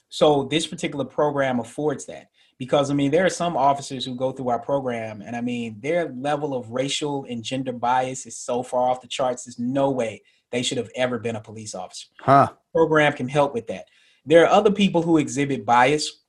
So 0.09 0.45
this 0.45 0.67
particular 0.67 1.05
program 1.05 1.61
affords 1.61 2.07
that 2.07 2.29
because 2.59 2.91
I 2.91 2.95
mean 2.95 3.11
there 3.11 3.25
are 3.25 3.31
some 3.31 3.57
officers 3.57 4.05
who 4.05 4.15
go 4.15 4.33
through 4.33 4.49
our 4.49 4.59
program 4.59 5.23
and 5.23 5.37
I 5.37 5.41
mean 5.41 5.79
their 5.81 6.13
level 6.17 6.55
of 6.55 6.71
racial 6.71 7.27
and 7.29 7.43
gender 7.43 7.73
bias 7.73 8.27
is 8.27 8.37
so 8.37 8.63
far 8.63 8.91
off 8.91 9.01
the 9.01 9.09
charts 9.09 9.45
there's 9.45 9.59
no 9.59 9.91
way 9.91 10.23
they 10.51 10.63
should 10.63 10.79
have 10.79 10.91
ever 10.97 11.19
been 11.19 11.37
a 11.37 11.41
police 11.41 11.75
officer. 11.75 12.07
Huh. 12.21 12.49
program 12.73 13.13
can 13.13 13.29
help 13.29 13.53
with 13.53 13.67
that. 13.67 13.85
There 14.25 14.45
are 14.45 14.49
other 14.49 14.71
people 14.71 15.03
who 15.03 15.19
exhibit 15.19 15.65
bias 15.65 16.23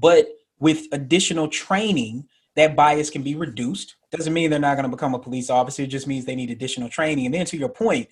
but 0.00 0.28
with 0.58 0.86
additional 0.92 1.48
training 1.48 2.26
that 2.56 2.76
bias 2.76 3.10
can 3.10 3.22
be 3.22 3.34
reduced. 3.34 3.96
Doesn't 4.10 4.32
mean 4.32 4.50
they're 4.50 4.58
not 4.58 4.76
going 4.76 4.88
to 4.88 4.96
become 4.96 5.14
a 5.14 5.18
police 5.18 5.50
officer. 5.50 5.82
It 5.82 5.88
just 5.88 6.06
means 6.06 6.24
they 6.24 6.36
need 6.36 6.50
additional 6.50 6.88
training. 6.88 7.26
And 7.26 7.34
then 7.34 7.46
to 7.46 7.56
your 7.56 7.68
point, 7.68 8.08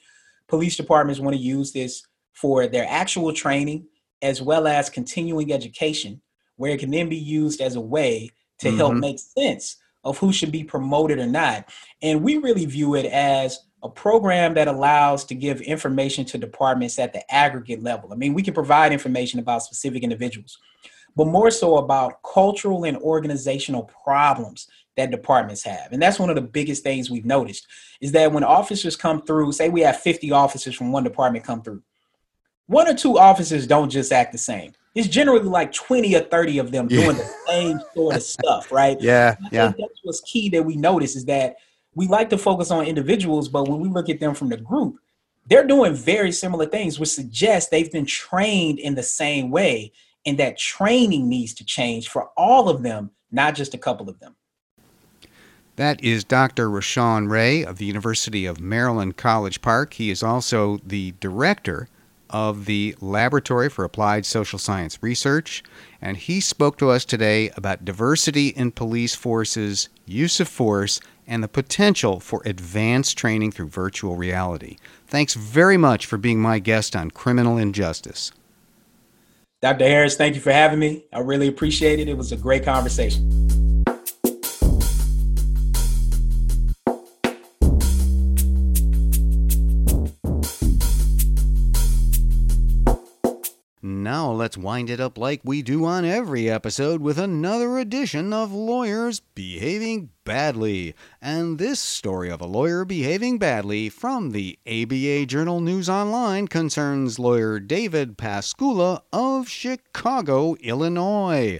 police 0.49 0.77
departments 0.77 1.21
want 1.21 1.37
to 1.37 1.43
use 1.43 1.73
this 1.73 2.07
for 2.33 2.67
their 2.67 2.87
actual 2.89 3.33
training 3.33 3.87
as 4.21 4.41
well 4.41 4.67
as 4.67 4.89
continuing 4.89 5.53
education, 5.53 6.21
where 6.57 6.73
it 6.73 6.81
can 6.81 6.91
then 6.91 7.09
be 7.09 7.17
used 7.17 7.61
as 7.61 7.77
a 7.77 7.81
way 7.81 8.31
to 8.59 8.69
mm-hmm. 8.69 8.77
help 8.77 8.95
make 8.95 9.19
sense 9.19 9.77
of 10.05 10.19
who 10.19 10.33
should 10.33 10.51
be 10.51 10.65
promoted 10.65 11.19
or 11.19 11.27
not. 11.27 11.69
And 12.01 12.23
we 12.23 12.39
really 12.39 12.67
view 12.67 12.95
it 12.95 13.07
as 13.07 13.61
a 13.83 13.89
program 13.89 14.55
that 14.55 14.69
allows 14.69 15.25
to 15.25 15.35
give 15.35 15.61
information 15.61 16.25
to 16.27 16.39
departments 16.39 16.99
at 16.99 17.13
the 17.13 17.35
aggregate 17.35 17.83
level. 17.83 18.13
I 18.13 18.17
mean, 18.17 18.35
we 18.35 18.43
can 18.43 18.55
provide 18.55 18.93
information 18.93 19.41
about 19.41 19.63
specific 19.63 20.03
individuals, 20.03 20.59
but 21.17 21.27
more 21.27 21.51
so 21.51 21.77
about 21.77 22.23
cultural 22.23 22.85
and 22.85 22.97
organizational 22.99 23.85
problems 24.05 24.69
that 24.97 25.11
departments 25.11 25.63
have. 25.63 25.93
And 25.93 26.03
that's 26.03 26.19
one 26.19 26.29
of 26.29 26.37
the 26.37 26.43
biggest 26.43 26.83
things 26.83 27.11
we've 27.11 27.25
noticed 27.25 27.67
is 28.01 28.13
that 28.13 28.33
when 28.33 28.45
officers 28.45 28.97
come 28.97 29.23
through, 29.23 29.53
say 29.53 29.69
we 29.69 29.81
have 29.83 30.01
50 30.01 30.33
officers 30.33 30.75
from 30.75 30.93
one 30.93 31.05
department 31.05 31.45
come 31.45 31.63
through, 31.63 31.83
one 32.67 32.89
or 32.89 32.95
two 32.95 33.19
officers 33.19 33.67
don't 33.67 33.91
just 33.91 34.13
act 34.13 34.33
the 34.33 34.39
same. 34.39 34.73
It's 34.95 35.09
generally 35.09 35.45
like 35.45 35.73
20 35.73 36.15
or 36.15 36.21
30 36.21 36.59
of 36.59 36.71
them 36.71 36.87
doing 36.87 37.17
the 37.17 37.31
same 37.47 37.81
sort 37.95 38.17
of 38.17 38.23
stuff, 38.23 38.71
right? 38.71 38.99
Yeah. 39.01 39.37
yeah. 39.51 39.69
that's 39.79 40.01
what's 40.03 40.21
key 40.21 40.51
that 40.51 40.63
we 40.63 40.77
notice 40.77 41.17
is 41.17 41.25
that 41.27 41.57
we 41.95 42.07
like 42.09 42.29
to 42.31 42.39
focus 42.39 42.71
on 42.71 42.85
individuals, 42.85 43.49
but 43.49 43.69
when 43.69 43.81
we 43.81 43.89
look 43.89 44.11
at 44.11 44.21
them 44.21 44.35
from 44.35 44.51
the 44.51 44.57
group, 44.59 44.99
they're 45.47 45.67
doing 45.67 45.95
very 45.95 46.31
similar 46.31 46.67
things, 46.67 46.99
which 46.99 47.09
suggests 47.09 47.71
they've 47.71 47.91
been 47.91 48.07
trained 48.07 48.79
in 48.79 48.95
the 48.95 49.03
same 49.03 49.51
way 49.51 49.93
and 50.27 50.39
that 50.39 50.59
training 50.59 51.29
needs 51.29 51.55
to 51.55 51.65
change 51.65 52.09
for 52.09 52.31
all 52.37 52.69
of 52.69 52.83
them, 52.83 53.11
not 53.31 53.55
just 53.55 53.75
a 53.75 53.79
couple 53.79 54.09
of 54.09 54.19
them. 54.21 54.37
That 55.77 56.05
is 56.05 56.23
Dr. 56.23 56.69
Rashawn 56.69 57.31
Ray 57.31 57.65
of 57.65 57.79
the 57.79 57.87
University 57.87 58.45
of 58.45 58.61
Maryland 58.61 59.17
College 59.17 59.63
Park. 59.63 59.95
He 59.95 60.11
is 60.11 60.23
also 60.23 60.79
the 60.85 61.15
director 61.19 61.89
of 62.29 62.67
the 62.67 62.95
Laboratory 63.01 63.69
for 63.69 63.85
Applied 63.85 64.27
Social 64.27 64.59
Science 64.59 65.03
Research, 65.03 65.63
and 66.01 66.17
he 66.17 66.41
spoke 66.41 66.79
to 66.79 66.91
us 66.91 67.05
today 67.05 67.51
about 67.57 67.85
diversity 67.85 68.49
in 68.49 68.73
police 68.73 69.15
forces, 69.15 69.89
use 70.07 70.41
of 70.41 70.49
force, 70.49 71.01
and 71.27 71.43
the 71.43 71.49
potential 71.49 72.21
for 72.21 72.43
advanced 72.45 73.17
training 73.17 73.53
through 73.53 73.69
virtual 73.69 74.17
reality. 74.17 74.77
Thanks 75.07 75.35
very 75.35 75.77
much 75.77 76.07
for 76.07 76.19
being 76.19 76.41
my 76.41 76.59
guest 76.59 76.97
on 76.97 77.11
Criminal 77.11 77.57
Injustice. 77.57 78.33
Dr. 79.63 79.85
Harris, 79.85 80.17
thank 80.17 80.35
you 80.35 80.41
for 80.41 80.51
having 80.51 80.81
me. 80.81 81.05
I 81.13 81.21
really 81.21 81.47
appreciate 81.47 82.01
it. 82.01 82.09
It 82.09 82.17
was 82.17 82.33
a 82.33 82.37
great 82.37 82.65
conversation. 82.65 83.62
Now 94.13 94.31
let's 94.31 94.59
wind 94.59 94.91
it 94.91 95.01
up 95.01 95.17
like 95.17 95.41
we 95.43 95.63
do 95.63 95.87
on 95.87 96.05
every 96.05 96.47
episode 96.47 97.01
with 97.01 97.19
another 97.19 97.79
edition 97.79 98.31
of 98.35 98.53
Lawyers 98.53 99.21
Behaving 99.21 100.11
Badly. 100.25 100.95
And 101.23 101.59
this 101.59 101.81
story 101.81 102.31
of 102.31 102.43
a 102.43 102.47
lawyer 102.47 102.85
behaving 102.85 103.39
badly 103.39 103.89
from 103.89 104.33
the 104.33 104.59
ABA 104.67 105.25
Journal 105.25 105.63
News 105.63 105.89
Online 105.89 106.47
concerns 106.47 107.19
lawyer 107.19 107.59
David 107.59 108.19
Pascula 108.19 109.01
of 109.15 109.49
Chicago, 109.49 110.57
Illinois. 110.57 111.59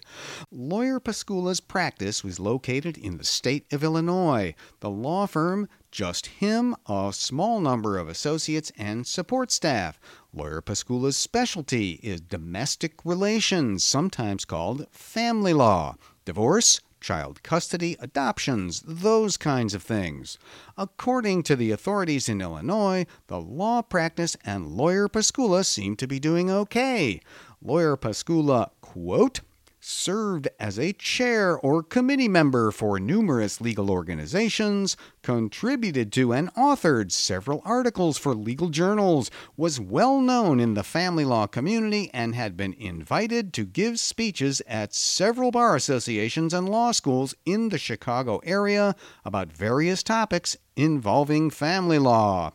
Lawyer 0.51 1.01
Pascula's 1.01 1.61
practice 1.61 2.23
was 2.23 2.39
located 2.39 2.99
in 2.99 3.17
the 3.17 3.25
state 3.25 3.65
of 3.73 3.83
Illinois. 3.83 4.55
The 4.81 4.91
law 4.91 5.25
firm 5.27 5.71
just 5.93 6.27
him, 6.27 6.75
a 6.89 7.13
small 7.15 7.61
number 7.61 7.99
of 7.99 8.09
associates, 8.09 8.73
and 8.77 9.07
support 9.07 9.53
staff. 9.53 10.01
Lawyer 10.35 10.61
Pascula's 10.61 11.17
specialty 11.17 12.01
is 12.03 12.21
domestic 12.21 12.95
relations, 13.05 13.85
sometimes 13.85 14.45
called 14.45 14.87
family 14.91 15.53
law, 15.53 15.95
divorce, 16.25 16.81
child 17.01 17.43
custody, 17.43 17.97
adoptions, 18.01 18.83
those 18.87 19.37
kinds 19.37 19.75
of 19.75 19.83
things. 19.83 20.39
According 20.79 21.43
to 21.45 21.57
the 21.57 21.71
authorities 21.71 22.29
in 22.29 22.41
Illinois, 22.41 23.07
the 23.27 23.41
law 23.41 23.83
practice 23.83 24.37
and 24.45 24.69
Lawyer 24.69 25.09
Pascula 25.09 25.65
seem 25.65 25.97
to 25.97 26.07
be 26.07 26.19
doing 26.19 26.51
okay. 26.51 27.21
Lawyer 27.61 27.97
Pascula, 27.97 28.71
quote, 28.81 29.41
served 29.85 30.49
as 30.61 30.79
a 30.79 30.93
chair 30.93 31.59
or 31.59 31.83
committee 31.83 32.29
member 32.29 32.71
for 32.71 33.01
numerous 33.01 33.61
legal 33.61 33.91
organizations, 33.91 34.97
contributed 35.23 36.13
to 36.13 36.33
and 36.33 36.55
authored 36.55 37.11
several 37.11 37.61
articles 37.65 38.17
for 38.17 38.35
legal 38.35 38.69
journals, 38.69 39.31
was 39.57 39.81
well 39.81 40.21
known 40.21 40.61
in 40.61 40.75
the 40.75 40.85
family 40.85 41.25
law 41.25 41.47
community, 41.47 42.09
and 42.15 42.35
had 42.35 42.57
been 42.57 42.75
invited 42.75 43.53
to 43.53 43.67
give 43.67 43.99
speeches 43.99 44.63
at 44.69 44.95
several 44.95 45.51
bar 45.51 45.75
associations 45.75 46.55
and 46.55 46.69
law 46.69 46.93
schools 46.93 47.35
in 47.45 47.71
the 47.71 47.79
Chicago 47.79 48.39
area 48.45 48.95
about 49.25 49.53
various 49.53 50.03
topics 50.03 50.57
involving 50.77 51.51
family 51.51 51.99
law. 51.99 52.53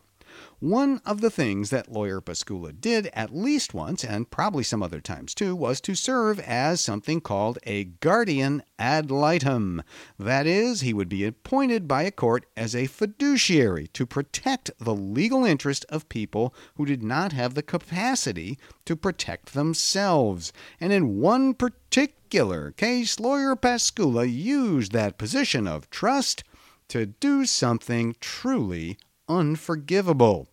One 0.59 1.01
of 1.05 1.21
the 1.21 1.29
things 1.29 1.69
that 1.69 1.91
lawyer 1.91 2.19
Pascula 2.19 2.73
did 2.73 3.11
at 3.13 3.35
least 3.35 3.75
once, 3.75 4.03
and 4.03 4.27
probably 4.31 4.63
some 4.63 4.81
other 4.81 4.99
times 4.99 5.35
too, 5.35 5.55
was 5.55 5.79
to 5.81 5.93
serve 5.93 6.39
as 6.39 6.81
something 6.81 7.21
called 7.21 7.59
a 7.67 7.83
guardian 7.83 8.63
ad 8.79 9.11
litem. 9.11 9.83
That 10.17 10.47
is, 10.47 10.81
he 10.81 10.95
would 10.95 11.09
be 11.09 11.25
appointed 11.25 11.87
by 11.87 12.01
a 12.03 12.11
court 12.11 12.47
as 12.57 12.75
a 12.75 12.87
fiduciary 12.87 13.85
to 13.89 14.07
protect 14.07 14.71
the 14.79 14.95
legal 14.95 15.45
interest 15.45 15.85
of 15.89 16.09
people 16.09 16.55
who 16.75 16.87
did 16.87 17.03
not 17.03 17.33
have 17.33 17.53
the 17.53 17.61
capacity 17.61 18.57
to 18.85 18.95
protect 18.95 19.53
themselves. 19.53 20.51
And 20.79 20.91
in 20.91 21.19
one 21.19 21.53
particular 21.53 22.71
case, 22.71 23.19
lawyer 23.19 23.55
Pascula 23.55 24.25
used 24.25 24.91
that 24.91 25.19
position 25.19 25.67
of 25.67 25.91
trust 25.91 26.43
to 26.87 27.05
do 27.05 27.45
something 27.45 28.15
truly 28.19 28.97
unforgivable. 29.27 30.47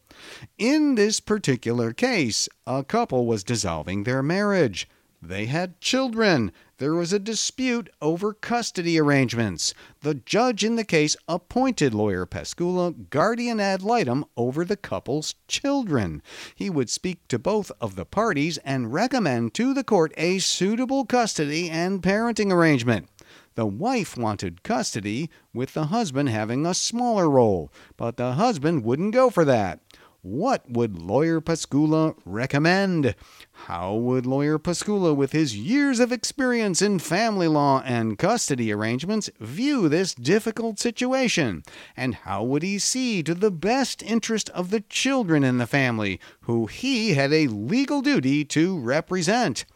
In 0.59 0.95
this 0.95 1.21
particular 1.21 1.93
case, 1.93 2.49
a 2.67 2.85
couple 2.85 3.27
was 3.27 3.45
dissolving 3.45 4.05
their 4.05 4.23
marriage. 4.23 4.89
They 5.21 5.47
had 5.47 5.81
children. 5.81 6.53
There 6.77 6.95
was 6.95 7.13
a 7.13 7.19
dispute 7.19 7.89
over 8.03 8.35
custody 8.35 8.99
arrangements. 8.99 9.73
The 10.03 10.15
judge 10.17 10.63
in 10.63 10.77
the 10.77 10.85
case 10.85 11.17
appointed 11.27 11.95
lawyer 11.95 12.27
Pascula 12.27 13.09
guardian 13.09 13.59
ad 13.59 13.83
litem 13.83 14.27
over 14.37 14.65
the 14.65 14.77
couple's 14.77 15.35
children. 15.49 16.21
He 16.55 16.69
would 16.69 16.91
speak 16.91 17.27
to 17.29 17.39
both 17.39 17.73
of 17.81 17.97
the 17.97 18.05
parties 18.05 18.59
and 18.59 18.93
recommend 18.93 19.55
to 19.55 19.73
the 19.73 19.85
court 19.85 20.13
a 20.19 20.41
suitable 20.41 21.07
custody 21.07 21.71
and 21.71 22.03
parenting 22.03 22.53
arrangement. 22.53 23.09
The 23.57 23.67
wife 23.67 24.17
wanted 24.17 24.65
custody, 24.65 25.31
with 25.53 25.75
the 25.75 25.85
husband 25.85 26.29
having 26.29 26.67
a 26.67 26.75
smaller 26.75 27.31
role, 27.31 27.71
but 27.97 28.17
the 28.17 28.33
husband 28.33 28.85
wouldn't 28.85 29.15
go 29.15 29.31
for 29.31 29.45
that. 29.45 29.81
What 30.23 30.71
would 30.71 30.99
Lawyer 30.99 31.41
Pascula 31.41 32.17
recommend? 32.25 33.15
How 33.53 33.95
would 33.95 34.25
Lawyer 34.25 34.59
Pascula, 34.59 35.15
with 35.15 35.33
his 35.33 35.55
years 35.55 36.01
of 36.01 36.11
experience 36.11 36.81
in 36.81 36.99
family 36.99 37.47
law 37.47 37.83
and 37.85 38.19
custody 38.19 38.73
arrangements, 38.73 39.31
view 39.39 39.89
this 39.89 40.15
difficult 40.15 40.81
situation? 40.81 41.63
And 41.97 42.15
how 42.15 42.43
would 42.43 42.63
he 42.63 42.79
see 42.79 43.23
to 43.23 43.35
the 43.35 43.51
best 43.51 44.03
interest 44.03 44.49
of 44.51 44.71
the 44.71 44.81
children 44.81 45.45
in 45.45 45.59
the 45.59 45.67
family, 45.67 46.19
who 46.41 46.67
he 46.67 47.15
had 47.15 47.33
a 47.33 47.47
legal 47.47 48.01
duty 48.01 48.45
to 48.47 48.79
represent? 48.81 49.67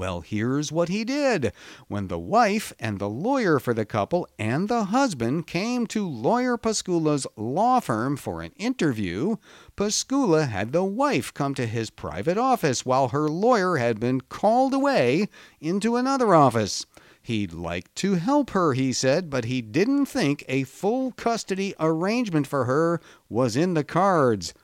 Well, 0.00 0.22
here's 0.22 0.72
what 0.72 0.88
he 0.88 1.04
did. 1.04 1.52
When 1.86 2.08
the 2.08 2.18
wife 2.18 2.72
and 2.80 2.98
the 2.98 3.06
lawyer 3.10 3.58
for 3.58 3.74
the 3.74 3.84
couple 3.84 4.26
and 4.38 4.66
the 4.66 4.84
husband 4.84 5.46
came 5.46 5.86
to 5.88 6.08
Lawyer 6.08 6.56
Pascula's 6.56 7.26
law 7.36 7.80
firm 7.80 8.16
for 8.16 8.40
an 8.40 8.52
interview, 8.56 9.36
Pascula 9.76 10.48
had 10.48 10.72
the 10.72 10.84
wife 10.84 11.34
come 11.34 11.52
to 11.52 11.66
his 11.66 11.90
private 11.90 12.38
office 12.38 12.86
while 12.86 13.08
her 13.08 13.28
lawyer 13.28 13.76
had 13.76 14.00
been 14.00 14.22
called 14.22 14.72
away 14.72 15.28
into 15.60 15.96
another 15.96 16.34
office. 16.34 16.86
He'd 17.20 17.52
like 17.52 17.92
to 17.96 18.14
help 18.14 18.52
her, 18.52 18.72
he 18.72 18.94
said, 18.94 19.28
but 19.28 19.44
he 19.44 19.60
didn't 19.60 20.06
think 20.06 20.46
a 20.48 20.64
full 20.64 21.12
custody 21.12 21.74
arrangement 21.78 22.46
for 22.46 22.64
her 22.64 23.02
was 23.28 23.54
in 23.54 23.74
the 23.74 23.84
cards 23.84 24.54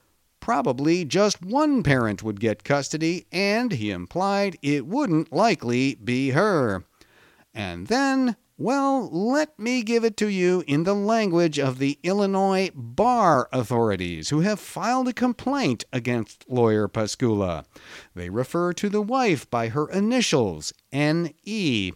probably 0.41 1.05
just 1.05 1.43
one 1.43 1.82
parent 1.82 2.22
would 2.22 2.41
get 2.41 2.64
custody, 2.64 3.26
and 3.32 3.72
he 3.72 3.91
implied 3.91 4.57
it 4.62 4.87
wouldn't 4.87 5.32
likely 5.32 5.95
be 5.97 6.30
her. 6.30 6.84
And 7.55 7.87
then, 7.87 8.37
well, 8.59 9.11
let 9.11 9.59
me 9.59 9.82
give 9.82 10.05
it 10.05 10.16
to 10.18 10.28
you 10.28 10.62
in 10.66 10.84
the 10.84 10.95
language 10.95 11.59
of 11.59 11.78
the 11.78 11.99
Illinois 12.03 12.70
bar 12.74 13.49
authorities 13.53 14.30
who 14.30 14.41
have 14.41 14.61
filed 14.61 15.09
a 15.09 15.12
complaint 15.12 15.84
against 15.93 16.45
lawyer 16.49 16.89
Pascula. 16.89 17.64
They 18.14 18.30
refer 18.30 18.72
to 18.74 18.89
the 18.89 19.03
wife 19.03 19.51
by 19.51 19.68
her 19.68 19.89
initials, 19.89 20.72
N.E. 20.93 21.93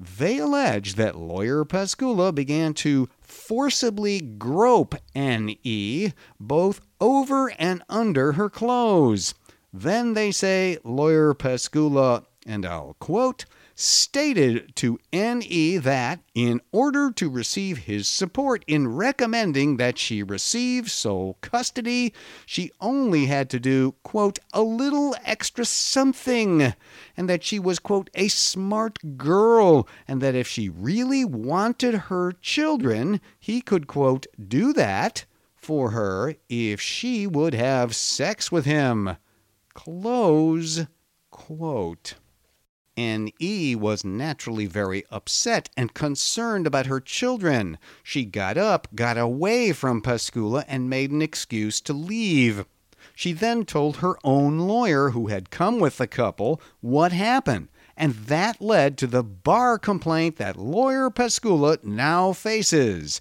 They 0.00 0.38
allege 0.38 0.94
that 0.94 1.16
lawyer 1.16 1.64
Pascula 1.64 2.34
began 2.34 2.74
to 2.74 3.08
forcibly 3.46 4.20
grope 4.20 4.94
N.E. 5.14 6.12
both 6.40 6.80
over 7.00 7.52
and 7.58 7.82
under 7.88 8.32
her 8.32 8.48
clothes. 8.48 9.34
Then 9.72 10.14
they 10.14 10.30
say 10.30 10.78
lawyer 10.84 11.34
Pascula, 11.34 12.24
and 12.46 12.64
I'll 12.64 12.96
quote, 13.00 13.44
stated 13.74 14.74
to 14.76 14.98
NE 15.12 15.78
that, 15.78 16.20
in 16.34 16.60
order 16.72 17.10
to 17.12 17.28
receive 17.28 17.78
his 17.78 18.08
support 18.08 18.64
in 18.66 18.88
recommending 18.88 19.76
that 19.76 19.98
she 19.98 20.22
receive 20.22 20.90
sole 20.90 21.38
custody, 21.40 22.12
she 22.46 22.70
only 22.80 23.26
had 23.26 23.50
to 23.50 23.60
do, 23.60 23.94
quote, 24.02 24.38
a 24.52 24.62
little 24.62 25.16
extra 25.24 25.64
something, 25.64 26.74
and 27.16 27.28
that 27.28 27.42
she 27.42 27.58
was, 27.58 27.78
quote, 27.78 28.10
a 28.14 28.28
smart 28.28 29.16
girl, 29.16 29.88
and 30.06 30.20
that 30.20 30.34
if 30.34 30.46
she 30.46 30.68
really 30.68 31.24
wanted 31.24 31.94
her 31.94 32.32
children, 32.40 33.20
he 33.38 33.60
could, 33.60 33.86
quote, 33.86 34.26
do 34.48 34.72
that 34.72 35.24
for 35.54 35.90
her 35.90 36.34
if 36.48 36.80
she 36.80 37.26
would 37.26 37.54
have 37.54 37.96
sex 37.96 38.52
with 38.52 38.64
him. 38.64 39.16
Close 39.72 40.86
quote. 41.30 42.14
N.E. 42.96 43.74
was 43.74 44.04
naturally 44.04 44.66
very 44.66 45.04
upset 45.10 45.68
and 45.76 45.94
concerned 45.94 46.66
about 46.66 46.86
her 46.86 47.00
children. 47.00 47.78
She 48.02 48.24
got 48.24 48.56
up, 48.56 48.88
got 48.94 49.18
away 49.18 49.72
from 49.72 50.02
Pascula, 50.02 50.64
and 50.68 50.88
made 50.88 51.10
an 51.10 51.22
excuse 51.22 51.80
to 51.82 51.92
leave. 51.92 52.66
She 53.14 53.32
then 53.32 53.64
told 53.64 53.96
her 53.96 54.16
own 54.24 54.58
lawyer, 54.58 55.10
who 55.10 55.26
had 55.26 55.50
come 55.50 55.78
with 55.78 55.98
the 55.98 56.06
couple, 56.06 56.60
what 56.80 57.12
happened, 57.12 57.68
and 57.96 58.14
that 58.14 58.60
led 58.60 58.98
to 58.98 59.06
the 59.06 59.22
bar 59.22 59.78
complaint 59.78 60.36
that 60.36 60.56
lawyer 60.56 61.10
Pascula 61.10 61.82
now 61.84 62.32
faces 62.32 63.20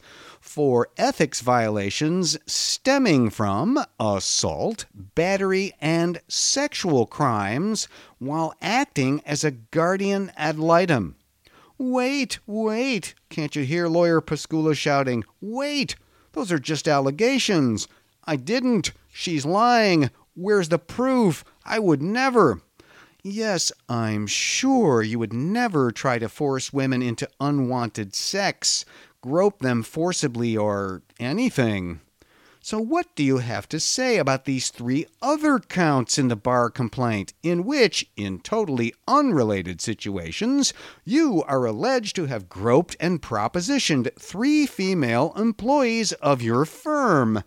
for 0.54 0.88
ethics 0.98 1.42
violations 1.42 2.38
stemming 2.46 3.28
from 3.28 3.84
assault, 4.00 4.86
battery, 4.94 5.74
and 5.82 6.22
sexual 6.28 7.08
crimes 7.08 7.88
while 8.20 8.54
acting 8.62 9.20
as 9.26 9.44
a 9.44 9.50
guardian 9.50 10.32
ad 10.38 10.60
litem. 10.60 11.16
Wait, 11.80 12.38
wait! 12.46 13.16
Can't 13.30 13.56
you 13.56 13.64
hear 13.64 13.88
Lawyer 13.88 14.22
Pascula 14.22 14.76
shouting, 14.76 15.24
Wait! 15.42 15.96
Those 16.34 16.52
are 16.52 16.60
just 16.60 16.88
allegations. 16.88 17.88
I 18.24 18.36
didn't. 18.36 18.92
She's 19.12 19.48
lying. 19.48 20.12
Where's 20.36 20.70
the 20.70 20.78
proof? 20.78 21.44
I 21.66 21.80
would 21.80 22.04
never. 22.04 22.62
Yes, 23.24 23.72
I'm 23.90 24.28
sure 24.28 25.02
you 25.02 25.18
would 25.18 25.34
never 25.34 25.90
try 25.90 26.20
to 26.20 26.30
force 26.30 26.72
women 26.72 27.02
into 27.02 27.28
unwanted 27.40 28.14
sex 28.14 28.86
grope 29.24 29.60
them 29.60 29.82
forcibly 29.82 30.58
or 30.58 31.02
anything. 31.18 32.02
So, 32.60 32.80
what 32.80 33.16
do 33.16 33.24
you 33.24 33.38
have 33.38 33.68
to 33.70 33.80
say 33.80 34.18
about 34.18 34.46
these 34.46 34.70
three 34.70 35.06
other 35.22 35.60
counts 35.60 36.18
in 36.18 36.28
the 36.28 36.36
bar 36.36 36.70
complaint, 36.70 37.34
in 37.42 37.64
which, 37.64 38.10
in 38.16 38.40
totally 38.40 38.94
unrelated 39.08 39.82
situations, 39.82 40.74
you 41.06 41.42
are 41.44 41.66
alleged 41.66 42.16
to 42.18 42.26
have 42.26 42.50
groped 42.50 42.96
and 43.00 43.22
propositioned 43.22 44.10
three 44.20 44.66
female 44.66 45.34
employees 45.38 46.12
of 46.14 46.42
your 46.42 46.66
firm? 46.66 47.44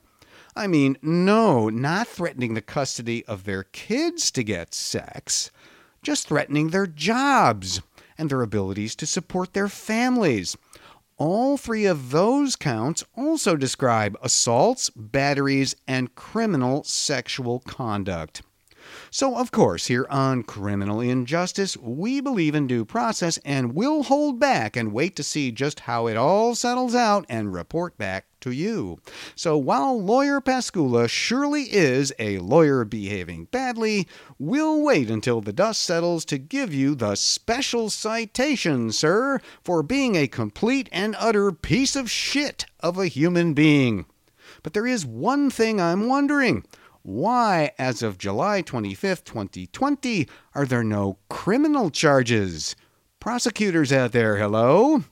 I 0.54 0.66
mean, 0.66 0.96
no, 1.02 1.68
not 1.68 2.08
threatening 2.08 2.54
the 2.54 2.62
custody 2.62 3.24
of 3.26 3.44
their 3.44 3.64
kids 3.64 4.30
to 4.30 4.42
get 4.42 4.72
sex, 4.72 5.50
just 6.02 6.28
threatening 6.28 6.68
their 6.68 6.86
jobs 6.86 7.82
and 8.18 8.30
their 8.30 8.42
abilities 8.42 8.94
to 8.96 9.06
support 9.06 9.52
their 9.52 9.68
families. 9.68 10.56
All 11.18 11.56
three 11.56 11.86
of 11.86 12.10
those 12.10 12.56
counts 12.56 13.02
also 13.16 13.56
describe 13.56 14.18
assaults, 14.20 14.90
batteries, 14.90 15.74
and 15.88 16.14
criminal 16.14 16.84
sexual 16.84 17.60
conduct. 17.60 18.42
So, 19.10 19.38
of 19.38 19.50
course, 19.50 19.86
here 19.86 20.06
on 20.10 20.42
Criminal 20.42 21.00
Injustice, 21.00 21.74
we 21.78 22.20
believe 22.20 22.54
in 22.54 22.66
due 22.66 22.84
process 22.84 23.38
and 23.46 23.74
we'll 23.74 24.02
hold 24.02 24.38
back 24.38 24.76
and 24.76 24.92
wait 24.92 25.16
to 25.16 25.22
see 25.22 25.50
just 25.50 25.80
how 25.80 26.06
it 26.06 26.18
all 26.18 26.54
settles 26.54 26.94
out 26.94 27.24
and 27.30 27.50
report 27.50 27.96
back 27.96 28.26
to 28.46 28.52
you. 28.52 28.98
So 29.34 29.58
while 29.58 30.00
Lawyer 30.00 30.40
Pascula 30.40 31.08
surely 31.10 31.64
is 31.64 32.12
a 32.20 32.38
lawyer 32.38 32.84
behaving 32.84 33.46
badly, 33.46 34.06
we'll 34.38 34.80
wait 34.82 35.10
until 35.10 35.40
the 35.40 35.52
dust 35.52 35.82
settles 35.82 36.24
to 36.26 36.38
give 36.38 36.72
you 36.72 36.94
the 36.94 37.16
special 37.16 37.90
citation, 37.90 38.92
sir, 38.92 39.40
for 39.64 39.82
being 39.82 40.14
a 40.14 40.28
complete 40.28 40.88
and 40.92 41.16
utter 41.18 41.50
piece 41.50 41.96
of 41.96 42.08
shit 42.08 42.66
of 42.78 42.98
a 42.98 43.08
human 43.08 43.52
being. 43.52 44.06
But 44.62 44.74
there 44.74 44.86
is 44.86 45.04
one 45.04 45.50
thing 45.50 45.80
I'm 45.80 46.06
wondering. 46.06 46.64
Why, 47.02 47.72
as 47.80 48.00
of 48.00 48.16
July 48.16 48.62
25th, 48.62 49.24
2020, 49.24 50.28
are 50.54 50.66
there 50.66 50.84
no 50.84 51.18
criminal 51.28 51.90
charges? 51.90 52.76
Prosecutors 53.18 53.92
out 53.92 54.12
there, 54.12 54.36
hello? 54.36 55.02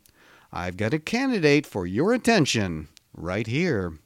I've 0.52 0.76
got 0.76 0.94
a 0.94 1.00
candidate 1.00 1.66
for 1.66 1.84
your 1.84 2.12
attention 2.12 2.88
right 3.14 3.46
here. 3.46 3.98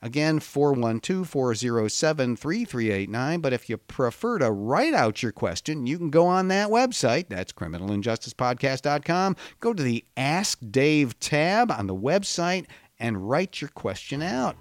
Again, 0.00 0.40
412 0.40 1.28
407 1.28 2.36
3389. 2.36 3.40
But 3.40 3.52
if 3.52 3.68
you 3.68 3.76
prefer 3.76 4.38
to 4.38 4.50
write 4.50 4.94
out 4.94 5.22
your 5.22 5.32
question, 5.32 5.86
you 5.86 5.98
can 5.98 6.10
go 6.10 6.26
on 6.26 6.48
that 6.48 6.68
website. 6.68 7.28
That's 7.28 7.52
criminalinjusticepodcast.com. 7.52 9.36
Go 9.60 9.74
to 9.74 9.82
the 9.82 10.04
Ask 10.16 10.58
Dave 10.70 11.18
tab 11.20 11.70
on 11.70 11.86
the 11.86 11.94
website 11.94 12.66
and 13.02 13.28
write 13.28 13.60
your 13.60 13.68
question 13.70 14.22
out. 14.22 14.56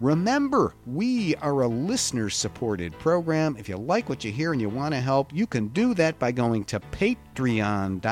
Remember, 0.00 0.74
we 0.86 1.36
are 1.36 1.60
a 1.60 1.68
listener 1.68 2.28
supported 2.30 2.98
program. 2.98 3.54
If 3.58 3.68
you 3.68 3.76
like 3.76 4.08
what 4.08 4.24
you 4.24 4.32
hear 4.32 4.52
and 4.52 4.60
you 4.60 4.70
want 4.70 4.94
to 4.94 5.00
help, 5.00 5.32
you 5.32 5.46
can 5.46 5.68
do 5.68 5.94
that 5.94 6.18
by 6.18 6.32
going 6.32 6.64
to 6.64 6.80
patreon.com 6.80 8.02